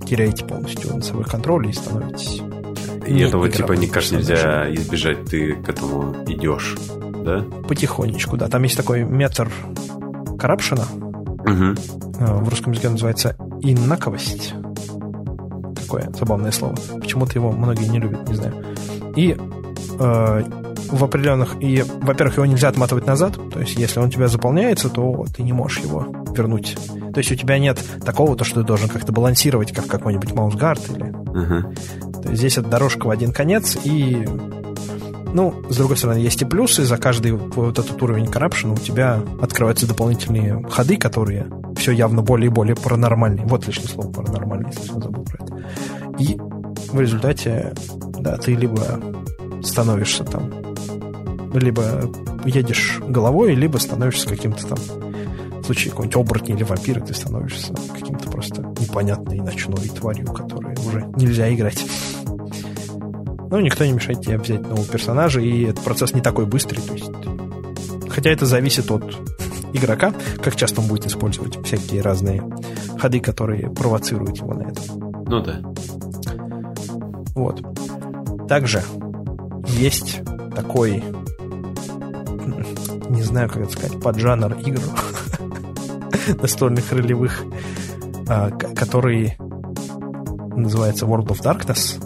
теряете 0.07 0.45
полностью 0.45 1.01
свой 1.03 1.25
контроль 1.25 1.67
и 1.67 1.73
становитесь 1.73 2.41
И 3.05 3.19
этого 3.19 3.49
типа 3.49 3.73
никак 3.73 4.09
нельзя 4.11 4.73
избежать, 4.73 5.25
ты 5.25 5.55
к 5.55 5.69
этому 5.69 6.15
идешь, 6.27 6.75
да? 7.23 7.45
Потихонечку, 7.67 8.38
да. 8.38 8.47
Там 8.47 8.63
есть 8.63 8.77
такой 8.77 9.03
метр 9.03 9.51
коррупшена. 10.39 10.86
Угу. 10.93 11.75
В 12.19 12.49
русском 12.49 12.71
языке 12.71 12.89
называется 12.89 13.36
инаковость. 13.61 14.53
Какое 15.95 16.13
забавное 16.13 16.51
слово. 16.51 16.75
Почему-то 16.99 17.33
его 17.35 17.51
многие 17.51 17.87
не 17.87 17.99
любят, 17.99 18.27
не 18.27 18.35
знаю. 18.35 18.53
И 19.15 19.37
э, 19.99 20.43
в 20.89 21.03
определенных... 21.03 21.55
И, 21.61 21.83
во-первых, 22.01 22.35
его 22.35 22.45
нельзя 22.45 22.67
отматывать 22.67 23.07
назад. 23.07 23.37
То 23.53 23.61
есть, 23.61 23.77
если 23.77 23.99
он 23.99 24.07
у 24.07 24.09
тебя 24.09 24.27
заполняется, 24.27 24.89
то 24.89 25.25
ты 25.33 25.43
не 25.43 25.53
можешь 25.53 25.79
его 25.79 26.05
вернуть. 26.35 26.75
То 27.13 27.19
есть, 27.19 27.31
у 27.31 27.35
тебя 27.35 27.57
нет 27.59 27.79
такого, 28.03 28.35
то, 28.35 28.43
что 28.43 28.61
ты 28.61 28.67
должен 28.67 28.89
как-то 28.89 29.13
балансировать, 29.13 29.71
как 29.71 29.87
какой-нибудь 29.87 30.33
маусгард 30.33 30.81
или... 30.89 31.05
Uh-huh. 31.05 32.21
То 32.21 32.29
есть, 32.29 32.39
здесь 32.39 32.57
это 32.57 32.67
дорожка 32.67 33.07
в 33.07 33.09
один 33.09 33.31
конец, 33.31 33.77
и... 33.83 34.27
Ну, 35.33 35.63
с 35.69 35.77
другой 35.77 35.97
стороны, 35.97 36.17
есть 36.17 36.41
и 36.41 36.45
плюсы. 36.45 36.83
За 36.83 36.97
каждый 36.97 37.31
вот 37.31 37.79
этот 37.79 38.01
уровень 38.01 38.25
corruption 38.25 38.73
у 38.73 38.77
тебя 38.77 39.21
открываются 39.41 39.87
дополнительные 39.87 40.65
ходы, 40.69 40.97
которые 40.97 41.47
все 41.86 41.91
явно 41.91 42.23
более 42.23 42.47
и 42.47 42.49
более 42.49 42.75
паранормальные. 42.75 43.45
Вот 43.45 43.67
лишнее 43.67 43.89
слово 43.89 44.11
паранормальный, 44.11 44.71
если 44.71 44.91
я 44.91 44.99
забыл 45.01 45.23
про 45.23 45.45
это. 45.45 45.63
И 46.17 46.36
в 46.36 46.99
результате, 46.99 47.75
да, 48.21 48.38
ты 48.38 48.55
либо 48.55 48.81
становишься 49.61 50.23
там 50.23 50.51
либо 51.53 52.11
едешь 52.43 52.99
головой, 53.07 53.53
либо 53.53 53.77
становишься 53.77 54.27
каким-то 54.27 54.65
там 54.65 54.79
в 55.61 55.65
случае 55.65 55.91
какой-нибудь 55.91 56.15
оборотня 56.17 56.55
или 56.55 56.63
вампира 56.63 57.01
ты 57.01 57.13
становишься 57.13 57.75
каким-то 57.93 58.31
просто 58.31 58.63
непонятной 58.63 59.38
ночной 59.41 59.88
тварью, 59.89 60.33
которой 60.33 60.75
уже 60.88 61.05
нельзя 61.15 61.53
играть. 61.53 61.86
Но 63.51 63.61
никто 63.61 63.86
не 63.86 63.91
мешает 63.91 64.21
тебе 64.21 64.39
взять 64.39 64.61
нового 64.61 64.86
персонажа, 64.86 65.39
и 65.39 65.65
этот 65.65 65.83
процесс 65.83 66.15
не 66.15 66.21
такой 66.21 66.47
быстрый. 66.47 66.81
То 66.81 66.93
есть... 66.93 67.11
Хотя 68.09 68.31
это 68.31 68.47
зависит 68.47 68.89
от 68.89 69.03
игрока, 69.76 70.13
как 70.41 70.55
часто 70.55 70.82
он 70.82 70.88
будет 70.88 71.05
использовать 71.05 71.63
всякие 71.65 72.01
разные 72.01 72.43
ходы, 72.99 73.19
которые 73.19 73.69
провоцируют 73.69 74.38
его 74.38 74.53
на 74.53 74.63
это. 74.63 74.82
Ну 75.28 75.41
да. 75.41 75.61
Вот. 77.36 77.61
Также 78.47 78.82
есть 79.67 80.21
такой 80.55 81.03
не 83.09 83.21
знаю, 83.21 83.49
как 83.49 83.63
это 83.63 83.71
сказать, 83.71 83.99
поджанр 84.01 84.57
игр 84.65 84.82
настольных 86.41 86.91
ролевых, 86.91 87.43
а, 88.28 88.49
который 88.51 89.38
называется 90.55 91.05
World 91.05 91.28
of 91.28 91.41
Darkness. 91.41 92.01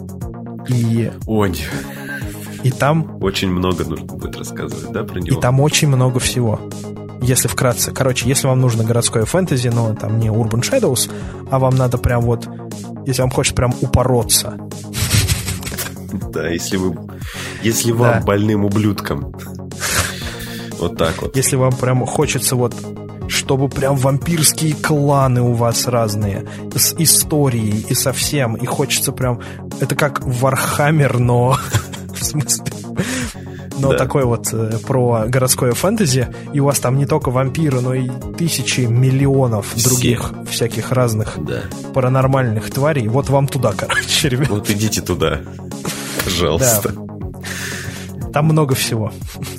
И... 0.68 1.10
Ой. 1.26 1.56
И 2.62 2.70
там... 2.70 3.22
Очень 3.22 3.50
много 3.50 3.84
нужно 3.84 4.06
будет 4.06 4.36
рассказывать, 4.36 4.92
да, 4.92 5.04
про 5.04 5.20
него? 5.20 5.38
И 5.38 5.40
там 5.40 5.60
очень 5.60 5.88
много 5.88 6.18
всего. 6.20 6.60
Если 7.22 7.48
вкратце. 7.48 7.92
Короче, 7.92 8.28
если 8.28 8.46
вам 8.46 8.60
нужно 8.60 8.84
городское 8.84 9.24
фэнтези, 9.24 9.68
но 9.68 9.94
там 9.94 10.18
не 10.18 10.28
Urban 10.28 10.62
Shadows, 10.62 11.10
а 11.50 11.58
вам 11.58 11.76
надо 11.76 11.98
прям 11.98 12.22
вот... 12.22 12.48
Если 13.06 13.22
вам 13.22 13.30
хочется 13.30 13.54
прям 13.54 13.74
упороться. 13.80 14.56
Да, 16.32 16.48
если 16.48 16.76
вы... 16.76 16.96
Если 17.62 17.92
вам, 17.92 18.24
больным 18.24 18.64
ублюдкам, 18.64 19.34
вот 20.80 20.96
так 20.96 21.20
вот. 21.20 21.36
Если 21.36 21.56
вам 21.56 21.72
прям 21.72 22.06
хочется 22.06 22.56
вот 22.56 22.74
чтобы 23.28 23.68
прям 23.68 23.94
вампирские 23.94 24.74
кланы 24.74 25.40
у 25.40 25.52
вас 25.52 25.86
разные, 25.86 26.48
с 26.74 26.94
историей 26.98 27.86
и 27.88 27.94
совсем, 27.94 28.54
и 28.54 28.66
хочется 28.66 29.12
прям... 29.12 29.40
Это 29.80 29.94
как 29.94 30.20
Warhammer, 30.24 31.20
но... 31.20 31.56
В 32.12 32.24
смысле... 32.24 32.79
Но 33.80 33.92
да. 33.92 33.98
такой 33.98 34.24
вот 34.24 34.52
э, 34.52 34.78
про 34.86 35.24
городское 35.26 35.72
фэнтези, 35.72 36.28
и 36.52 36.60
у 36.60 36.66
вас 36.66 36.80
там 36.80 36.98
не 36.98 37.06
только 37.06 37.30
вампиры, 37.30 37.80
но 37.80 37.94
и 37.94 38.08
тысячи, 38.36 38.82
миллионов 38.82 39.74
других 39.82 40.32
всяких 40.48 40.92
разных 40.92 41.38
да. 41.38 41.62
паранормальных 41.94 42.70
тварей. 42.70 43.08
Вот 43.08 43.28
вам 43.30 43.48
туда, 43.48 43.72
короче, 43.76 44.28
ребят. 44.28 44.48
Вот 44.48 44.68
идите 44.70 45.00
туда, 45.00 45.40
пожалуйста. 46.24 46.92
Да. 46.92 48.30
Там 48.32 48.46
много 48.46 48.74
всего. 48.74 49.12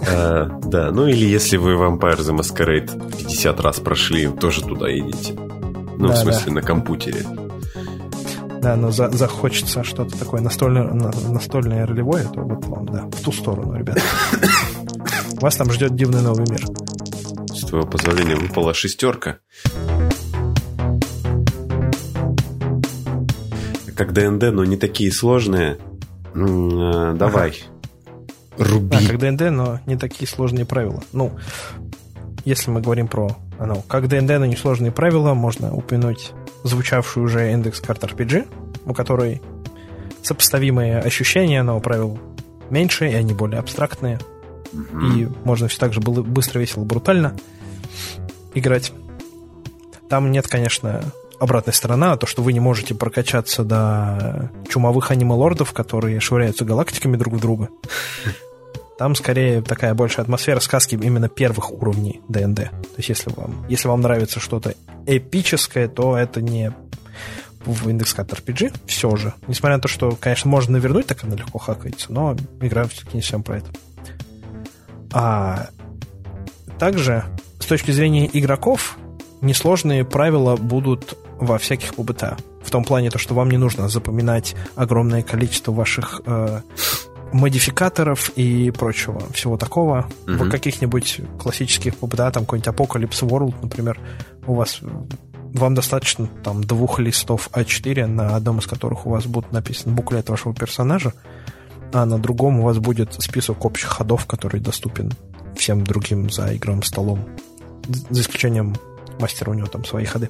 А, 0.08 0.50
да, 0.64 0.92
ну 0.92 1.06
или 1.08 1.26
если 1.26 1.58
вы 1.58 1.74
Vampire 1.74 2.20
the 2.20 2.38
Masquerade 2.38 3.18
50 3.18 3.60
раз 3.60 3.80
прошли, 3.80 4.28
тоже 4.28 4.62
туда 4.62 4.92
идите. 4.96 5.34
Ну, 5.98 6.08
да, 6.08 6.14
в 6.14 6.18
смысле, 6.18 6.46
да. 6.48 6.52
на 6.54 6.62
компьютере. 6.62 7.26
Да, 8.62 8.76
но 8.76 8.92
за, 8.92 9.10
захочется 9.10 9.84
что-то 9.84 10.20
такое 10.20 10.40
настольное, 10.40 10.84
настольное 10.84 11.88
ролевое, 11.88 12.26
то 12.26 12.42
вот 12.42 12.64
вам, 12.66 12.86
да, 12.86 13.06
в 13.06 13.24
ту 13.24 13.32
сторону, 13.32 13.74
ребята. 13.74 14.02
Вас 15.42 15.56
там 15.56 15.72
ждет 15.72 15.96
дивный 15.96 16.22
новый 16.22 16.46
мир. 16.48 16.64
С 17.52 17.66
твоего 17.66 17.88
позволения 17.88 18.36
выпала 18.36 18.76
шестерка. 18.76 19.40
Как 23.96 24.14
ДНД, 24.14 24.52
но 24.52 24.64
не 24.64 24.78
такие 24.78 25.12
сложные. 25.12 25.80
Давай. 26.36 27.50
Ага. 28.58 28.70
Руби. 28.70 28.90
Да, 28.90 29.00
как 29.08 29.18
ДНД, 29.18 29.52
но 29.52 29.80
не 29.88 29.98
такие 29.98 30.28
сложные 30.28 30.66
правила. 30.66 31.02
Ну, 31.14 31.32
если 32.46 32.70
мы 32.70 32.82
говорим 32.82 33.08
про 33.08 33.36
ну, 33.60 33.84
как 33.88 34.08
ДНД, 34.08 34.30
но 34.38 34.46
не 34.46 34.56
сложные 34.56 34.92
правила, 34.92 35.34
можно 35.34 35.74
упомянуть 35.74 36.32
звучавшую 36.64 37.26
уже 37.26 37.52
индекс 37.52 37.80
карт 37.80 38.04
RPG, 38.04 38.48
у 38.86 38.94
которой 38.94 39.42
сопоставимые 40.22 41.00
ощущения, 41.00 41.64
но 41.64 41.80
правил 41.80 42.20
меньше, 42.70 43.10
и 43.10 43.14
они 43.14 43.34
более 43.34 43.60
абстрактные. 43.60 44.20
Mm-hmm. 44.74 45.18
И 45.18 45.28
можно 45.44 45.68
все 45.68 45.80
так 45.80 45.94
же 45.94 46.00
было 46.00 46.22
быстро, 46.22 46.60
весело, 46.60 46.84
брутально 46.84 47.36
играть. 48.54 48.94
Там 50.10 50.32
нет, 50.32 50.48
конечно, 50.48 51.04
обратная 51.40 51.74
сторона, 51.74 52.16
то, 52.18 52.28
что 52.28 52.44
вы 52.44 52.54
не 52.54 52.60
можете 52.60 52.94
прокачаться 52.94 53.64
до 53.64 54.52
чумовых 54.70 55.12
аниме-лордов, 55.12 55.74
которые 55.74 56.20
швыряются 56.20 56.66
галактиками 56.66 57.18
друг 57.18 57.36
в 57.36 57.40
друга. 57.40 57.70
Там 59.02 59.16
скорее 59.16 59.64
такая 59.64 59.96
большая 59.96 60.26
атмосфера 60.26 60.60
сказки 60.60 60.94
именно 60.94 61.28
первых 61.28 61.72
уровней 61.72 62.22
ДНД. 62.30 62.70
То 62.70 62.98
есть 62.98 63.10
если 63.10 63.34
вам, 63.36 63.66
если 63.68 63.88
вам 63.88 64.02
нравится 64.02 64.40
что-то 64.40 64.76
эпическое, 65.08 65.88
то 65.88 66.16
это 66.16 66.40
не 66.40 66.72
в 67.66 67.90
индекс 67.90 68.14
карт 68.14 68.32
RPG 68.32 68.76
все 68.86 69.16
же. 69.16 69.34
Несмотря 69.48 69.78
на 69.78 69.82
то, 69.82 69.88
что, 69.88 70.12
конечно, 70.12 70.52
можно 70.52 70.74
навернуть, 70.74 71.08
так 71.08 71.24
она 71.24 71.36
легко 71.36 71.58
хакается, 71.58 72.14
но 72.14 72.38
игра 72.62 72.88
все-таки 72.90 73.18
не 73.18 73.22
всем 73.22 73.42
про 73.42 73.58
это. 73.58 73.72
А 75.12 75.70
также, 76.78 77.24
с 77.60 77.66
точки 77.66 77.90
зрения 77.90 78.30
игроков, 78.32 79.00
несложные 79.42 80.06
правила 80.06 80.58
будут 80.58 81.18
во 81.40 81.58
всяких 81.58 81.96
ПБТ. 81.96 82.36
В 82.64 82.70
том 82.70 82.84
плане, 82.84 83.10
то, 83.10 83.18
что 83.18 83.34
вам 83.34 83.50
не 83.50 83.58
нужно 83.58 83.90
запоминать 83.90 84.56
огромное 84.76 85.24
количество 85.24 85.72
ваших 85.72 86.22
э, 86.24 86.62
модификаторов 87.34 88.32
и 88.36 88.72
прочего 88.72 89.22
всего 89.32 89.58
такого. 89.58 90.10
Mm-hmm. 90.26 90.38
В 90.38 90.50
каких-нибудь 90.50 91.22
классических 91.40 91.96
ПБТ, 91.98 92.18
там 92.34 92.46
какой-нибудь 92.46 92.68
Apocalypse 92.68 93.28
World, 93.28 93.56
например, 93.62 94.00
у 94.46 94.54
вас 94.56 94.80
вам 95.54 95.76
достаточно 95.76 96.28
там 96.44 96.64
двух 96.64 97.00
листов 97.00 97.50
А4, 97.54 98.06
на 98.06 98.36
одном 98.36 98.60
из 98.60 98.68
которых 98.68 99.06
у 99.06 99.10
вас 99.10 99.26
будет 99.26 99.52
написан 99.52 99.94
буклет 99.94 100.30
вашего 100.30 100.54
персонажа, 100.54 101.14
а 101.94 102.06
на 102.06 102.18
другом 102.20 102.60
у 102.60 102.64
вас 102.64 102.78
будет 102.78 103.14
список 103.22 103.66
общих 103.66 103.90
ходов, 103.90 104.26
который 104.26 104.62
доступен 104.62 105.12
всем 105.56 105.84
другим 105.84 106.30
за 106.30 106.56
игровым 106.56 106.84
столом. 106.84 107.28
За 108.10 108.22
исключением 108.22 108.76
мастера, 109.20 109.52
у 109.52 109.54
него 109.54 109.68
там 109.68 109.84
свои 109.84 110.06
ходы 110.06 110.30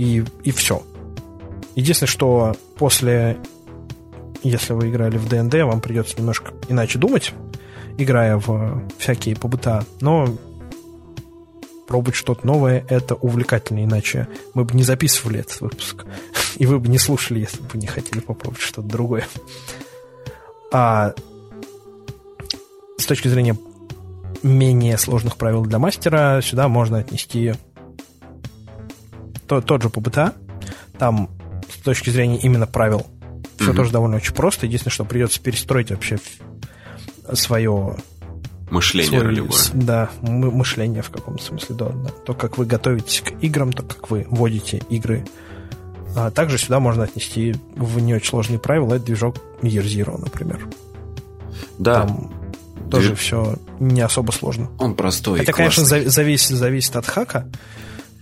и, 0.00 0.24
и 0.44 0.50
все. 0.50 0.82
Единственное, 1.74 2.08
что 2.08 2.56
после, 2.76 3.36
если 4.42 4.72
вы 4.72 4.90
играли 4.90 5.16
в 5.18 5.28
ДНД, 5.28 5.54
вам 5.62 5.80
придется 5.80 6.16
немножко 6.18 6.52
иначе 6.68 6.98
думать, 6.98 7.32
играя 7.98 8.36
в 8.36 8.82
всякие 8.98 9.36
побыта, 9.36 9.84
но 10.00 10.26
пробовать 11.86 12.14
что-то 12.14 12.46
новое, 12.46 12.84
это 12.88 13.14
увлекательно, 13.16 13.84
иначе 13.84 14.28
мы 14.54 14.64
бы 14.64 14.74
не 14.74 14.82
записывали 14.82 15.40
этот 15.40 15.60
выпуск, 15.60 16.06
и 16.56 16.66
вы 16.66 16.78
бы 16.78 16.88
не 16.88 16.98
слушали, 16.98 17.40
если 17.40 17.60
бы 17.62 17.78
не 17.78 17.86
хотели 17.86 18.20
попробовать 18.20 18.62
что-то 18.62 18.88
другое. 18.88 19.26
А 20.72 21.14
с 22.96 23.06
точки 23.06 23.28
зрения 23.28 23.58
менее 24.42 24.96
сложных 24.98 25.36
правил 25.36 25.64
для 25.64 25.78
мастера, 25.78 26.40
сюда 26.42 26.68
можно 26.68 26.98
отнести 26.98 27.54
то, 29.46 29.60
тот 29.60 29.82
же 29.82 29.90
ПБТА, 29.90 30.34
там 30.98 31.28
с 31.68 31.82
точки 31.82 32.10
зрения 32.10 32.38
именно 32.38 32.66
правил 32.66 33.06
все 33.60 33.70
mm-hmm. 33.70 33.76
тоже 33.76 33.92
довольно 33.92 34.16
очень 34.16 34.34
просто. 34.34 34.66
Единственное, 34.66 34.92
что 34.92 35.04
придется 35.04 35.40
перестроить 35.40 35.90
вообще 35.90 36.18
свое 37.32 37.96
мышление 38.70 39.10
свой, 39.10 39.22
ролевое. 39.22 39.52
Да, 39.74 40.10
мышление 40.22 41.02
в 41.02 41.10
каком-то 41.10 41.42
смысле, 41.42 41.74
да, 41.76 41.88
да. 41.88 42.10
То, 42.24 42.34
как 42.34 42.58
вы 42.58 42.66
готовитесь 42.66 43.20
к 43.20 43.32
играм, 43.42 43.72
то, 43.72 43.82
как 43.82 44.10
вы 44.10 44.26
вводите 44.30 44.78
игры 44.88 45.24
А 46.16 46.30
также 46.30 46.58
сюда 46.58 46.80
можно 46.80 47.04
отнести 47.04 47.54
в 47.76 48.00
не 48.00 48.14
очень 48.14 48.28
сложные 48.28 48.58
правила. 48.58 48.94
Это 48.94 49.06
движок 49.06 49.36
Year 49.62 49.84
Zero, 49.84 50.18
например. 50.18 50.66
Да. 51.78 52.06
Там 52.06 52.32
тоже 52.90 53.14
все 53.14 53.56
не 53.78 54.00
особо 54.00 54.32
сложно. 54.32 54.70
Он 54.78 54.94
простой 54.94 55.40
Это, 55.40 55.52
и 55.52 55.54
конечно, 55.54 55.84
зависит, 55.84 56.56
зависит 56.56 56.96
от 56.96 57.06
хака 57.06 57.46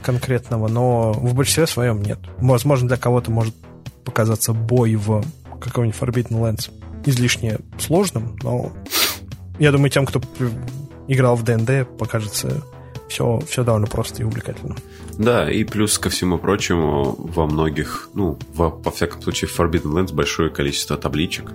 конкретного, 0.02 0.68
но 0.68 1.12
в 1.12 1.34
большинстве 1.34 1.66
своем 1.66 2.02
нет. 2.02 2.18
Возможно, 2.38 2.88
для 2.88 2.96
кого-то 2.96 3.30
может 3.30 3.54
показаться 4.04 4.52
бой 4.52 4.94
в 4.94 5.24
каком-нибудь 5.60 5.98
Forbidden 5.98 6.40
Lands 6.40 6.70
излишне 7.04 7.58
сложным, 7.78 8.36
но 8.42 8.72
я 9.58 9.72
думаю, 9.72 9.90
тем, 9.90 10.06
кто 10.06 10.20
играл 11.08 11.36
в 11.36 11.42
ДНД, 11.42 11.88
покажется 11.98 12.62
все, 13.08 13.40
все 13.48 13.64
довольно 13.64 13.86
просто 13.86 14.22
и 14.22 14.24
увлекательно. 14.24 14.76
Да, 15.16 15.50
и 15.50 15.64
плюс 15.64 15.98
ко 15.98 16.10
всему 16.10 16.38
прочему, 16.38 17.16
во 17.18 17.46
многих, 17.46 18.10
ну, 18.14 18.38
во, 18.54 18.68
во 18.68 18.90
всяком 18.90 19.22
случае, 19.22 19.48
в 19.48 19.58
Forbidden 19.58 19.92
Lands 19.92 20.14
большое 20.14 20.50
количество 20.50 20.96
табличек. 20.96 21.52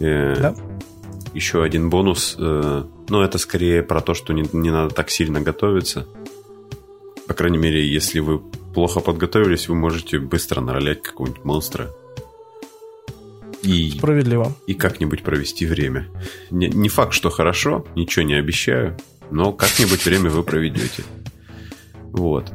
Э, 0.00 0.34
Да. 0.40 0.54
Еще 1.34 1.62
один 1.62 1.90
бонус, 1.90 2.36
э, 2.38 2.84
но 3.08 3.22
это 3.22 3.38
скорее 3.38 3.82
про 3.82 4.00
то, 4.00 4.14
что 4.14 4.32
не, 4.32 4.48
не 4.52 4.70
надо 4.70 4.94
так 4.94 5.10
сильно 5.10 5.40
готовиться. 5.40 6.06
По 7.28 7.34
крайней 7.34 7.58
мере, 7.58 7.86
если 7.86 8.20
вы 8.20 8.38
плохо 8.38 9.00
подготовились, 9.00 9.68
вы 9.68 9.74
можете 9.74 10.18
быстро 10.18 10.60
наролять 10.60 11.02
какого-нибудь 11.02 11.44
монстра. 11.44 11.90
И, 13.62 13.90
Справедливо. 13.90 14.54
и 14.66 14.74
как-нибудь 14.74 15.22
провести 15.22 15.66
время. 15.66 16.08
Не, 16.50 16.68
не 16.68 16.88
факт, 16.88 17.12
что 17.12 17.28
хорошо, 17.28 17.84
ничего 17.96 18.24
не 18.24 18.34
обещаю, 18.34 18.96
но 19.30 19.52
как-нибудь 19.52 20.04
время 20.04 20.30
вы 20.30 20.42
проведете. 20.42 21.02
Вот. 22.12 22.50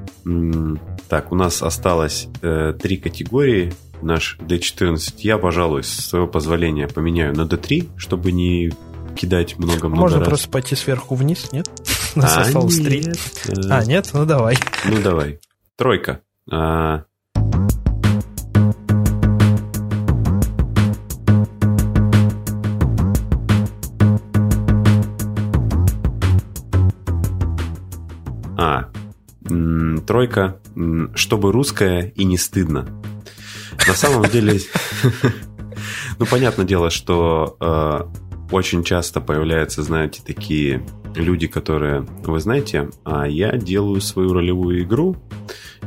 Так, 1.09 1.32
у 1.32 1.36
нас 1.36 1.61
осталось 1.61 2.28
э, 2.41 2.74
три 2.82 2.97
категории. 2.97 3.74
Наш 4.01 4.38
D14 4.39 5.13
я, 5.19 5.38
пожалуй, 5.38 5.84
с 5.84 5.89
своего 5.89 6.28
позволения 6.28 6.88
поменяю 6.88 7.36
на 7.36 7.43
D3, 7.43 7.89
чтобы 7.97 8.32
не 8.32 8.74
кидать 9.15 9.57
много-много 9.59 10.01
Можно 10.01 10.19
раз. 10.19 10.28
просто 10.28 10.49
пойти 10.49 10.76
сверху 10.76 11.15
вниз, 11.15 11.51
нет? 11.51 11.69
У 12.16 12.20
нас 12.20 12.38
А, 12.38 12.51
нет. 12.51 13.18
Э, 13.47 13.53
А, 13.70 13.86
нет? 13.86 14.09
Ну 14.14 14.26
давай. 14.26 14.57
Ну, 14.86 15.01
давай. 15.01 15.39
Тройка. 15.76 16.22
А, 16.51 17.05
А, 28.55 28.89
тройка, 30.05 30.59
чтобы 31.16 31.51
русская 31.51 32.14
и 32.16 32.24
не 32.24 32.38
стыдно. 32.38 32.88
На 33.88 33.93
самом 33.93 34.30
деле, 34.30 34.59
ну, 36.20 36.26
понятное 36.26 36.66
дело, 36.66 36.89
что 36.89 37.57
э, 37.59 38.53
очень 38.53 38.84
часто 38.84 39.20
появляются, 39.20 39.82
знаете, 39.82 40.22
такие 40.26 40.86
люди, 41.16 41.47
которые, 41.47 42.05
вы 42.24 42.39
знаете, 42.39 42.89
а 43.03 43.28
я 43.28 43.57
делаю 43.57 44.01
свою 44.01 44.34
ролевую 44.34 44.84
игру. 44.84 45.16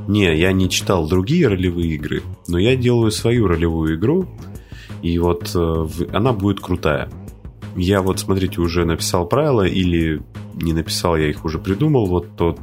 Не, 0.08 0.36
я 0.36 0.52
не 0.52 0.68
читал 0.68 1.08
другие 1.08 1.48
ролевые 1.48 1.94
игры, 1.94 2.22
но 2.48 2.58
я 2.58 2.76
делаю 2.76 3.10
свою 3.10 3.46
ролевую 3.48 3.96
игру, 3.96 4.26
и 5.02 5.18
вот 5.18 5.50
э, 5.54 5.86
она 6.12 6.32
будет 6.32 6.60
крутая. 6.60 7.10
Я 7.74 8.02
вот, 8.02 8.20
смотрите, 8.20 8.60
уже 8.60 8.84
написал 8.84 9.26
правила, 9.26 9.66
или 9.66 10.22
не 10.54 10.72
написал, 10.72 11.16
я 11.16 11.28
их 11.28 11.44
уже 11.44 11.58
придумал, 11.58 12.06
вот 12.06 12.36
тот, 12.36 12.58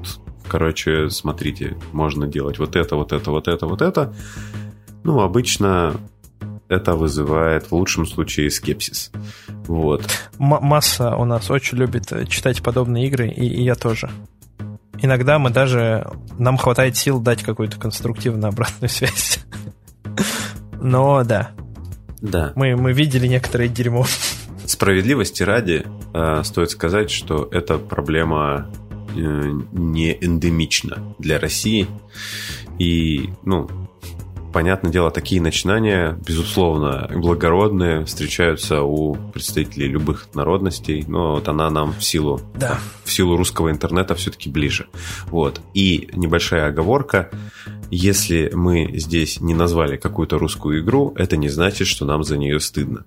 короче, 0.48 1.10
смотрите, 1.10 1.78
можно 1.92 2.28
делать 2.28 2.60
вот 2.60 2.76
это, 2.76 2.96
вот 2.96 3.12
это, 3.12 3.32
вот 3.32 3.48
это, 3.48 3.68
вот 3.68 3.82
это. 3.82 4.16
Ну, 5.04 5.20
обычно 5.20 5.96
это 6.74 6.96
вызывает 6.96 7.68
в 7.70 7.72
лучшем 7.74 8.06
случае 8.06 8.50
скепсис. 8.52 9.12
Вот. 9.68 10.04
М- 10.40 10.60
масса 10.62 11.16
у 11.16 11.26
нас 11.26 11.50
очень 11.50 11.78
любит 11.78 12.12
э, 12.12 12.26
читать 12.26 12.62
подобные 12.62 13.08
игры, 13.08 13.30
и, 13.30 13.46
и 13.48 13.64
я 13.64 13.76
тоже. 13.76 14.10
Иногда 15.02 15.40
мы 15.40 15.50
даже... 15.50 16.10
Нам 16.38 16.58
хватает 16.58 16.96
сил 16.98 17.20
дать 17.20 17.44
какую-то 17.44 17.78
конструктивную 17.80 18.50
обратную 18.50 18.90
связь. 18.90 19.40
Но 20.82 21.24
да, 21.24 21.52
Да. 22.22 22.52
мы, 22.56 22.76
мы 22.76 22.94
видели 22.94 23.28
некоторое 23.28 23.68
дерьмо. 23.68 24.06
Справедливости 24.66 25.44
ради, 25.44 25.86
э, 26.14 26.42
стоит 26.44 26.72
сказать, 26.72 27.12
что 27.12 27.48
эта 27.52 27.78
проблема 27.78 28.70
э, 29.16 29.20
не 29.72 30.14
эндемична 30.22 31.16
для 31.20 31.40
России. 31.40 31.88
И, 32.80 33.30
ну, 33.44 33.70
понятное 34.54 34.92
дело, 34.92 35.12
такие 35.12 35.42
начинания, 35.42 36.18
безусловно, 36.26 37.10
благородные, 37.14 38.06
встречаются 38.06 38.82
у 38.84 39.16
представителей 39.34 39.88
любых 39.88 40.28
народностей, 40.34 41.04
но 41.08 41.34
вот 41.34 41.48
она 41.50 41.70
нам 41.70 41.94
в 41.94 42.04
силу 42.04 42.40
Да. 42.56 42.78
в 43.04 43.12
силу 43.12 43.36
русского 43.36 43.70
интернета 43.72 44.16
все-таки 44.16 44.50
ближе. 44.50 44.88
Вот. 45.26 45.60
И 45.74 46.10
небольшая 46.14 46.68
оговорка. 46.68 47.30
Если 47.90 48.52
мы 48.54 48.92
здесь 48.98 49.42
не 49.42 49.54
назвали 49.54 49.98
какую-то 49.98 50.38
русскую 50.38 50.82
игру, 50.82 51.14
это 51.18 51.36
не 51.38 51.50
значит, 51.50 51.88
что 51.88 52.06
нам 52.06 52.24
за 52.24 52.38
нее 52.38 52.60
стыдно. 52.60 53.06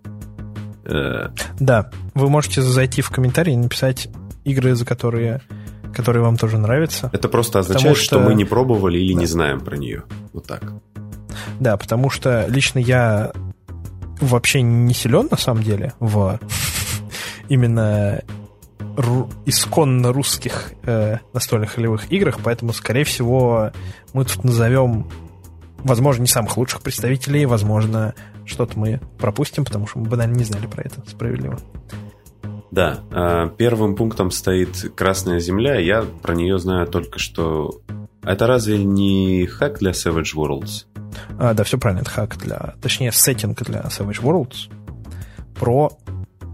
Э, 0.85 1.31
Да, 1.59 1.91
вы 2.15 2.29
можете 2.29 2.63
зайти 2.63 3.03
в 3.03 3.11
комментарии 3.11 3.53
и 3.55 3.57
написать 3.57 4.09
игры, 4.45 4.75
за 4.77 4.85
которые, 4.85 5.41
которые 5.93 6.23
вам 6.23 6.37
тоже 6.37 6.59
нравятся. 6.59 7.11
Это 7.13 7.29
просто 7.29 7.59
означает, 7.59 7.97
что... 7.97 8.05
что- 8.17 8.21
мы 8.21 8.35
не 8.35 8.45
пробовали 8.45 8.99
или 8.99 9.15
Да. 9.15 9.21
не 9.21 9.27
знаем 9.27 9.61
про 9.61 9.77
нее. 9.77 10.05
Вот 10.33 10.47
так. 10.47 10.73
Да, 11.61 11.77
потому 11.77 12.11
что 12.11 12.47
лично 12.49 12.79
я 12.79 13.33
вообще 14.21 14.63
не 14.63 14.95
силен 14.95 15.29
на 15.31 15.37
самом 15.37 15.63
деле 15.63 15.93
в 16.01 16.39
именно 17.49 18.23
ру- 18.97 19.31
исконно 19.45 20.13
русских 20.13 20.73
э, 20.85 21.19
настольных 21.33 21.77
ролевых 21.77 22.11
играх, 22.11 22.39
поэтому, 22.43 22.73
скорее 22.73 23.05
всего, 23.05 23.73
мы 24.13 24.25
тут 24.25 24.45
назовем, 24.45 25.07
возможно, 25.79 26.23
не 26.23 26.29
самых 26.29 26.57
лучших 26.57 26.83
представителей, 26.83 27.47
возможно, 27.47 28.15
что-то 28.45 28.79
мы 28.79 29.01
пропустим, 29.19 29.65
потому 29.65 29.87
что 29.87 29.99
мы 29.99 30.09
банально 30.09 30.37
не 30.37 30.45
знали 30.45 30.67
про 30.67 30.83
это. 30.83 31.03
Справедливо. 31.09 31.59
Да, 32.71 33.01
э, 33.11 33.51
первым 33.57 33.97
пунктом 33.97 34.31
стоит 34.31 34.93
Красная 34.95 35.41
Земля. 35.41 35.79
Я 35.79 36.03
про 36.03 36.35
нее 36.35 36.59
знаю 36.59 36.87
только 36.87 37.19
что... 37.19 37.81
Это 38.27 38.47
разве 38.47 38.83
не 38.85 39.47
хак 39.47 39.79
для 39.79 39.93
Savage 39.93 40.35
Worlds? 40.35 40.87
А, 41.39 41.55
да, 41.55 41.65
все 41.65 41.79
правильно, 41.79 42.03
это 42.03 42.11
хак 42.11 42.37
для... 42.37 42.75
Точнее, 42.83 43.13
сеттинг 43.13 43.63
для 43.63 43.83
Savage 43.83 44.21
Worlds 44.21 44.71
про 45.55 45.93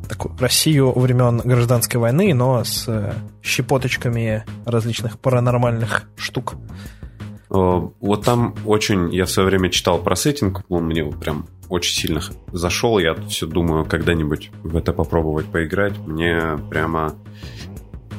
такую 0.08 0.36
Россию 0.38 0.92
времен 0.98 1.38
гражданской 1.38 1.98
войны, 1.98 2.34
но 2.34 2.62
с 2.62 2.84
э, 2.88 3.14
щепоточками 3.42 4.44
различных 4.66 5.18
паранормальных 5.18 6.10
штук. 6.16 6.54
Э, 7.50 7.88
Вот 8.00 8.24
там 8.24 8.54
очень... 8.66 9.12
Я 9.14 9.24
в 9.24 9.30
свое 9.30 9.48
время 9.48 9.70
читал 9.70 9.98
про 9.98 10.14
сеттинг, 10.14 10.64
он 10.68 10.84
мне 10.84 11.04
прям 11.04 11.46
очень 11.70 11.94
сильно 11.94 12.20
зашел. 12.52 12.98
Я 12.98 13.14
все 13.28 13.46
думаю 13.46 13.86
когда-нибудь 13.86 14.50
в 14.62 14.76
это 14.76 14.92
попробовать 14.92 15.46
поиграть. 15.46 15.96
Мне 15.98 16.58
прямо 16.68 17.14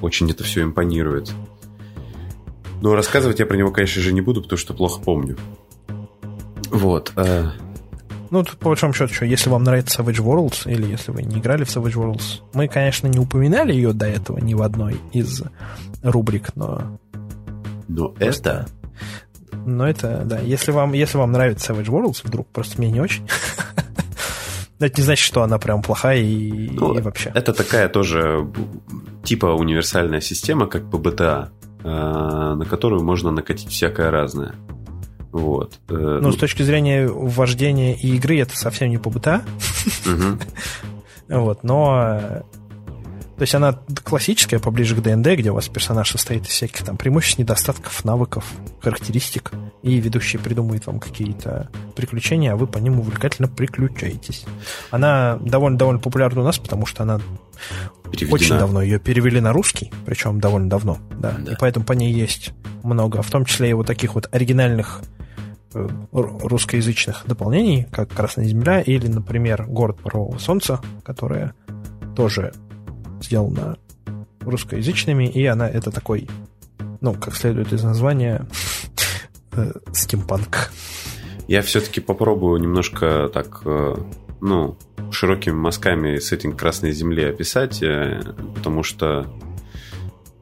очень 0.01 0.29
это 0.31 0.43
все 0.43 0.63
импонирует. 0.63 1.31
Но 2.84 2.95
рассказывать 2.95 3.39
я 3.39 3.45
про 3.45 3.55
него, 3.55 3.71
конечно 3.71 4.01
же, 4.01 4.11
не 4.11 4.19
буду, 4.19 4.41
потому 4.41 4.57
что 4.57 4.73
плохо 4.73 5.01
помню. 5.01 5.38
Вот. 6.69 7.13
э, 7.15 7.45
Ну, 8.29 8.43
тут, 8.43 8.59
по 8.59 8.67
большому 8.67 8.91
счету, 8.91 9.13
что, 9.13 9.23
если 9.23 9.49
вам 9.49 9.63
нравится 9.63 10.01
Savage 10.01 10.21
Worlds, 10.21 10.69
или 10.69 10.91
если 10.91 11.11
вы 11.11 11.23
не 11.23 11.39
играли 11.39 11.63
в 11.63 11.69
Savage 11.69 11.93
Worlds, 11.93 12.41
мы, 12.51 12.67
конечно, 12.67 13.07
не 13.07 13.19
упоминали 13.19 13.71
ее 13.71 13.93
до 13.93 14.05
этого 14.05 14.38
ни 14.39 14.53
в 14.53 14.61
одной 14.61 14.99
из 15.13 15.43
рубрик, 16.01 16.53
но 16.57 16.99
Но 17.88 18.13
это... 18.19 18.67
Но 19.65 19.88
это, 19.88 20.23
да, 20.25 20.39
если 20.39 20.73
вам, 20.73 20.91
если 20.91 21.17
вам 21.17 21.31
нравится 21.31 21.71
Savage 21.71 21.86
Worlds, 21.86 22.19
вдруг 22.25 22.49
просто 22.49 22.79
мне 22.79 22.91
не 22.91 22.99
очень, 22.99 23.25
это 24.79 24.99
не 24.99 25.05
значит, 25.05 25.25
что 25.25 25.41
она 25.41 25.57
прям 25.57 25.81
плохая 25.81 26.19
и, 26.19 26.69
Ну, 26.71 26.97
и 26.97 27.01
вообще. 27.01 27.31
Это 27.34 27.53
такая 27.53 27.88
тоже 27.88 28.45
типа 29.23 29.45
универсальная 29.45 30.19
система, 30.19 30.67
как 30.67 30.84
PBTA, 30.84 31.45
э, 31.45 31.62
на 31.84 32.65
которую 32.65 33.03
можно 33.03 33.31
накатить 33.31 33.69
всякое 33.69 34.09
разное. 34.11 34.55
Вот. 35.31 35.79
Э, 35.89 36.19
Ну, 36.21 36.31
с 36.31 36.38
точки 36.38 36.61
зрения 36.61 37.07
вождения 37.07 37.95
и 37.95 38.15
игры, 38.15 38.39
это 38.39 38.55
совсем 38.57 38.89
не 38.89 38.99
по 38.99 39.09
мгм. 39.09 40.39
вот, 41.27 41.63
но... 41.63 42.19
э, 42.21 42.41
То 43.36 43.41
есть 43.41 43.55
она 43.55 43.79
классическая, 44.03 44.59
поближе 44.59 44.95
к 44.95 45.01
ДНД, 45.01 45.29
где 45.39 45.49
у 45.49 45.55
вас 45.55 45.67
персонаж 45.69 46.11
состоит 46.11 46.43
из 46.43 46.49
всяких 46.49 46.84
там 46.86 46.97
преимуществ, 46.97 47.39
недостатков, 47.39 48.05
навыков, 48.05 48.45
характеристик, 48.79 49.51
и 49.81 49.95
ведущий 49.95 50.38
придумывает 50.38 50.86
вам 50.86 50.99
какие-то 50.99 51.69
приключения, 51.95 52.53
а 52.53 52.55
вы 52.55 52.67
по 52.67 52.77
ним 52.77 52.99
увлекательно 52.99 53.47
приключаетесь. 53.47 54.45
Она 54.91 55.39
довольно-довольно 55.41 55.99
популярна 55.99 56.41
у 56.41 56.43
нас, 56.43 56.59
потому 56.59 56.86
что 56.86 57.01
она 57.03 57.19
Переведена. 58.14 58.36
Очень 58.36 58.57
давно 58.57 58.82
ее 58.82 58.99
перевели 58.99 59.41
на 59.41 59.51
русский, 59.51 59.91
причем 60.05 60.39
довольно 60.39 60.70
давно, 60.70 60.97
да. 61.20 61.36
Да. 61.39 61.53
И 61.53 61.55
поэтому 61.59 61.86
по 61.86 61.93
ней 61.93 62.14
есть 62.14 62.53
много, 62.84 63.22
в 63.22 63.32
том 63.32 63.45
числе 63.45 63.72
и 63.72 63.74
вот 63.74 63.88
таких 63.88 64.16
вот 64.16 64.30
оригинальных 64.32 65.01
э, 65.74 65.88
русскоязычных 66.11 67.24
дополнений, 67.26 67.88
как 67.91 68.09
«Красная 68.09 68.45
земля» 68.45 68.82
или, 68.82 69.07
например, 69.07 69.66
«Город 69.68 69.99
Парового 70.01 70.38
солнца», 70.38 70.80
которая 71.03 71.55
тоже 72.16 72.53
сделана 73.22 73.78
русскоязычными, 74.41 75.26
и 75.26 75.45
она 75.45 75.68
это 75.68 75.89
такой, 75.91 76.30
ну, 77.01 77.14
как 77.16 77.36
следует 77.36 77.74
из 77.74 77.84
названия, 77.84 78.45
э, 79.53 79.72
стимпанк. 79.91 80.72
Я 81.47 81.61
все-таки 81.61 81.99
попробую 81.99 82.61
немножко 82.61 83.30
так, 83.34 83.61
э, 83.66 83.95
ну, 84.41 84.78
широкими 85.11 85.53
мазками 85.53 86.17
с 86.17 86.31
этим 86.31 86.55
Красной 86.55 86.91
Земли 86.91 87.23
описать, 87.23 87.83
потому 88.55 88.83
что 88.83 89.27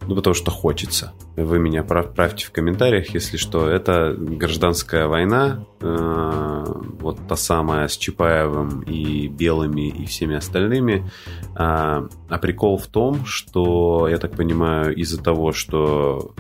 ну, 0.08 0.16
потому 0.16 0.34
что 0.34 0.50
хочется. 0.50 1.14
Вы 1.36 1.60
меня 1.60 1.84
правьте 1.84 2.46
в 2.46 2.52
комментариях, 2.52 3.14
если 3.14 3.38
что. 3.38 3.70
Это 3.70 4.16
гражданская 4.18 5.08
война, 5.08 5.66
э, 5.80 6.66
вот 7.00 7.20
та 7.28 7.36
самая 7.36 7.88
с 7.88 7.98
Чапаевым 7.98 8.82
и 8.82 9.28
Белыми 9.28 9.90
и 9.90 10.06
всеми 10.08 10.36
остальными. 10.36 11.10
А, 11.56 12.08
а 12.30 12.38
прикол 12.40 12.78
в 12.78 12.88
том, 12.88 13.26
что, 13.26 14.08
я 14.10 14.18
так 14.18 14.36
понимаю, 14.36 14.96
из-за 14.96 15.22
того, 15.22 15.54
что 15.54 16.34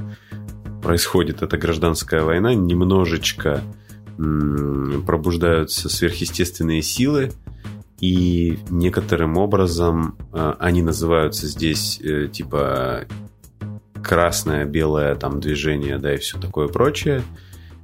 происходит 0.81 1.43
эта 1.43 1.57
гражданская 1.57 2.23
война, 2.23 2.55
немножечко 2.55 3.61
м- 4.17 5.03
пробуждаются 5.05 5.87
сверхъестественные 5.87 6.81
силы, 6.81 7.31
и 8.01 8.57
некоторым 8.71 9.37
образом 9.37 10.17
э, 10.33 10.55
они 10.59 10.81
называются 10.81 11.47
здесь 11.47 12.01
э, 12.01 12.27
типа 12.27 13.05
красное, 14.03 14.65
белое 14.65 15.13
там 15.15 15.39
движение, 15.39 15.99
да, 15.99 16.15
и 16.15 16.17
все 16.17 16.39
такое 16.39 16.67
прочее, 16.67 17.21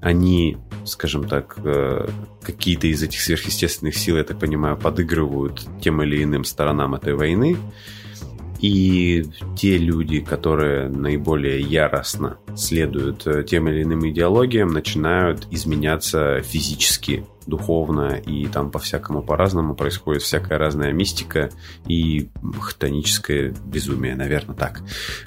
они, 0.02 0.58
скажем 0.86 1.28
так, 1.28 1.60
э, 1.64 2.08
какие-то 2.42 2.88
из 2.88 3.04
этих 3.04 3.22
сверхъестественных 3.22 3.96
сил, 3.96 4.18
я 4.18 4.24
так 4.24 4.40
понимаю, 4.40 4.76
подыгрывают 4.76 5.64
тем 5.82 6.02
или 6.02 6.24
иным 6.24 6.46
сторонам 6.46 6.96
этой 6.96 7.14
войны. 7.14 7.56
И 8.60 9.26
те 9.56 9.78
люди, 9.78 10.20
которые 10.20 10.90
наиболее 10.90 11.62
яростно 11.62 12.38
следуют 12.56 13.28
э, 13.28 13.44
тем 13.44 13.68
или 13.68 13.84
иным 13.84 14.08
идеологиям, 14.10 14.70
начинают 14.70 15.48
изменяться 15.52 16.42
физически, 16.42 17.26
духовно, 17.46 18.16
и 18.16 18.46
там 18.48 18.72
по-всякому 18.72 19.24
по-разному 19.24 19.74
происходит 19.74 20.22
всякая 20.22 20.58
разная 20.58 20.92
мистика 20.92 21.50
и 21.88 22.30
хтоническое 22.60 23.56
безумие, 23.66 24.16
наверное, 24.16 24.56
так. 24.56 24.82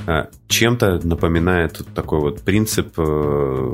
А, 0.07 0.28
чем-то 0.47 1.01
напоминает 1.03 1.81
такой 1.95 2.20
вот 2.20 2.43
принцип 2.43 2.93
э, 2.99 3.72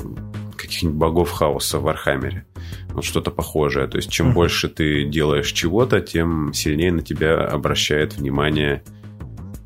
каких-нибудь 0.56 0.96
богов 0.96 1.30
хаоса 1.32 1.78
в 1.78 1.88
Архамере. 1.88 2.46
Вот 2.90 3.04
что-то 3.04 3.30
похожее. 3.30 3.86
То 3.86 3.98
есть, 3.98 4.10
чем 4.10 4.32
больше 4.32 4.68
ты 4.68 5.04
делаешь 5.04 5.52
чего-то, 5.52 6.00
тем 6.00 6.52
сильнее 6.52 6.92
на 6.92 7.02
тебя 7.02 7.44
обращает 7.46 8.14
внимание 8.14 8.82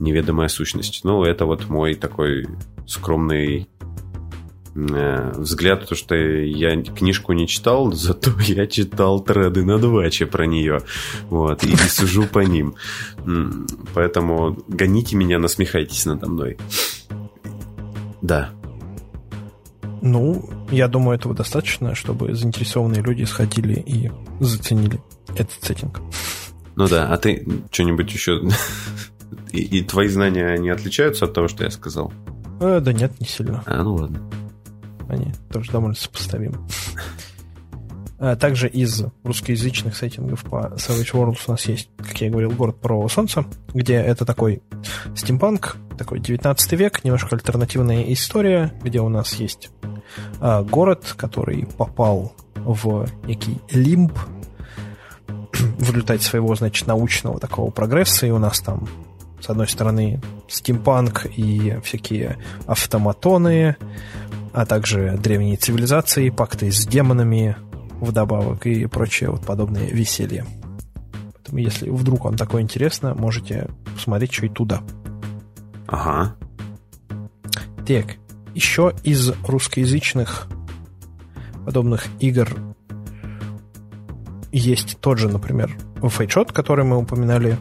неведомая 0.01 0.48
сущность. 0.48 1.05
Ну, 1.05 1.22
это 1.22 1.46
вот 1.46 1.68
мой 1.68 1.94
такой 1.94 2.48
скромный 2.86 3.68
э, 4.74 5.32
взгляд, 5.36 5.86
то 5.88 5.94
что 5.94 6.16
я 6.16 6.82
книжку 6.82 7.32
не 7.32 7.46
читал, 7.46 7.92
зато 7.92 8.32
я 8.40 8.66
читал 8.66 9.20
треды 9.20 9.64
на 9.64 9.78
дваче 9.78 10.26
про 10.26 10.46
нее. 10.46 10.80
Вот, 11.28 11.62
и, 11.62 11.72
и 11.72 11.76
сужу 11.76 12.26
по 12.26 12.40
ним. 12.40 12.74
Поэтому 13.94 14.59
гоните 14.66 15.16
меня, 15.16 15.38
насмехайтесь 15.38 16.07
надо 16.07 16.28
мной. 16.28 16.59
Да. 18.22 18.51
Ну, 20.03 20.48
я 20.70 20.88
думаю, 20.88 21.18
этого 21.18 21.34
достаточно, 21.34 21.94
чтобы 21.94 22.34
заинтересованные 22.34 23.03
люди 23.03 23.24
сходили 23.24 23.74
и 23.74 24.11
заценили 24.40 25.01
этот 25.36 25.62
сеттинг. 25.62 26.01
Ну 26.74 26.88
да, 26.88 27.09
а 27.09 27.18
ты 27.18 27.46
что-нибудь 27.70 28.11
еще 28.12 28.40
и, 29.53 29.78
и 29.78 29.83
твои 29.83 30.09
знания, 30.09 30.47
они 30.47 30.70
отличаются 30.70 31.24
от 31.24 31.35
того, 31.35 31.49
что 31.49 31.64
я 31.64 31.70
сказал? 31.70 32.12
Э, 32.61 32.81
да 32.81 32.93
нет, 32.93 33.18
не 33.20 33.26
сильно. 33.26 33.62
А, 33.66 33.83
ну 33.83 33.95
ладно. 33.95 34.20
Они 35.09 35.33
тоже 35.53 35.72
довольно 35.72 35.95
сопоставимы. 35.95 36.59
А 38.22 38.37
также 38.37 38.68
из 38.68 39.03
русскоязычных 39.24 39.97
сеттингов 39.97 40.43
по 40.45 40.74
Savage 40.76 41.12
Worlds 41.14 41.39
у 41.47 41.53
нас 41.53 41.64
есть, 41.64 41.89
как 41.97 42.20
я 42.20 42.28
говорил, 42.28 42.51
город 42.51 42.78
Парового 42.78 43.09
Солнца, 43.09 43.47
где 43.72 43.95
это 43.95 44.26
такой 44.26 44.62
стимпанк, 45.16 45.78
такой 45.97 46.20
19 46.20 46.72
век, 46.72 47.03
немножко 47.03 47.35
альтернативная 47.35 48.03
история, 48.12 48.74
где 48.83 49.01
у 49.01 49.09
нас 49.09 49.33
есть 49.37 49.70
а, 50.39 50.62
город, 50.62 51.14
который 51.16 51.66
попал 51.78 52.35
в 52.57 53.09
некий 53.24 53.59
лимб 53.70 54.12
в 55.53 55.89
результате 55.89 56.22
своего, 56.22 56.55
значит, 56.55 56.87
научного 56.87 57.41
такого 57.41 57.70
прогресса, 57.70 58.26
и 58.26 58.31
у 58.31 58.39
нас 58.39 58.61
там 58.61 58.87
с 59.41 59.49
одной 59.49 59.68
стороны, 59.68 60.20
стимпанк 60.49 61.26
и 61.36 61.78
всякие 61.82 62.38
автоматоны, 62.66 63.76
а 64.53 64.66
также 64.66 65.16
древние 65.18 65.57
цивилизации, 65.57 66.30
пакты 66.30 66.70
с 66.70 66.86
демонами 66.86 67.57
вдобавок 68.01 68.66
и 68.66 68.86
прочее 68.86 69.30
вот 69.30 69.43
подобное 69.43 69.88
веселье. 69.88 70.47
Поэтому, 71.34 71.59
если 71.59 71.91
вдруг 71.91 72.24
вам 72.24 72.36
такое 72.36 72.62
интересно, 72.62 73.14
можете 73.14 73.68
посмотреть, 73.95 74.32
что 74.32 74.47
и 74.47 74.49
туда. 74.49 74.82
Ага. 75.86 76.36
Так, 77.86 78.16
еще 78.55 78.93
из 79.05 79.32
русскоязычных 79.47 80.49
подобных 81.64 82.07
игр 82.20 82.49
есть 84.53 84.99
тот 85.01 85.18
же, 85.18 85.28
например, 85.28 85.76
Фейтшот, 86.03 86.53
который 86.53 86.84
мы 86.84 86.97
упоминали, 86.97 87.59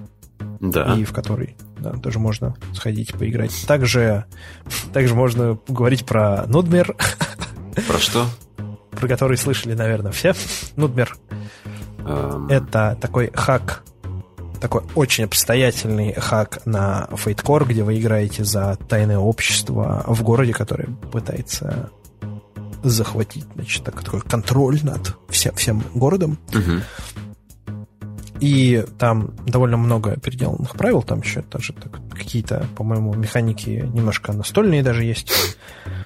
да. 0.60 0.96
и 0.96 1.04
в 1.04 1.14
который 1.14 1.56
да, 1.80 1.92
тоже 1.92 2.20
можно 2.20 2.56
сходить 2.74 3.14
поиграть. 3.14 3.54
Также, 3.68 4.26
также 4.94 5.16
можно 5.16 5.58
говорить 5.68 6.06
про 6.06 6.46
Нудмер. 6.48 6.96
Про 7.88 8.00
что? 8.00 8.26
Про 8.92 9.08
который 9.08 9.38
слышали, 9.38 9.74
наверное, 9.74 10.12
все. 10.12 10.34
Нудмер. 10.76 11.16
Um... 12.00 12.52
Это 12.52 12.98
такой 13.00 13.32
хак, 13.34 13.84
такой 14.60 14.82
очень 14.96 15.26
обстоятельный 15.26 16.14
хак 16.14 16.66
на 16.66 17.08
Fate 17.12 17.66
где 17.66 17.84
вы 17.84 18.00
играете 18.00 18.44
за 18.44 18.78
тайное 18.88 19.18
общество 19.18 20.04
в 20.08 20.22
городе, 20.24 20.54
которое 20.54 20.88
пытается 21.12 21.90
захватить, 22.84 23.46
значит, 23.56 23.84
такой 23.84 24.22
контроль 24.22 24.80
над 24.84 25.16
вся, 25.30 25.52
всем 25.54 25.84
городом. 25.94 26.38
Uh-huh. 26.50 26.82
И 28.40 28.86
там 28.98 29.36
довольно 29.46 29.78
много 29.78 30.18
переделанных 30.18 30.74
правил, 30.74 31.04
там 31.04 31.20
еще 31.20 31.44
даже 31.52 31.74
какие-то, 32.12 32.66
по-моему, 32.78 33.14
механики 33.14 33.86
немножко 33.94 34.32
настольные 34.32 34.82
даже 34.82 35.04
есть. 35.04 35.32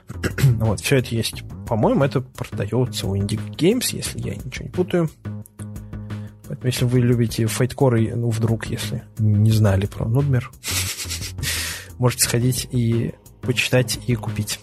вот, 0.60 0.80
все 0.80 0.98
это 0.98 1.14
есть. 1.14 1.44
По-моему, 1.68 2.04
это 2.04 2.22
продается 2.22 3.08
у 3.08 3.16
Indie 3.16 3.40
Games, 3.56 3.96
если 3.96 4.20
я 4.20 4.36
ничего 4.36 4.66
не 4.66 4.72
путаю. 4.72 5.10
Поэтому, 6.48 6.68
если 6.68 6.86
вы 6.86 7.00
любите 7.00 7.46
файткоры, 7.46 8.16
ну, 8.16 8.30
вдруг, 8.30 8.66
если 8.66 9.04
не 9.18 9.52
знали 9.52 9.86
про 9.86 10.08
Нудмер, 10.08 10.52
можете 12.00 12.24
сходить 12.24 12.68
и 12.72 13.14
почитать 13.42 14.00
и 14.08 14.16
купить. 14.16 14.60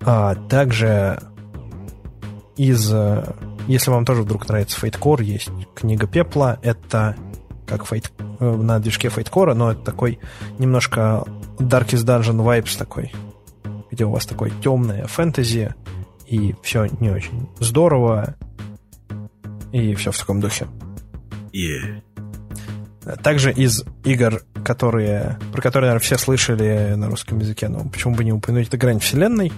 А 0.00 0.34
также 0.34 1.20
из 2.56 2.92
если 3.68 3.90
вам 3.90 4.04
тоже 4.04 4.22
вдруг 4.22 4.48
нравится 4.48 4.84
Fate 4.84 5.22
есть 5.22 5.50
книга 5.74 6.06
Пепла. 6.06 6.58
Это 6.62 7.16
как 7.66 7.82
Fate, 7.82 8.10
э, 8.40 8.56
на 8.56 8.78
движке 8.80 9.08
Fate 9.08 9.54
но 9.54 9.72
это 9.72 9.82
такой 9.82 10.18
немножко 10.58 11.24
Darkest 11.58 12.06
Dungeon 12.06 12.42
Vibes 12.42 12.78
такой, 12.78 13.12
где 13.90 14.06
у 14.06 14.10
вас 14.10 14.26
такое 14.26 14.50
темное 14.62 15.06
фэнтези, 15.06 15.74
и 16.26 16.54
все 16.62 16.86
не 16.98 17.10
очень 17.10 17.48
здорово, 17.60 18.36
и 19.70 19.94
все 19.94 20.12
в 20.12 20.18
таком 20.18 20.40
духе. 20.40 20.66
Yeah. 21.52 22.02
Также 23.22 23.52
из 23.52 23.84
игр, 24.04 24.42
которые, 24.64 25.38
про 25.52 25.62
которые, 25.62 25.88
наверное, 25.88 26.04
все 26.04 26.18
слышали 26.18 26.94
на 26.94 27.08
русском 27.08 27.38
языке, 27.38 27.68
но 27.68 27.84
почему 27.88 28.14
бы 28.14 28.24
не 28.24 28.32
упомянуть, 28.32 28.68
это 28.68 28.76
«Грань 28.76 28.98
вселенной». 28.98 29.52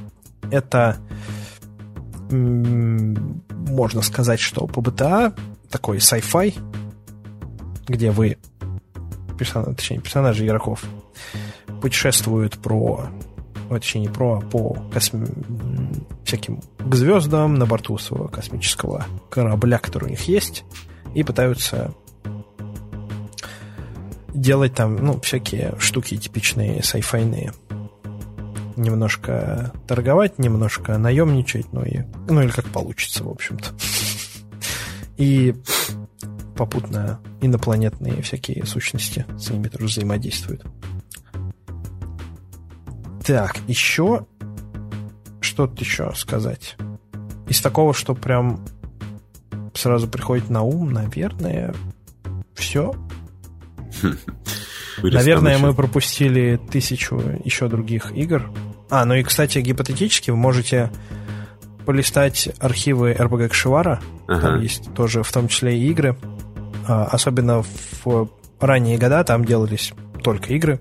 Это 0.51 0.97
можно 2.31 4.03
сказать, 4.03 4.41
что 4.41 4.67
BTA 4.67 5.39
такой 5.69 5.99
sci-fi, 5.99 6.59
где 7.87 8.11
вы, 8.11 8.39
персон, 9.39 9.75
точнее, 9.75 10.01
персонажи 10.01 10.47
игроков 10.47 10.85
путешествуют 11.81 12.59
про 12.59 13.11
точнее, 13.69 14.03
не 14.03 14.09
про, 14.09 14.39
а 14.39 14.41
по 14.41 14.77
косми... 14.93 15.27
всяким 16.25 16.61
к 16.79 16.95
звездам 16.95 17.55
на 17.55 17.67
борту 17.67 17.97
своего 17.99 18.27
космического 18.29 19.07
корабля, 19.31 19.79
который 19.79 20.07
у 20.07 20.11
них 20.11 20.23
есть, 20.23 20.65
и 21.15 21.23
пытаются 21.23 21.95
делать 24.35 24.75
там, 24.75 24.97
ну, 24.97 25.21
всякие 25.21 25.75
штуки 25.79 26.17
типичные 26.17 26.83
сайфайные. 26.83 27.53
Немножко 28.81 29.73
торговать, 29.87 30.39
немножко 30.39 30.99
наемничать, 30.99 31.73
ну, 31.73 31.85
и, 31.85 32.01
ну 32.29 32.43
или 32.43 32.51
как 32.51 32.67
получится, 32.67 33.25
в 33.25 33.29
общем-то. 33.29 33.69
И 35.17 35.55
попутно 36.57 37.21
инопланетные 37.41 38.23
всякие 38.23 38.65
сущности 38.67 39.27
с 39.39 39.51
ними 39.51 39.69
тоже 39.69 39.87
взаимодействуют. 39.87 40.65
Так, 43.25 43.57
еще 43.67 44.27
что-то 45.41 45.81
еще 45.81 46.13
сказать. 46.15 46.77
Из 47.49 47.61
такого, 47.61 47.95
что 47.95 48.15
прям 48.15 48.65
сразу 49.75 50.09
приходит 50.09 50.51
на 50.51 50.63
ум, 50.63 50.93
наверное, 50.93 51.75
все. 52.55 52.95
Наверное, 55.03 55.59
мы 55.59 55.75
пропустили 55.75 56.61
тысячу 56.71 57.17
еще 57.45 57.69
других 57.69 58.13
игр. 58.13 58.51
А, 58.91 59.05
ну 59.05 59.15
и, 59.15 59.23
кстати, 59.23 59.59
гипотетически 59.59 60.31
вы 60.31 60.37
можете 60.37 60.91
полистать 61.87 62.49
архивы 62.59 63.13
RPG 63.13 63.49
Кшивара. 63.49 64.01
Ага. 64.27 64.41
Там 64.41 64.61
есть 64.61 64.93
тоже 64.95 65.23
в 65.23 65.33
том 65.33 65.49
числе 65.49 65.79
и 65.79 65.89
игры. 65.91 66.17
А, 66.87 67.05
особенно 67.05 67.65
в 68.05 68.29
ранние 68.61 68.99
года 68.99 69.25
там 69.25 69.45
делались 69.45 69.93
только 70.23 70.53
игры. 70.55 70.81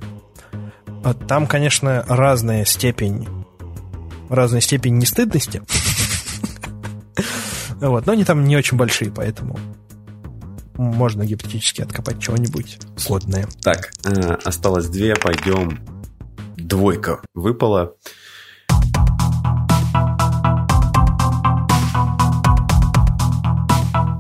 А 1.04 1.14
там, 1.14 1.48
конечно, 1.48 2.04
разная 2.08 2.66
степень 2.66 3.28
разная 4.30 4.62
степень 4.62 4.98
нестыдности. 4.98 5.62
Вот, 7.82 8.06
но 8.06 8.12
они 8.12 8.26
там 8.26 8.44
не 8.44 8.58
очень 8.58 8.76
большие, 8.76 9.10
поэтому 9.10 9.58
можно 10.76 11.26
гипотетически 11.26 11.82
откопать 11.82 12.20
чего-нибудь 12.20 12.78
годное. 13.08 13.48
Так, 13.62 13.94
э, 14.04 14.34
осталось 14.44 14.88
две, 14.90 15.16
пойдем. 15.16 15.80
Двойка 16.70 17.20
выпала. 17.34 17.96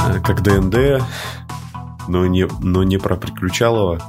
Э, 0.04 0.20
как 0.26 0.42
ДНД, 0.42 1.04
но 2.08 2.26
не, 2.26 2.48
но 2.62 2.82
не 2.82 2.98
про 2.98 3.18
Приключалова. 3.18 4.02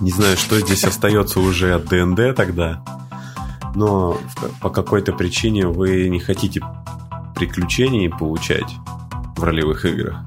Не 0.00 0.10
знаю, 0.12 0.38
что 0.38 0.58
здесь 0.60 0.84
остается 0.84 1.40
уже 1.40 1.74
от 1.74 1.84
ДНД 1.84 2.34
тогда, 2.34 2.82
но 3.74 4.16
по 4.62 4.70
какой-то 4.70 5.12
причине 5.12 5.66
вы 5.66 6.08
не 6.08 6.20
хотите 6.20 6.62
приключений 7.34 8.08
получать 8.08 8.76
в 9.36 9.44
ролевых 9.44 9.84
играх. 9.84 10.22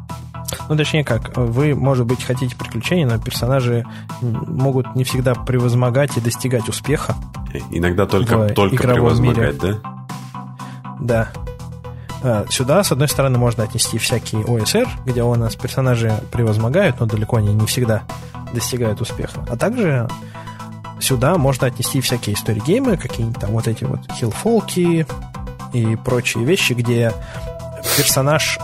Ну, 0.70 0.78
точнее 0.78 1.04
как, 1.04 1.36
вы, 1.36 1.74
может 1.74 2.06
быть, 2.06 2.24
хотите 2.24 2.56
приключений, 2.56 3.04
но 3.04 3.18
персонажи 3.18 3.86
могут 4.22 4.96
не 4.96 5.04
всегда 5.04 5.34
превозмогать 5.34 6.16
и 6.16 6.22
достигать 6.22 6.70
успеха. 6.70 7.16
Иногда 7.72 8.06
только, 8.06 8.50
только 8.50 8.84
превозмогать, 8.84 9.62
мире. 9.62 9.80
да? 9.82 9.90
Да. 11.00 11.30
А, 12.22 12.46
сюда, 12.50 12.84
с 12.84 12.92
одной 12.92 13.08
стороны, 13.08 13.40
можно 13.40 13.64
отнести 13.64 13.98
всякие 13.98 14.44
ОСР, 14.44 14.88
где 15.06 15.24
у 15.24 15.34
нас 15.34 15.56
персонажи 15.56 16.14
превозмогают, 16.32 17.00
но 17.00 17.08
далеко 17.08 17.38
они 17.38 17.54
не 17.54 17.66
всегда 17.66 18.04
достигают 18.54 19.02
успеха. 19.02 19.44
А 19.50 19.58
также 19.58 20.08
сюда 21.00 21.38
можно 21.38 21.66
отнести 21.66 22.00
всякие 22.00 22.36
истории-геймы, 22.36 22.98
какие-нибудь 22.98 23.40
там 23.40 23.52
вот 23.52 23.68
эти 23.68 23.86
вот 23.86 24.02
хилфолки 24.12 25.08
и 25.74 25.96
прочие 25.96 26.44
вещи, 26.44 26.74
где 26.74 27.12
персонаж 27.98 28.60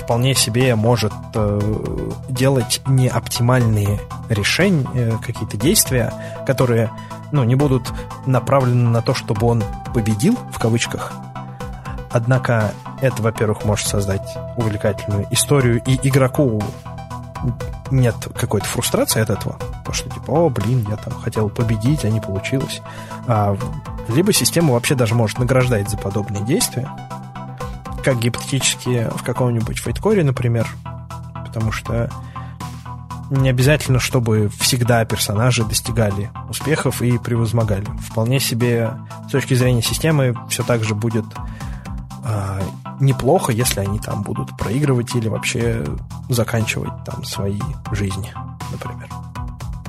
вполне 0.00 0.34
себе 0.34 0.74
может 0.74 1.12
э, 1.34 1.80
делать 2.28 2.80
неоптимальные 2.86 4.00
решения, 4.28 4.86
э, 4.94 5.12
какие-то 5.24 5.56
действия, 5.56 6.12
которые 6.46 6.90
ну, 7.32 7.44
не 7.44 7.54
будут 7.54 7.92
направлены 8.26 8.90
на 8.90 9.02
то, 9.02 9.14
чтобы 9.14 9.46
он 9.46 9.62
победил, 9.94 10.36
в 10.52 10.58
кавычках. 10.58 11.12
Однако 12.10 12.72
это, 13.00 13.22
во-первых, 13.22 13.64
может 13.64 13.86
создать 13.86 14.36
увлекательную 14.56 15.26
историю, 15.30 15.80
и 15.86 15.96
игроку 16.08 16.60
нет 17.90 18.14
какой-то 18.34 18.66
фрустрации 18.66 19.22
от 19.22 19.30
этого. 19.30 19.56
То, 19.84 19.92
что 19.92 20.10
типа, 20.10 20.30
о, 20.30 20.50
блин, 20.50 20.86
я 20.88 20.96
там 20.96 21.14
хотел 21.14 21.48
победить, 21.48 22.04
а 22.04 22.10
не 22.10 22.20
получилось. 22.20 22.82
А, 23.26 23.56
либо 24.08 24.32
система 24.32 24.74
вообще 24.74 24.94
даже 24.94 25.14
может 25.14 25.38
награждать 25.38 25.88
за 25.88 25.96
подобные 25.96 26.44
действия. 26.44 26.88
Как 28.04 28.18
гипотетически 28.18 29.08
в 29.14 29.22
каком-нибудь 29.22 29.78
фейткоре, 29.78 30.24
например. 30.24 30.66
Потому 31.46 31.72
что 31.72 32.10
не 33.30 33.48
обязательно, 33.48 34.00
чтобы 34.00 34.50
всегда 34.58 35.04
персонажи 35.04 35.64
достигали 35.64 36.30
успехов 36.48 37.00
и 37.00 37.16
превозмогали. 37.18 37.86
Вполне 38.10 38.40
себе 38.40 38.92
с 39.28 39.30
точки 39.30 39.54
зрения 39.54 39.82
системы 39.82 40.36
все 40.48 40.64
так 40.64 40.82
же 40.82 40.94
будет 40.94 41.24
э, 42.24 42.60
неплохо, 42.98 43.52
если 43.52 43.80
они 43.80 44.00
там 44.00 44.22
будут 44.22 44.56
проигрывать 44.56 45.14
или 45.14 45.28
вообще 45.28 45.84
заканчивать 46.28 47.04
там 47.04 47.24
свои 47.24 47.60
жизни, 47.92 48.32
например. 48.72 49.08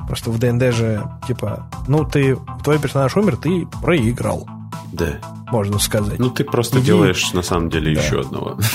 Просто 0.06 0.30
в 0.30 0.38
ДНД 0.38 0.74
же, 0.74 1.08
типа, 1.26 1.68
ну 1.88 2.04
ты, 2.04 2.36
твой 2.62 2.78
персонаж 2.78 3.16
умер, 3.16 3.36
ты 3.36 3.66
проиграл. 3.82 4.46
Да. 4.92 5.18
Можно 5.50 5.78
сказать. 5.78 6.18
Ну 6.18 6.30
ты 6.30 6.44
просто 6.44 6.78
Иди... 6.78 6.86
делаешь 6.86 7.32
на 7.32 7.42
самом 7.42 7.70
деле 7.70 7.94
да. 7.94 8.00
еще 8.00 8.20
одного. 8.20 8.58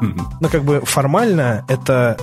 Ну 0.00 0.48
как 0.48 0.62
бы 0.62 0.80
формально 0.84 1.64
это 1.66 2.16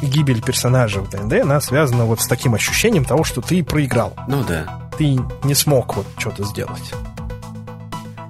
гибель 0.00 0.40
персонажа 0.42 1.00
в 1.00 1.10
ДНД, 1.10 1.42
она 1.42 1.60
связана 1.60 2.06
вот 2.06 2.22
с 2.22 2.26
таким 2.26 2.54
ощущением 2.54 3.04
того, 3.04 3.24
что 3.24 3.42
ты 3.42 3.62
проиграл. 3.62 4.14
Ну 4.26 4.42
да. 4.42 4.88
Ты 4.96 5.20
не 5.44 5.54
смог 5.54 5.96
вот 5.96 6.06
что-то 6.16 6.44
сделать. 6.44 6.92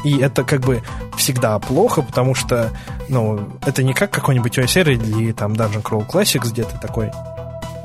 И 0.04 0.18
это 0.18 0.42
как 0.42 0.60
бы 0.60 0.82
всегда 1.16 1.58
плохо, 1.58 2.02
потому 2.02 2.34
что, 2.34 2.70
ну, 3.08 3.48
это 3.64 3.82
не 3.82 3.94
как 3.94 4.10
какой-нибудь 4.10 4.58
OSR 4.58 4.94
или 4.94 5.32
там 5.32 5.52
Dungeon 5.52 5.82
Crawl 5.82 6.08
Classics, 6.08 6.50
где 6.50 6.64
ты 6.64 6.76
такой 6.78 7.10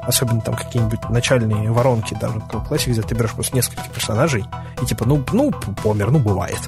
особенно 0.07 0.41
там 0.41 0.55
какие-нибудь 0.55 1.09
начальные 1.09 1.71
воронки 1.71 2.13
Dungeon 2.13 2.49
Crawl 2.49 2.67
Classics, 2.67 2.91
где 2.91 3.01
ты 3.01 3.15
берешь 3.15 3.31
просто 3.31 3.55
несколько 3.55 3.83
персонажей 3.89 4.45
и 4.81 4.85
типа, 4.85 5.05
ну, 5.05 5.23
ну, 5.31 5.51
помер, 5.51 6.11
ну, 6.11 6.19
бывает. 6.19 6.61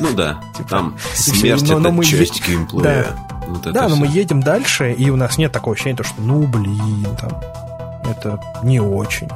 Ну 0.00 0.12
да, 0.12 0.40
типа, 0.56 0.68
там 0.68 0.98
смерть 1.14 1.62
но, 1.62 1.78
но 1.78 1.88
это 1.88 1.90
мы 1.92 2.04
часть 2.04 2.40
е... 2.40 2.46
геймплея. 2.46 2.82
Да, 2.82 3.46
вот 3.48 3.72
да 3.72 3.88
но 3.88 3.96
мы 3.96 4.06
едем 4.06 4.42
дальше, 4.42 4.92
и 4.92 5.10
у 5.10 5.16
нас 5.16 5.38
нет 5.38 5.52
такого 5.52 5.74
ощущения, 5.74 6.02
что 6.02 6.20
ну 6.20 6.46
блин, 6.46 7.16
там, 7.20 7.40
это 8.04 8.40
не 8.62 8.80
очень. 8.80 9.28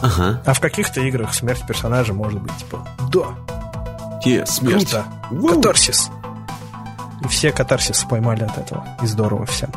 Ага. 0.00 0.40
А 0.46 0.52
в 0.52 0.60
каких-то 0.60 1.00
играх 1.00 1.34
смерть 1.34 1.66
персонажа 1.66 2.14
может 2.14 2.40
быть 2.40 2.56
типа, 2.56 2.86
да, 3.10 3.34
Е, 4.24 4.46
смерть. 4.46 4.94
Круто. 5.28 5.54
Катарсис. 5.54 6.10
И 7.24 7.28
все 7.28 7.52
катарсис 7.52 8.04
поймали 8.04 8.44
от 8.44 8.58
этого. 8.58 8.86
И 9.02 9.06
здорово 9.06 9.46
всем. 9.46 9.70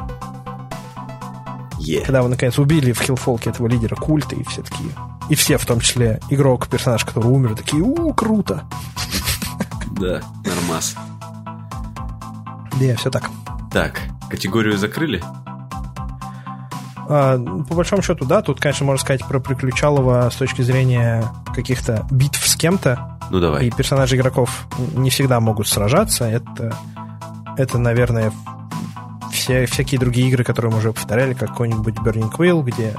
Yeah. 1.81 2.05
Когда 2.05 2.21
вы, 2.21 2.29
наконец, 2.29 2.57
убили 2.59 2.91
в 2.91 3.01
Хилфолке 3.01 3.49
этого 3.49 3.67
лидера 3.67 3.95
культа, 3.95 4.35
и 4.35 4.43
все 4.43 4.61
такие... 4.61 4.89
И 5.29 5.35
все, 5.35 5.57
в 5.57 5.65
том 5.65 5.79
числе 5.79 6.19
игрок, 6.29 6.67
персонаж, 6.67 7.05
который 7.05 7.27
умер, 7.27 7.55
такие, 7.55 7.81
у, 7.81 8.13
круто. 8.13 8.63
Да, 9.91 10.21
нормас. 10.45 10.95
Да, 12.79 12.95
все 12.95 13.09
так. 13.09 13.29
Так, 13.71 14.01
категорию 14.29 14.77
закрыли? 14.77 15.23
А, 17.07 17.37
по 17.37 17.75
большому 17.75 18.01
счету, 18.01 18.25
да, 18.25 18.41
тут, 18.41 18.59
конечно, 18.59 18.85
можно 18.85 19.01
сказать 19.01 19.25
про 19.27 19.39
Приключалова 19.39 20.29
с 20.29 20.35
точки 20.35 20.61
зрения 20.61 21.23
каких-то 21.53 22.05
битв 22.09 22.47
с 22.47 22.55
кем-то. 22.55 23.17
Ну, 23.29 23.39
давай. 23.39 23.67
И 23.67 23.71
персонажи 23.71 24.15
игроков 24.15 24.67
не 24.95 25.09
всегда 25.09 25.39
могут 25.39 25.67
сражаться. 25.67 26.25
Это, 26.25 26.75
это 27.57 27.77
наверное, 27.77 28.31
все, 29.41 29.65
всякие 29.65 29.99
другие 29.99 30.27
игры, 30.27 30.43
которые 30.43 30.71
мы 30.71 30.77
уже 30.77 30.93
повторяли, 30.93 31.33
как 31.33 31.49
какой-нибудь 31.49 31.95
Burning 31.95 32.31
Wheel, 32.37 32.63
где 32.63 32.95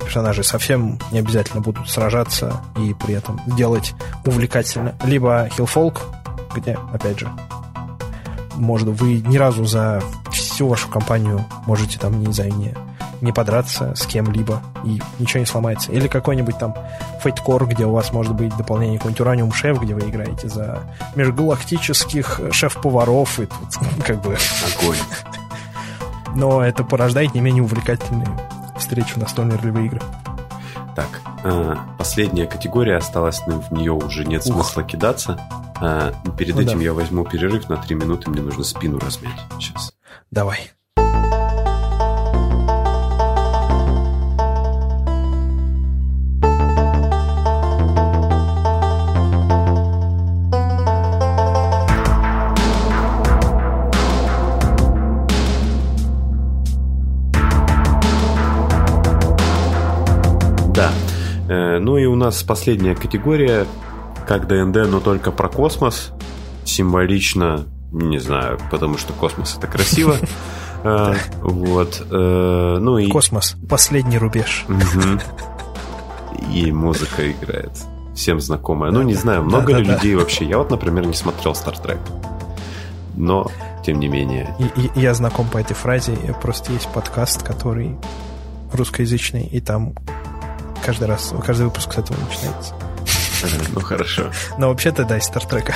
персонажи 0.00 0.42
совсем 0.42 0.98
не 1.12 1.20
обязательно 1.20 1.60
будут 1.60 1.88
сражаться 1.88 2.60
и 2.76 2.92
при 2.94 3.14
этом 3.14 3.40
делать 3.46 3.94
увлекательно. 4.26 4.94
Либо 5.04 5.46
Hillfolk, 5.46 6.00
где, 6.54 6.76
опять 6.92 7.20
же, 7.20 7.30
может, 8.56 8.88
вы 8.88 9.20
ни 9.20 9.36
разу 9.36 9.64
за 9.64 10.02
всю 10.32 10.66
вашу 10.66 10.88
компанию 10.88 11.44
можете 11.66 11.98
там, 11.98 12.20
не 12.20 12.32
знаю, 12.32 12.52
не 12.54 12.74
не 13.20 13.32
подраться 13.32 13.94
с 13.94 14.06
кем-либо, 14.06 14.62
и 14.82 15.00
ничего 15.18 15.40
не 15.40 15.46
сломается. 15.46 15.92
Или 15.92 16.08
какой-нибудь 16.08 16.58
там 16.58 16.74
Fate 17.22 17.44
Core, 17.44 17.66
где 17.66 17.84
у 17.84 17.92
вас 17.92 18.14
может 18.14 18.34
быть 18.34 18.56
дополнение 18.56 18.98
какой-нибудь 18.98 19.26
Uranium 19.26 19.50
Chef, 19.50 19.78
где 19.78 19.94
вы 19.94 20.08
играете 20.08 20.48
за 20.48 20.80
межгалактических 21.16 22.40
шеф-поваров, 22.50 23.38
и 23.40 23.44
тут 23.44 23.76
как 24.06 24.22
бы... 24.22 24.38
Огонь. 24.80 24.96
Но 26.34 26.62
это 26.64 26.84
порождает 26.84 27.34
не 27.34 27.40
менее 27.40 27.62
увлекательные 27.62 28.28
встречи 28.78 29.14
в 29.14 29.18
настольные 29.18 29.58
ролевые 29.58 29.86
игры. 29.86 30.00
Так, 30.96 31.20
э, 31.44 31.76
последняя 31.98 32.46
категория 32.46 32.96
осталась, 32.96 33.40
в 33.46 33.72
нее 33.72 33.92
уже 33.92 34.24
нет 34.24 34.40
Ух. 34.46 34.54
смысла 34.54 34.82
кидаться. 34.82 35.40
Э, 35.80 36.12
перед 36.36 36.56
ну, 36.56 36.62
этим 36.62 36.78
да. 36.78 36.84
я 36.84 36.94
возьму 36.94 37.24
перерыв 37.24 37.68
на 37.68 37.76
3 37.76 37.94
минуты, 37.96 38.30
мне 38.30 38.42
нужно 38.42 38.64
спину 38.64 38.98
размять 38.98 39.38
сейчас. 39.58 39.94
Давай. 40.30 40.72
Ну 61.90 61.98
и 61.98 62.06
у 62.06 62.14
нас 62.14 62.40
последняя 62.44 62.94
категория, 62.94 63.66
как 64.24 64.46
ДНД, 64.46 64.88
но 64.88 65.00
только 65.00 65.32
про 65.32 65.48
космос. 65.48 66.12
Символично, 66.64 67.66
не 67.90 68.20
знаю, 68.20 68.60
потому 68.70 68.96
что 68.96 69.12
космос 69.12 69.56
это 69.58 69.66
красиво. 69.66 70.14
А, 70.84 71.16
вот. 71.42 72.06
Э, 72.08 72.78
ну 72.80 72.96
и... 72.98 73.08
Космос. 73.08 73.56
Последний 73.68 74.18
рубеж. 74.18 74.66
И 76.54 76.70
музыка 76.70 77.28
играет. 77.28 77.72
Всем 78.14 78.38
знакомая. 78.38 78.92
Ну, 78.92 79.02
не 79.02 79.14
знаю, 79.14 79.42
много 79.42 79.74
ли 79.74 79.82
людей 79.82 80.14
вообще. 80.14 80.44
Я 80.44 80.58
вот, 80.58 80.70
например, 80.70 81.06
не 81.06 81.14
смотрел 81.14 81.54
Star 81.54 81.74
Trek. 81.82 81.98
Но, 83.16 83.50
тем 83.84 83.98
не 83.98 84.06
менее. 84.06 84.56
Я 84.94 85.12
знаком 85.14 85.48
по 85.48 85.58
этой 85.58 85.74
фразе. 85.74 86.14
Просто 86.40 86.72
есть 86.72 86.88
подкаст, 86.92 87.42
который 87.42 87.96
русскоязычный, 88.72 89.46
и 89.46 89.60
там 89.60 89.94
каждый 90.84 91.08
раз, 91.08 91.32
каждый 91.44 91.66
выпуск 91.66 91.92
с 91.92 91.98
этого 91.98 92.16
начинается. 92.28 92.74
Ну, 93.72 93.80
хорошо. 93.80 94.30
Но 94.58 94.68
вообще-то, 94.68 95.04
да, 95.04 95.16
из 95.16 95.24
Стартрека. 95.24 95.74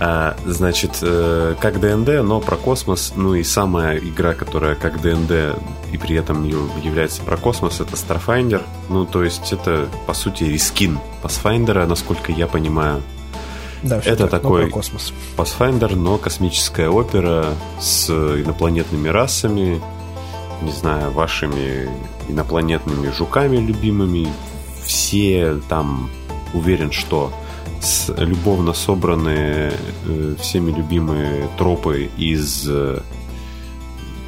А, 0.00 0.36
значит, 0.46 0.98
э, 1.02 1.56
как 1.60 1.80
DnD, 1.80 2.22
но 2.22 2.40
про 2.40 2.56
космос. 2.56 3.12
Ну 3.16 3.34
и 3.34 3.42
самая 3.42 3.98
игра, 3.98 4.34
которая 4.34 4.74
как 4.74 5.00
DnD 5.02 5.58
и 5.92 5.98
при 5.98 6.16
этом 6.16 6.44
является 6.44 7.22
про 7.22 7.36
космос, 7.36 7.80
это 7.80 7.94
Starfinder. 7.94 8.62
Ну, 8.88 9.06
то 9.06 9.24
есть 9.24 9.52
это, 9.52 9.88
по 10.06 10.14
сути, 10.14 10.44
reskin 10.44 10.98
Pathfinder, 11.22 11.84
насколько 11.86 12.30
я 12.30 12.46
понимаю. 12.46 13.02
Да, 13.82 13.98
это 13.98 14.28
так, 14.28 14.42
такой 14.42 14.70
космос. 14.70 15.12
Pathfinder, 15.36 15.94
но 15.94 16.18
космическая 16.18 16.88
опера 16.88 17.46
с 17.80 18.08
инопланетными 18.10 19.08
расами, 19.08 19.80
не 20.62 20.72
знаю, 20.72 21.10
вашими 21.12 21.88
инопланетными 22.28 23.10
жуками 23.10 23.56
любимыми. 23.56 24.28
Все 24.84 25.60
там 25.68 26.10
уверен, 26.54 26.92
что 26.92 27.32
с, 27.80 28.12
любовно 28.16 28.72
собранные 28.72 29.72
э, 30.06 30.34
всеми 30.40 30.70
любимые 30.70 31.48
тропы 31.56 32.10
из 32.16 32.68
э, 32.68 33.00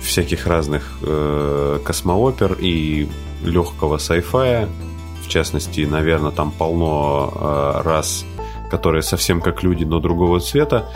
всяких 0.01 0.47
разных 0.47 0.99
э, 1.03 1.81
космоопер 1.85 2.57
и 2.61 3.09
легкого 3.43 3.99
сайфая. 3.99 4.69
В 5.23 5.29
частности, 5.29 5.83
наверное, 5.83 6.31
там 6.31 6.51
полно 6.51 7.33
э, 7.35 7.83
раз, 7.85 8.25
которые 8.71 9.03
совсем 9.03 9.41
как 9.41 9.63
люди, 9.63 9.85
но 9.85 10.01
другого 10.01 10.41
цвета. 10.41 10.89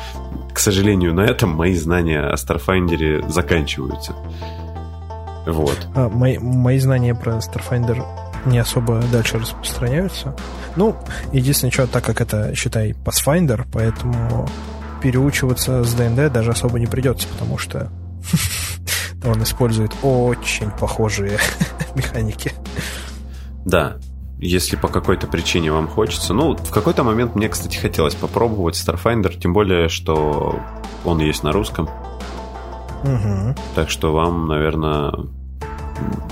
К 0.53 0.59
сожалению, 0.59 1.15
на 1.15 1.23
этом 1.23 1.51
мои 1.51 1.75
знания 1.75 2.21
о 2.21 2.35
Starfinder 2.35 3.29
заканчиваются. 3.29 4.15
Вот. 5.47 5.87
А, 5.95 6.09
мои, 6.09 6.39
мои 6.39 6.79
знания 6.79 7.15
про 7.15 7.39
Starfinder 7.39 8.03
не 8.47 8.59
особо 8.59 9.03
дальше 9.13 9.39
распространяются. 9.39 10.37
Ну, 10.77 10.97
единственное, 11.33 11.73
что, 11.73 11.87
так 11.87 12.05
как 12.05 12.21
это, 12.21 12.55
считай, 12.55 12.93
Pathfinder, 12.93 13.67
поэтому 13.73 14.49
переучиваться 15.03 15.85
с 15.85 15.95
ДНД 15.95 16.33
даже 16.33 16.51
особо 16.51 16.79
не 16.79 16.87
придется, 16.87 17.29
потому 17.29 17.59
что 17.59 17.91
он 19.25 19.43
использует 19.43 19.93
очень 20.03 20.71
похожие 20.71 21.39
механики. 21.95 22.53
Да, 23.65 23.97
если 24.39 24.77
по 24.77 24.89
какой-то 24.89 25.27
причине 25.27 25.73
вам 25.73 25.89
хочется. 25.89 26.35
Ну, 26.35 26.57
в 26.57 26.71
какой-то 26.71 27.03
момент 27.03 27.35
мне, 27.35 27.49
кстати, 27.49 27.77
хотелось 27.77 28.15
попробовать 28.15 28.75
Starfinder, 28.75 29.39
тем 29.39 29.53
более, 29.53 29.89
что 29.89 30.61
он 31.05 31.19
есть 31.21 31.43
на 31.43 31.53
русском. 31.53 31.89
Угу. 33.05 33.55
Так 33.75 33.91
что 33.91 34.13
вам, 34.13 34.49
наверное, 34.49 35.13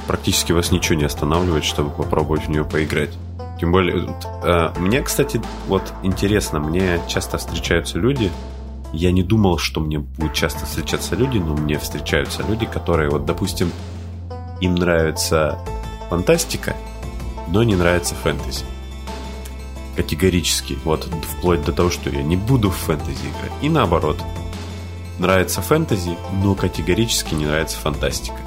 практически 0.06 0.52
вас 0.52 0.72
ничего 0.72 0.98
не 0.98 1.04
останавливает, 1.04 1.64
чтобы 1.64 1.90
попробовать 1.90 2.46
в 2.46 2.48
нее 2.48 2.64
поиграть. 2.64 3.16
Тем 3.60 3.70
более, 3.70 4.08
э, 4.42 4.70
мне, 4.78 5.02
кстати, 5.02 5.40
вот 5.68 5.92
интересно, 6.02 6.58
мне 6.58 7.00
часто 7.06 7.38
встречаются 7.38 7.98
люди, 7.98 8.32
я 8.92 9.12
не 9.12 9.22
думал, 9.22 9.58
что 9.58 9.80
мне 9.80 9.98
будут 9.98 10.34
часто 10.34 10.66
встречаться 10.66 11.14
люди, 11.14 11.38
но 11.38 11.54
мне 11.54 11.78
встречаются 11.78 12.42
люди, 12.42 12.66
которые, 12.66 13.08
вот, 13.10 13.24
допустим, 13.24 13.70
им 14.60 14.74
нравится 14.74 15.58
фантастика, 16.10 16.76
но 17.48 17.62
не 17.62 17.74
нравится 17.74 18.14
фэнтези. 18.14 18.64
Категорически. 19.96 20.78
Вот, 20.84 21.08
вплоть 21.38 21.64
до 21.64 21.72
того, 21.72 21.90
что 21.90 22.10
я 22.10 22.22
не 22.22 22.36
буду 22.36 22.70
в 22.70 22.76
фэнтези 22.76 23.26
играть. 23.28 23.52
И 23.62 23.68
наоборот. 23.68 24.18
Нравится 25.22 25.62
фэнтези, 25.62 26.18
но 26.42 26.56
категорически 26.56 27.34
не 27.34 27.46
нравится 27.46 27.78
фантастика. 27.78 28.38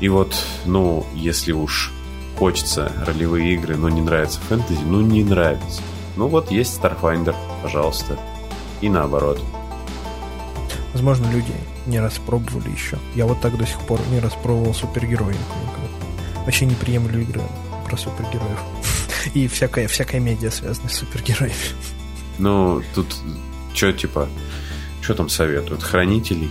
И 0.00 0.08
вот, 0.10 0.36
ну, 0.66 1.06
если 1.14 1.52
уж 1.52 1.94
хочется 2.38 2.92
ролевые 3.06 3.54
игры, 3.54 3.74
но 3.74 3.88
не 3.88 4.02
нравится 4.02 4.38
фэнтези, 4.38 4.82
ну 4.84 5.00
не 5.00 5.24
нравится. 5.24 5.80
Ну 6.16 6.28
вот 6.28 6.50
есть 6.50 6.78
Starfinder, 6.78 7.34
пожалуйста. 7.62 8.18
И 8.82 8.90
наоборот. 8.90 9.42
Возможно, 10.92 11.26
люди 11.30 11.54
не 11.86 12.00
раз 12.00 12.18
пробовали 12.18 12.68
еще. 12.68 12.98
Я 13.14 13.24
вот 13.24 13.40
так 13.40 13.56
до 13.56 13.66
сих 13.66 13.80
пор 13.80 13.98
не 14.10 14.20
раз 14.20 14.34
пробовал 14.34 14.74
супергероев. 14.74 15.38
Вообще 16.44 16.66
не 16.66 16.74
приемлю 16.74 17.22
игры 17.22 17.40
про 17.86 17.96
супергероев. 17.96 18.60
И 19.32 19.48
всякая, 19.48 19.88
всякая 19.88 20.20
медиа 20.20 20.50
связанная 20.50 20.90
с 20.90 20.98
супергероями. 20.98 21.54
Ну, 22.36 22.82
тут 22.94 23.06
что 23.72 23.92
типа, 23.94 24.28
что 25.06 25.14
там 25.14 25.28
советуют? 25.28 25.84
Хранителей? 25.84 26.50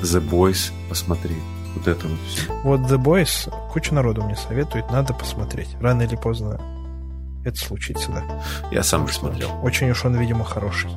The 0.00 0.24
Boys 0.24 0.70
посмотри. 0.88 1.34
Вот 1.74 1.88
это 1.88 2.06
вот 2.06 2.18
все. 2.28 2.52
Вот 2.62 2.80
The 2.82 3.02
Boys, 3.02 3.52
куча 3.72 3.92
народу 3.92 4.22
мне 4.22 4.36
советует, 4.36 4.88
надо 4.92 5.12
посмотреть. 5.12 5.76
Рано 5.80 6.02
или 6.02 6.14
поздно 6.14 6.60
это 7.44 7.58
случится, 7.58 8.12
да. 8.12 8.22
Я 8.70 8.84
сам 8.84 9.06
не 9.06 9.10
смотрел. 9.10 9.50
Очень 9.64 9.90
уж 9.90 10.04
он, 10.04 10.14
видимо, 10.14 10.44
хороший. 10.44 10.88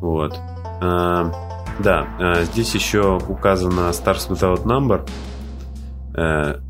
Вот. 0.00 0.34
А, 0.80 1.30
да, 1.80 2.06
а, 2.18 2.44
здесь 2.44 2.74
еще 2.74 3.18
указано 3.28 3.90
Stars 3.90 4.30
Without 4.30 4.64
Number. 4.64 5.06
А, 6.16 6.62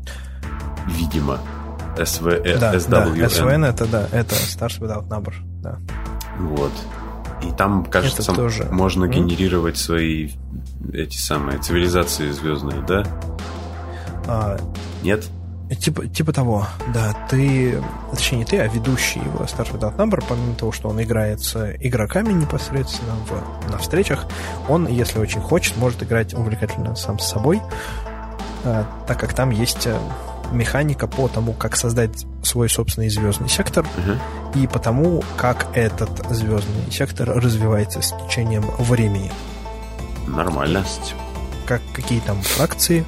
видимо. 0.87 1.39
SV, 1.95 2.59
да, 2.59 2.75
SWN. 2.75 2.89
Да, 2.89 3.05
SWN 3.27 3.65
это, 3.65 3.85
да, 3.85 4.07
это 4.11 4.35
Stars 4.35 4.81
Without 4.81 5.07
Number, 5.07 5.33
да. 5.61 5.79
Вот. 6.37 6.73
И 7.41 7.51
там, 7.51 7.85
кажется, 7.85 8.33
тоже... 8.33 8.65
можно 8.71 9.05
mm? 9.05 9.09
генерировать 9.09 9.77
свои 9.77 10.31
эти 10.93 11.17
самые 11.17 11.59
цивилизации 11.59 12.31
звездные, 12.31 12.81
да? 12.81 13.03
А, 14.27 14.57
Нет? 15.03 15.25
Типа, 15.79 16.07
типа 16.07 16.31
того, 16.31 16.65
да. 16.93 17.13
Ты, 17.29 17.81
точнее 18.11 18.39
не 18.39 18.45
ты, 18.45 18.57
а 18.59 18.67
ведущий 18.67 19.19
его 19.19 19.39
Star 19.43 19.69
Without 19.69 19.97
Number, 19.97 20.23
помимо 20.27 20.55
того, 20.55 20.71
что 20.71 20.87
он 20.87 21.01
играет 21.01 21.41
с 21.41 21.75
игроками 21.81 22.31
непосредственно 22.31 23.15
в, 23.15 23.69
на 23.69 23.77
встречах, 23.77 24.27
он, 24.69 24.87
если 24.87 25.19
очень 25.19 25.41
хочет, 25.41 25.75
может 25.75 26.01
играть 26.03 26.33
увлекательно 26.33 26.95
сам 26.95 27.19
с 27.19 27.27
собой, 27.27 27.61
а, 28.63 28.85
так 29.07 29.19
как 29.19 29.33
там 29.33 29.49
есть 29.49 29.87
э, 29.87 29.99
механика 30.51 31.07
по 31.07 31.27
тому, 31.27 31.53
как 31.53 31.75
создать 31.75 32.25
свой 32.43 32.69
собственный 32.69 33.09
звездный 33.09 33.49
сектор 33.49 33.85
uh-huh. 33.85 34.61
и 34.63 34.67
по 34.67 34.79
тому, 34.79 35.23
как 35.35 35.67
этот 35.73 36.09
звездный 36.29 36.91
сектор 36.91 37.29
развивается 37.29 38.01
с 38.01 38.13
течением 38.27 38.65
времени. 38.79 39.31
Нормально. 40.27 40.85
Как, 41.65 41.81
какие 41.93 42.19
там 42.21 42.41
фракции 42.41 43.05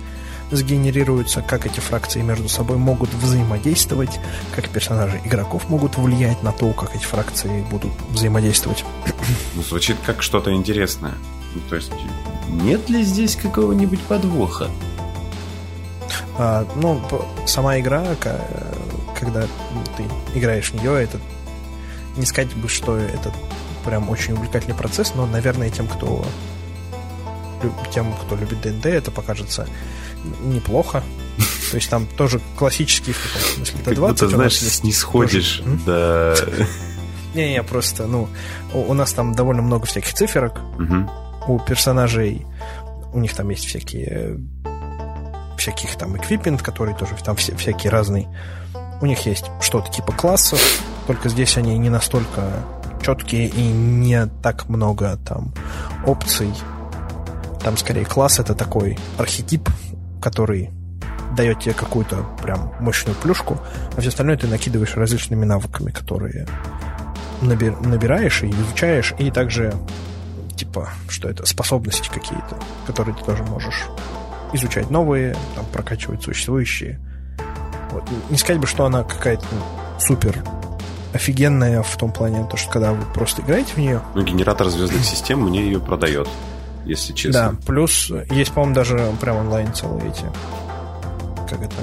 сгенерируются, 0.51 1.41
как 1.41 1.65
эти 1.65 1.79
фракции 1.79 2.21
между 2.21 2.49
собой 2.49 2.77
могут 2.77 3.13
взаимодействовать, 3.13 4.19
как 4.55 4.69
персонажи 4.69 5.21
игроков 5.23 5.69
могут 5.69 5.97
влиять 5.97 6.41
на 6.43 6.51
то, 6.51 6.71
как 6.73 6.95
эти 6.95 7.03
фракции 7.03 7.63
будут 7.69 7.91
взаимодействовать. 8.09 8.83
Ну, 9.55 9.63
звучит 9.63 9.97
как 10.05 10.23
что-то 10.23 10.53
интересное. 10.53 11.13
Ну, 11.53 11.61
то 11.69 11.75
есть, 11.75 11.91
нет 12.47 12.89
ли 12.89 13.03
здесь 13.03 13.35
какого-нибудь 13.35 13.99
подвоха? 14.01 14.69
А, 16.41 16.65
ну, 16.77 17.01
сама 17.45 17.77
игра, 17.81 18.15
когда 19.19 19.41
ты 19.97 20.05
играешь 20.33 20.71
в 20.71 20.75
нее, 20.75 21.03
это 21.03 21.19
не 22.15 22.25
сказать 22.25 22.55
бы, 22.55 22.69
что 22.69 22.95
это 22.95 23.33
прям 23.83 24.09
очень 24.09 24.33
увлекательный 24.35 24.75
процесс, 24.75 25.13
но, 25.15 25.25
наверное, 25.25 25.69
тем, 25.69 25.85
кто 25.85 26.25
тем, 27.91 28.13
кто 28.13 28.37
любит 28.37 28.61
ДНД, 28.61 28.85
это 28.85 29.11
покажется 29.11 29.67
неплохо. 30.41 31.03
То 31.71 31.75
есть 31.75 31.89
там 31.89 32.07
тоже 32.07 32.39
классический 32.57 33.11
в 33.11 33.21
каком 33.21 33.65
смысле 33.65 33.83
до 33.83 33.95
20 33.95 34.19
Ты 34.19 34.27
знаешь, 34.29 34.83
не 34.83 34.93
сходишь 34.93 35.61
до... 35.85 36.35
Не-не, 37.35 37.61
просто, 37.63 38.07
ну, 38.07 38.29
у, 38.73 38.93
нас 38.93 39.11
там 39.11 39.33
довольно 39.33 39.61
много 39.61 39.85
всяких 39.87 40.13
циферок. 40.13 40.61
У 41.49 41.59
персонажей, 41.59 42.45
у 43.11 43.19
них 43.19 43.33
там 43.33 43.49
есть 43.49 43.65
всякие 43.65 44.39
всяких 45.59 45.95
там 45.95 46.17
эквипмент, 46.17 46.61
который 46.61 46.93
тоже 46.95 47.15
там 47.23 47.35
все, 47.35 47.55
всякий 47.55 47.89
разный. 47.89 48.27
У 49.01 49.05
них 49.05 49.25
есть 49.25 49.45
что-то 49.61 49.91
типа 49.91 50.11
классов, 50.11 50.59
только 51.07 51.29
здесь 51.29 51.57
они 51.57 51.77
не 51.77 51.89
настолько 51.89 52.63
четкие 53.01 53.47
и 53.47 53.61
не 53.61 54.27
так 54.41 54.67
много 54.67 55.17
там 55.25 55.53
опций 56.05 56.53
там 57.63 57.77
скорее 57.77 58.05
класс 58.05 58.39
это 58.39 58.55
такой 58.55 58.97
архетип, 59.17 59.69
который 60.21 60.69
дает 61.35 61.59
тебе 61.59 61.73
какую-то 61.73 62.25
прям 62.41 62.71
мощную 62.79 63.15
плюшку, 63.15 63.59
а 63.95 63.99
все 64.01 64.09
остальное 64.09 64.37
ты 64.37 64.47
накидываешь 64.47 64.95
различными 64.95 65.45
навыками, 65.45 65.91
которые 65.91 66.47
набир, 67.41 67.79
набираешь 67.81 68.43
и 68.43 68.49
изучаешь, 68.49 69.13
и 69.19 69.29
также 69.29 69.73
типа, 70.55 70.89
что 71.07 71.29
это, 71.29 71.45
способности 71.45 72.09
какие-то, 72.09 72.57
которые 72.87 73.15
ты 73.15 73.23
тоже 73.23 73.43
можешь 73.43 73.85
изучать 74.53 74.89
новые, 74.89 75.35
там, 75.55 75.65
прокачивать 75.71 76.23
существующие. 76.23 76.99
Вот. 77.91 78.03
Не 78.29 78.37
сказать 78.37 78.61
бы, 78.61 78.67
что 78.67 78.85
она 78.85 79.03
какая-то 79.03 79.45
ну, 79.51 79.99
супер 79.99 80.43
офигенная 81.13 81.81
в 81.81 81.97
том 81.97 82.11
плане, 82.11 82.47
то, 82.49 82.57
что 82.57 82.71
когда 82.71 82.93
вы 82.93 83.03
просто 83.13 83.41
играете 83.41 83.73
в 83.73 83.77
нее... 83.77 84.01
Ну, 84.13 84.23
генератор 84.23 84.69
звездных 84.69 85.03
систем 85.05 85.41
мне 85.41 85.61
ее 85.63 85.79
продает, 85.79 86.27
если 86.85 87.13
честно. 87.13 87.51
Да, 87.51 87.55
плюс 87.65 88.11
есть, 88.29 88.51
по-моему, 88.51 88.75
даже 88.75 89.11
прям 89.19 89.37
онлайн 89.37 89.73
целые 89.73 90.09
эти... 90.09 90.25
Как 91.49 91.61
это? 91.61 91.75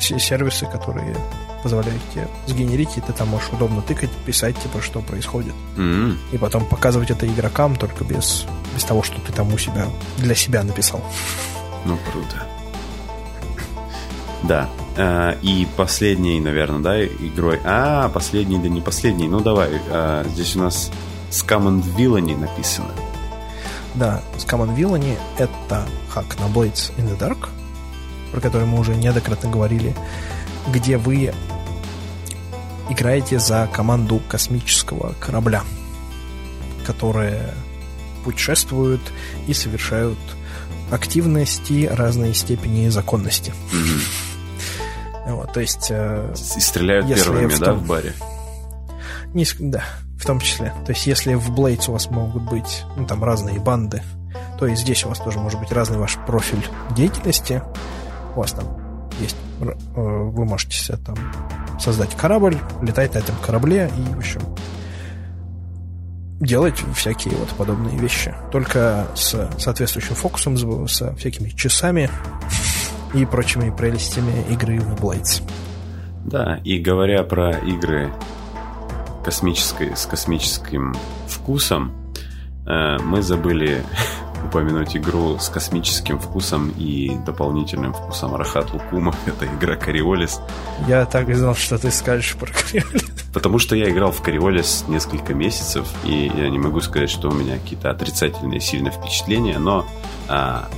Все 0.00 0.18
сервисы, 0.18 0.64
которые 0.66 1.14
позволяют 1.62 2.00
тебе 2.14 2.28
сгенерить, 2.46 2.96
и 2.96 3.00
ты 3.00 3.12
там 3.12 3.28
можешь 3.28 3.50
удобно 3.50 3.82
тыкать, 3.82 4.10
писать, 4.24 4.56
типа, 4.58 4.80
что 4.80 5.00
происходит. 5.00 5.52
Mm-hmm. 5.76 6.16
И 6.32 6.38
потом 6.38 6.64
показывать 6.64 7.10
это 7.10 7.26
игрокам 7.26 7.76
только 7.76 8.04
без, 8.04 8.46
без 8.74 8.84
того, 8.84 9.02
что 9.02 9.20
ты 9.20 9.32
там 9.32 9.52
у 9.52 9.58
себя 9.58 9.86
для 10.18 10.34
себя 10.34 10.62
написал. 10.62 11.02
Ну, 11.88 11.98
круто. 12.12 12.46
Да. 14.42 14.68
А, 14.98 15.38
и 15.40 15.66
последней, 15.74 16.38
наверное, 16.38 16.80
да, 16.80 17.04
игрой. 17.04 17.58
А, 17.64 18.10
последний, 18.10 18.58
да 18.58 18.68
не 18.68 18.82
последний. 18.82 19.26
Ну, 19.26 19.40
давай. 19.40 19.70
А, 19.90 20.22
здесь 20.28 20.54
у 20.54 20.58
нас 20.58 20.90
Scum 21.30 21.66
and 21.66 21.96
Villainy 21.96 22.36
написано. 22.36 22.90
Да, 23.94 24.20
Scum 24.36 24.66
and 24.66 24.76
Villainy— 24.76 25.16
это 25.38 25.88
хак 26.10 26.38
на 26.38 26.44
Blades 26.44 26.92
in 26.98 27.08
the 27.08 27.18
Dark, 27.18 27.48
про 28.32 28.40
который 28.42 28.66
мы 28.66 28.78
уже 28.78 28.94
неоднократно 28.94 29.48
говорили, 29.48 29.96
где 30.70 30.98
вы 30.98 31.32
играете 32.90 33.38
за 33.38 33.66
команду 33.72 34.20
космического 34.28 35.14
корабля, 35.20 35.62
которые 36.84 37.54
путешествуют 38.24 39.00
и 39.46 39.54
совершают 39.54 40.18
активности 40.90 41.86
разной 41.86 42.34
степени 42.34 42.88
законности. 42.88 43.52
Mm-hmm. 43.72 45.34
Вот, 45.34 45.52
то 45.52 45.60
есть... 45.60 45.88
Э, 45.90 46.34
и 46.56 46.60
стреляют 46.60 47.06
первыми, 47.06 47.46
в 47.46 47.58
том, 47.58 47.60
да, 47.60 47.72
в 47.74 47.86
баре? 47.86 48.14
Не, 49.34 49.46
да, 49.58 49.84
в 50.18 50.24
том 50.24 50.40
числе. 50.40 50.72
То 50.86 50.92
есть 50.92 51.06
если 51.06 51.34
в 51.34 51.50
Blades 51.50 51.88
у 51.88 51.92
вас 51.92 52.10
могут 52.10 52.42
быть 52.44 52.84
ну, 52.96 53.06
там 53.06 53.22
разные 53.22 53.60
банды, 53.60 54.02
то 54.58 54.66
и 54.66 54.74
здесь 54.74 55.04
у 55.04 55.08
вас 55.08 55.18
тоже 55.18 55.38
может 55.38 55.60
быть 55.60 55.70
разный 55.70 55.98
ваш 55.98 56.16
профиль 56.26 56.66
деятельности. 56.96 57.62
У 58.34 58.40
вас 58.40 58.52
там 58.52 58.66
есть... 59.20 59.36
Э, 59.60 59.72
вы 59.94 60.44
можете 60.44 60.96
там 60.96 61.16
создать 61.78 62.16
корабль, 62.16 62.58
летать 62.82 63.14
на 63.14 63.18
этом 63.18 63.36
корабле 63.44 63.90
и, 63.96 64.14
в 64.14 64.18
общем, 64.18 64.40
делать 66.40 66.82
всякие 66.94 67.34
вот 67.34 67.48
подобные 67.50 67.98
вещи. 67.98 68.34
Только 68.52 69.08
с 69.14 69.50
соответствующим 69.58 70.14
фокусом, 70.14 70.88
со 70.88 71.14
всякими 71.16 71.48
часами 71.50 72.10
и 73.14 73.24
прочими 73.24 73.74
прелестями 73.74 74.44
игры 74.50 74.80
в 74.80 74.94
Blades. 74.94 75.42
Да, 76.24 76.60
и 76.62 76.78
говоря 76.78 77.22
про 77.22 77.52
игры 77.58 78.12
космической, 79.24 79.96
с 79.96 80.06
космическим 80.06 80.94
вкусом, 81.26 81.92
э, 82.66 82.98
мы 83.02 83.22
забыли 83.22 83.82
упомянуть 84.44 84.96
игру 84.96 85.38
с 85.38 85.48
космическим 85.48 86.18
вкусом 86.18 86.70
и 86.76 87.16
дополнительным 87.26 87.94
вкусом 87.94 88.34
Рахат 88.36 88.72
Лукума. 88.72 89.14
Это 89.26 89.46
игра 89.46 89.76
Кориолис. 89.76 90.40
Я 90.86 91.06
так 91.06 91.28
и 91.28 91.34
знал, 91.34 91.54
что 91.54 91.78
ты 91.78 91.90
скажешь 91.90 92.36
про 92.36 92.52
Кориолис. 92.52 93.07
Потому 93.32 93.58
что 93.58 93.76
я 93.76 93.90
играл 93.90 94.10
в 94.10 94.22
Кориолис 94.22 94.84
несколько 94.88 95.34
месяцев, 95.34 95.86
и 96.04 96.30
я 96.34 96.48
не 96.48 96.58
могу 96.58 96.80
сказать, 96.80 97.10
что 97.10 97.28
у 97.28 97.32
меня 97.32 97.58
какие-то 97.58 97.90
отрицательные 97.90 98.60
сильные 98.60 98.90
впечатления, 98.90 99.58
но 99.58 99.86
а, 100.28 100.68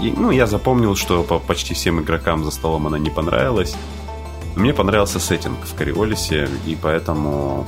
ну, 0.00 0.30
я 0.30 0.46
запомнил, 0.46 0.96
что 0.96 1.22
по 1.22 1.38
почти 1.38 1.74
всем 1.74 2.00
игрокам 2.00 2.44
за 2.44 2.50
столом 2.50 2.86
она 2.86 2.98
не 2.98 3.10
понравилась. 3.10 3.76
Мне 4.56 4.74
понравился 4.74 5.18
сеттинг 5.18 5.58
в 5.64 5.74
Кориолисе, 5.74 6.48
и 6.66 6.76
поэтому 6.80 7.66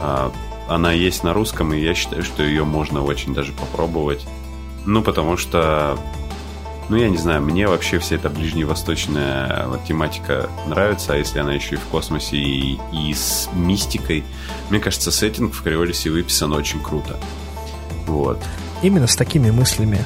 а, 0.00 0.32
она 0.68 0.92
есть 0.92 1.24
на 1.24 1.32
русском, 1.32 1.72
и 1.72 1.80
я 1.80 1.94
считаю, 1.94 2.22
что 2.22 2.42
ее 2.42 2.64
можно 2.64 3.02
очень 3.02 3.34
даже 3.34 3.52
попробовать. 3.52 4.26
Ну, 4.84 5.02
потому 5.02 5.36
что, 5.36 5.98
ну, 6.88 6.96
я 6.96 7.08
не 7.08 7.16
знаю, 7.16 7.42
мне 7.42 7.66
вообще 7.68 7.98
вся 7.98 8.16
эта 8.16 8.30
ближневосточная 8.30 9.66
вот, 9.66 9.84
тематика 9.84 10.48
нравится, 10.66 11.14
а 11.14 11.16
если 11.16 11.38
она 11.38 11.54
еще 11.54 11.74
и 11.74 11.78
в 11.78 11.84
космосе, 11.84 12.36
и, 12.36 12.78
и 12.92 13.14
с 13.14 13.48
мистикой, 13.54 14.24
мне 14.70 14.80
кажется, 14.80 15.10
сеттинг 15.10 15.54
в 15.54 15.62
Криолисе 15.62 16.10
выписан 16.10 16.52
очень 16.52 16.82
круто. 16.82 17.18
Вот. 18.06 18.42
Именно 18.82 19.06
с 19.06 19.16
такими 19.16 19.50
мыслями 19.50 20.04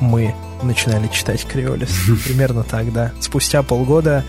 мы 0.00 0.34
начинали 0.62 1.08
читать 1.08 1.44
Криолис. 1.46 1.90
Примерно 2.24 2.62
так, 2.62 2.92
да. 2.92 3.12
Спустя 3.20 3.62
полгода 3.62 4.24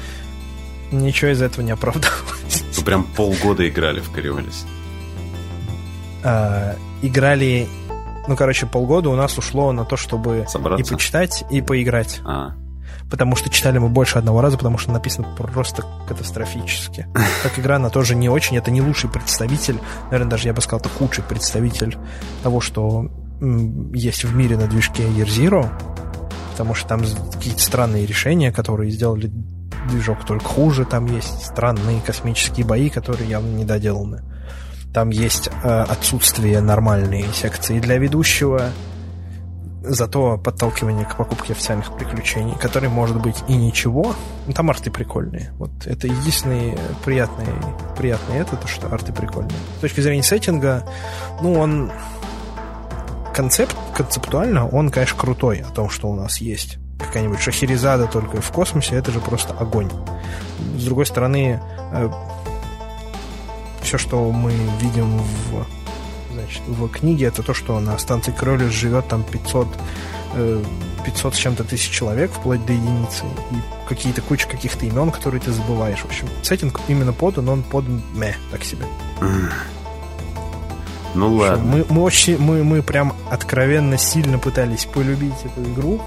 ничего 0.91 1.31
из 1.31 1.41
этого 1.41 1.63
не 1.63 1.71
оправдалось. 1.71 2.63
Вы 2.75 2.83
прям 2.83 3.03
полгода 3.03 3.67
играли 3.67 3.99
в 3.99 4.11
Кориолис 4.11 4.65
э, 6.27 6.75
играли, 7.01 7.67
ну, 8.27 8.35
короче, 8.35 8.65
полгода 8.65 9.09
у 9.09 9.15
нас 9.15 9.37
ушло 9.37 9.71
на 9.71 9.85
то, 9.85 9.97
чтобы 9.97 10.45
Собраться? 10.47 10.85
и 10.85 10.95
почитать, 10.95 11.45
и 11.49 11.61
поиграть. 11.61 12.21
А. 12.25 12.53
Потому 13.09 13.35
что 13.35 13.49
читали 13.49 13.77
мы 13.77 13.89
больше 13.89 14.17
одного 14.17 14.41
раза, 14.41 14.57
потому 14.57 14.77
что 14.77 14.91
написано 14.91 15.27
просто 15.37 15.85
катастрофически. 16.07 17.07
Как 17.43 17.57
игра, 17.57 17.77
она 17.77 17.89
тоже 17.89 18.15
не 18.15 18.29
очень, 18.29 18.57
это 18.57 18.71
не 18.71 18.81
лучший 18.81 19.09
представитель, 19.09 19.79
наверное, 20.05 20.31
даже 20.31 20.47
я 20.47 20.53
бы 20.53 20.61
сказал, 20.61 20.79
это 20.79 20.89
худший 20.89 21.23
представитель 21.23 21.97
того, 22.43 22.59
что 22.59 23.09
есть 23.93 24.23
в 24.23 24.35
мире 24.35 24.57
на 24.57 24.67
движке 24.67 25.03
Year 25.03 25.27
Zero, 25.27 25.69
потому 26.51 26.73
что 26.73 26.87
там 26.89 27.03
какие-то 27.31 27.61
странные 27.61 28.05
решения, 28.05 28.51
которые 28.51 28.91
сделали 28.91 29.31
движок 29.89 30.25
только 30.25 30.45
хуже, 30.45 30.85
там 30.85 31.05
есть 31.05 31.45
странные 31.45 32.01
космические 32.01 32.65
бои, 32.65 32.89
которые 32.89 33.29
явно 33.29 33.55
не 33.55 33.63
доделаны. 33.63 34.23
Там 34.93 35.09
есть 35.09 35.49
э, 35.49 35.67
отсутствие 35.67 36.61
нормальной 36.61 37.25
секции 37.33 37.79
для 37.79 37.97
ведущего, 37.97 38.71
зато 39.83 40.37
подталкивание 40.37 41.05
к 41.05 41.15
покупке 41.15 41.53
официальных 41.53 41.95
приключений, 41.95 42.55
которые 42.55 42.89
может 42.89 43.21
быть 43.21 43.43
и 43.47 43.55
ничего. 43.55 44.15
Ну, 44.45 44.53
там 44.53 44.69
арты 44.69 44.91
прикольные. 44.91 45.51
Вот 45.57 45.71
это 45.85 46.07
единственный 46.07 46.77
приятный, 47.05 47.47
приятный 47.97 48.37
это, 48.37 48.55
то, 48.55 48.67
что 48.67 48.87
арты 48.87 49.13
прикольные. 49.13 49.57
С 49.77 49.81
точки 49.81 50.01
зрения 50.01 50.23
сеттинга, 50.23 50.83
ну, 51.41 51.53
он 51.53 51.91
концепт, 53.33 53.75
концептуально 53.95 54.67
он, 54.67 54.89
конечно, 54.89 55.17
крутой 55.17 55.59
о 55.59 55.71
том, 55.71 55.89
что 55.89 56.09
у 56.09 56.15
нас 56.15 56.37
есть 56.37 56.79
какая-нибудь 56.99 57.39
Шахерезада 57.39 58.07
только 58.07 58.41
в 58.41 58.51
космосе, 58.51 58.95
это 58.95 59.11
же 59.11 59.19
просто 59.19 59.53
огонь. 59.53 59.89
С 60.75 60.83
другой 60.83 61.05
стороны, 61.05 61.61
э, 61.91 62.09
все, 63.87 63.97
что 63.97 64.29
мы 64.33 64.51
видим 64.81 65.17
в, 65.17 65.65
значит, 66.33 66.61
в 66.67 66.89
книге, 66.89 67.27
это 67.27 67.41
то, 67.41 67.53
что 67.53 67.79
на 67.79 67.97
станции 67.97 68.33
Кролис 68.33 68.73
живет 68.73 69.07
там 69.07 69.23
500, 69.23 69.67
500 71.05 71.33
э, 71.33 71.35
с 71.35 71.39
чем-то 71.39 71.63
тысяч 71.63 71.89
человек, 71.89 72.31
вплоть 72.31 72.65
до 72.65 72.73
единицы, 72.73 73.23
и 73.51 73.55
какие-то 73.87 74.21
куча 74.21 74.45
каких-то 74.45 74.85
имен, 74.85 75.09
которые 75.09 75.39
ты 75.39 75.53
забываешь. 75.53 75.99
В 75.99 76.05
общем, 76.05 76.27
сеттинг 76.43 76.81
именно 76.89 77.13
подан, 77.13 77.47
он 77.47 77.63
подан 77.63 78.01
мeh, 78.13 78.35
так 78.51 78.65
себе. 78.65 78.85
Ну 81.15 81.35
ладно. 81.35 81.63
Мы, 81.63 81.85
мы 81.87 82.03
очень, 82.03 82.37
мы, 82.37 82.65
мы 82.65 82.81
прям 82.83 83.13
откровенно 83.31 83.97
сильно 83.97 84.37
пытались 84.37 84.83
полюбить 84.83 85.45
эту 85.45 85.63
игру. 85.71 86.01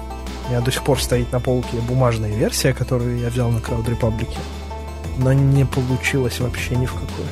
У 0.45 0.49
меня 0.51 0.61
до 0.61 0.71
сих 0.71 0.83
пор 0.83 1.01
стоит 1.01 1.31
на 1.31 1.39
полке 1.39 1.77
бумажная 1.77 2.31
версия, 2.31 2.73
которую 2.75 3.17
я 3.17 3.29
взял 3.29 3.49
на 3.49 3.57
Crowd 3.57 3.85
Republic. 3.85 4.29
Но 5.17 5.33
не 5.33 5.65
получилось 5.65 6.39
вообще 6.39 6.75
ни 6.75 6.85
в 6.85 6.93
какое. 6.93 7.27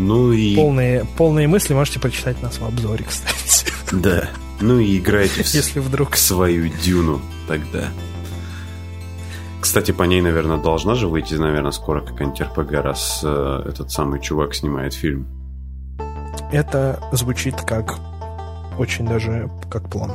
Ну 0.00 0.32
и... 0.32 0.56
Полные, 0.56 1.04
полные 1.16 1.46
мысли 1.46 1.74
можете 1.74 2.00
прочитать 2.00 2.40
нас 2.42 2.58
в 2.58 2.64
обзоре, 2.64 3.04
кстати. 3.04 3.66
Да. 3.92 4.30
Ну 4.60 4.78
и 4.78 4.98
играйте 4.98 5.40
Если 5.40 5.78
вдруг... 5.78 6.16
свою 6.16 6.68
дюну 6.82 7.20
тогда. 7.46 7.88
Кстати, 9.60 9.90
по 9.90 10.04
ней, 10.04 10.22
наверное, 10.22 10.56
должна 10.56 10.94
же 10.94 11.06
выйти, 11.06 11.34
наверное, 11.34 11.70
скоро 11.70 12.00
какая-нибудь 12.00 12.40
РПГ, 12.40 12.72
раз 12.82 13.20
э, 13.22 13.62
этот 13.68 13.90
самый 13.90 14.20
чувак 14.20 14.54
снимает 14.54 14.94
фильм. 14.94 15.26
Это 16.50 16.98
звучит 17.12 17.60
как 17.60 17.98
очень 18.78 19.06
даже 19.06 19.50
как 19.70 19.90
план. 19.90 20.12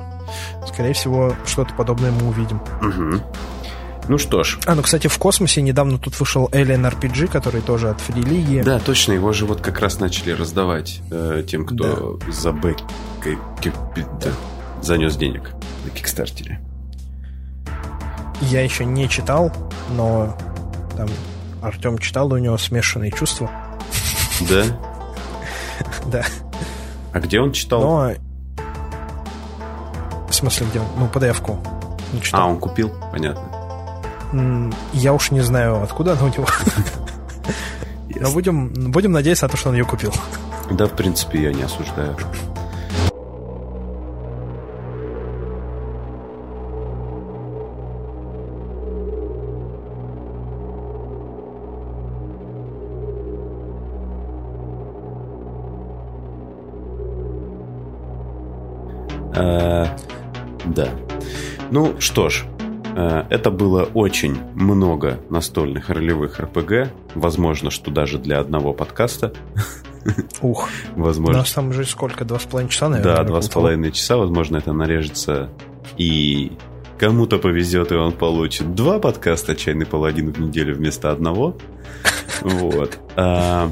Скорее 0.68 0.94
всего, 0.94 1.36
что-то 1.46 1.74
подобное 1.76 2.12
мы 2.12 2.30
увидим. 2.30 2.60
Угу. 2.82 3.22
Ну 4.08 4.18
что 4.18 4.44
ж. 4.44 4.60
А, 4.66 4.76
ну, 4.76 4.84
кстати, 4.84 5.08
в 5.08 5.18
космосе 5.18 5.62
недавно 5.62 5.98
тут 5.98 6.20
вышел 6.20 6.48
Alien 6.52 6.92
RPG, 6.92 7.28
который 7.28 7.62
тоже 7.62 7.90
от 7.90 8.00
League. 8.10 8.64
Да, 8.64 8.80
точно, 8.80 9.14
его 9.14 9.34
же 9.34 9.46
вот 9.46 9.62
как 9.62 9.80
раз 9.80 10.00
начали 10.00 10.32
раздавать 10.32 11.02
э, 11.10 11.44
тем, 11.48 11.66
кто 11.66 12.20
да. 12.20 12.32
за 12.32 12.52
бэк... 12.52 12.78
Да. 14.22 14.32
занес 14.82 15.16
денег 15.16 15.52
на 15.84 15.90
Кикстартере. 15.90 16.60
я 18.42 18.62
еще 18.62 18.86
не 18.86 19.10
читал, 19.10 19.52
но 19.92 20.38
там 20.96 21.08
Артем 21.64 21.98
читал, 21.98 22.32
у 22.32 22.38
него 22.38 22.58
смешанные 22.58 23.12
чувства. 23.12 23.50
Да? 24.50 24.64
Да. 26.06 26.24
А 27.12 27.20
где 27.20 27.40
он 27.40 27.52
читал? 27.52 27.82
Но... 27.82 28.12
В 30.30 30.34
смысле, 30.34 30.68
где 30.70 30.80
он? 30.80 30.86
Ну, 30.98 31.08
PDF-ку. 31.08 31.60
А, 32.32 32.48
он 32.48 32.60
купил? 32.60 32.94
Понятно. 33.12 33.55
Я 34.94 35.14
уж 35.14 35.32
не 35.32 35.42
знаю, 35.42 35.82
откуда 35.84 36.14
она 36.14 36.24
у 36.24 36.28
него. 36.28 36.48
Но 38.20 38.32
будем, 38.32 38.92
будем 38.92 39.12
надеяться 39.12 39.46
на 39.46 39.50
то, 39.50 39.58
что 39.58 39.70
он 39.70 39.76
ее 39.76 39.86
купил. 39.86 40.14
Да, 40.72 40.86
в 40.86 40.96
принципе, 40.96 41.44
я 41.44 41.54
не 41.54 41.64
осуждаю. 41.64 42.16
Э, 59.36 59.88
да. 60.66 60.90
Ну 61.70 62.00
что 62.00 62.30
ж, 62.30 62.46
это 62.96 63.52
было 63.52 63.84
очень 63.94 64.38
много 64.54 65.20
настольных 65.30 65.90
ролевых 65.90 66.40
РПГ. 66.40 66.92
Возможно, 67.14 67.70
что 67.70 67.92
даже 67.92 68.18
для 68.18 68.40
одного 68.40 68.74
подкаста. 68.74 69.34
Ух. 70.42 70.70
Возможно. 70.96 71.36
У 71.36 71.38
нас 71.40 71.52
там 71.52 71.70
уже 71.70 71.86
сколько? 71.86 72.26
Два 72.26 72.40
с 72.40 72.44
половиной 72.44 72.70
часа, 72.70 72.90
наверное? 72.90 73.16
Да, 73.16 73.24
два 73.24 73.42
с 73.42 73.50
половиной 73.50 73.92
часа. 73.92 74.18
Возможно, 74.18 74.58
это 74.58 74.72
нарежется 74.72 75.50
и 75.98 76.52
кому-то 76.98 77.38
повезет, 77.38 77.92
и 77.92 77.96
он 77.96 78.14
получит 78.14 78.74
два 78.76 79.00
подкаста 79.00 79.56
«Чайный 79.56 79.86
паладин» 79.86 80.32
в 80.32 80.40
неделю 80.40 80.76
вместо 80.76 81.12
одного. 81.12 81.58
Вот. 82.42 82.98
А, 83.16 83.72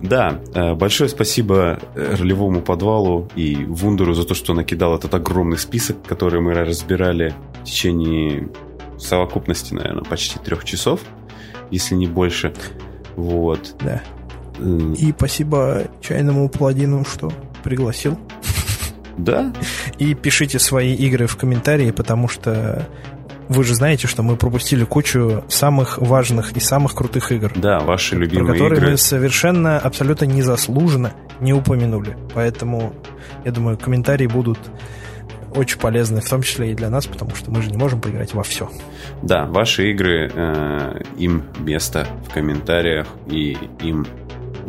да, 0.00 0.40
э, 0.54 0.74
большое 0.74 1.10
спасибо 1.10 1.78
э, 1.94 2.16
ролевому 2.16 2.62
подвалу 2.62 3.28
и 3.36 3.56
Вундеру 3.56 4.14
за 4.14 4.24
то, 4.24 4.34
что 4.34 4.54
накидал 4.54 4.94
этот 4.94 5.14
огромный 5.14 5.58
список, 5.58 6.02
который 6.06 6.40
мы 6.40 6.54
разбирали 6.54 7.34
в 7.60 7.64
течение 7.64 8.48
совокупности, 8.98 9.74
наверное, 9.74 10.04
почти 10.04 10.38
трех 10.38 10.64
часов, 10.64 11.00
если 11.70 11.94
не 11.94 12.06
больше. 12.06 12.52
Вот. 13.16 13.74
Да. 13.80 14.02
И 14.96 15.12
спасибо 15.16 15.84
чайному 16.00 16.48
паладину, 16.48 17.04
что 17.04 17.32
пригласил. 17.62 18.18
Да. 19.16 19.52
И 19.98 20.14
пишите 20.14 20.58
свои 20.58 20.94
игры 20.94 21.26
в 21.26 21.36
комментарии, 21.36 21.90
потому 21.90 22.28
что 22.28 22.86
вы 23.48 23.64
же 23.64 23.74
знаете, 23.74 24.06
что 24.06 24.22
мы 24.22 24.36
пропустили 24.36 24.84
кучу 24.84 25.44
самых 25.48 25.98
важных 25.98 26.52
и 26.52 26.60
самых 26.60 26.94
крутых 26.94 27.32
игр. 27.32 27.52
Да, 27.56 27.80
ваши 27.80 28.14
любимые 28.14 28.46
про 28.46 28.52
которые 28.52 28.78
игры. 28.78 28.90
мы 28.92 28.96
совершенно, 28.96 29.78
абсолютно 29.78 30.26
незаслуженно 30.26 31.12
не 31.40 31.52
упомянули. 31.52 32.16
Поэтому, 32.32 32.94
я 33.44 33.50
думаю, 33.50 33.76
комментарии 33.76 34.28
будут 34.28 34.58
очень 35.54 35.78
полезны, 35.78 36.20
в 36.20 36.28
том 36.28 36.42
числе 36.42 36.72
и 36.72 36.74
для 36.74 36.90
нас, 36.90 37.06
потому 37.06 37.34
что 37.34 37.50
мы 37.50 37.62
же 37.62 37.70
не 37.70 37.76
можем 37.76 38.00
поиграть 38.00 38.34
во 38.34 38.42
все. 38.42 38.70
Да, 39.22 39.46
ваши 39.46 39.90
игры, 39.90 40.30
э, 40.32 41.02
им 41.18 41.44
место 41.58 42.06
в 42.28 42.32
комментариях, 42.32 43.06
и 43.26 43.56
им 43.82 44.06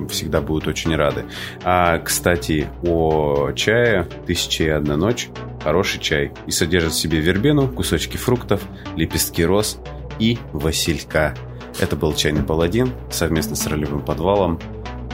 всегда 0.09 0.41
будут 0.41 0.67
очень 0.67 0.95
рады. 0.95 1.25
А, 1.63 1.99
кстати, 1.99 2.67
о 2.83 3.51
чае 3.51 4.07
«Тысяча 4.25 4.63
и 4.63 4.69
одна 4.69 4.97
ночь» 4.97 5.29
хороший 5.63 5.99
чай 5.99 6.31
и 6.47 6.51
содержит 6.51 6.93
в 6.93 6.99
себе 6.99 7.19
вербену, 7.19 7.67
кусочки 7.67 8.17
фруктов, 8.17 8.61
лепестки 8.95 9.45
роз 9.45 9.79
и 10.19 10.37
василька. 10.53 11.35
Это 11.79 11.95
был 11.95 12.13
«Чайный 12.13 12.43
паладин» 12.43 12.91
совместно 13.09 13.55
с 13.55 13.65
ролевым 13.67 14.03
подвалом. 14.03 14.59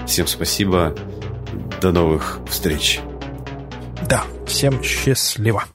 Всем 0.06 0.28
спасибо. 0.28 0.96
До 1.82 1.92
новых 1.92 2.40
встреч. 2.48 3.02
Всем 4.48 4.82
счастливо. 4.82 5.66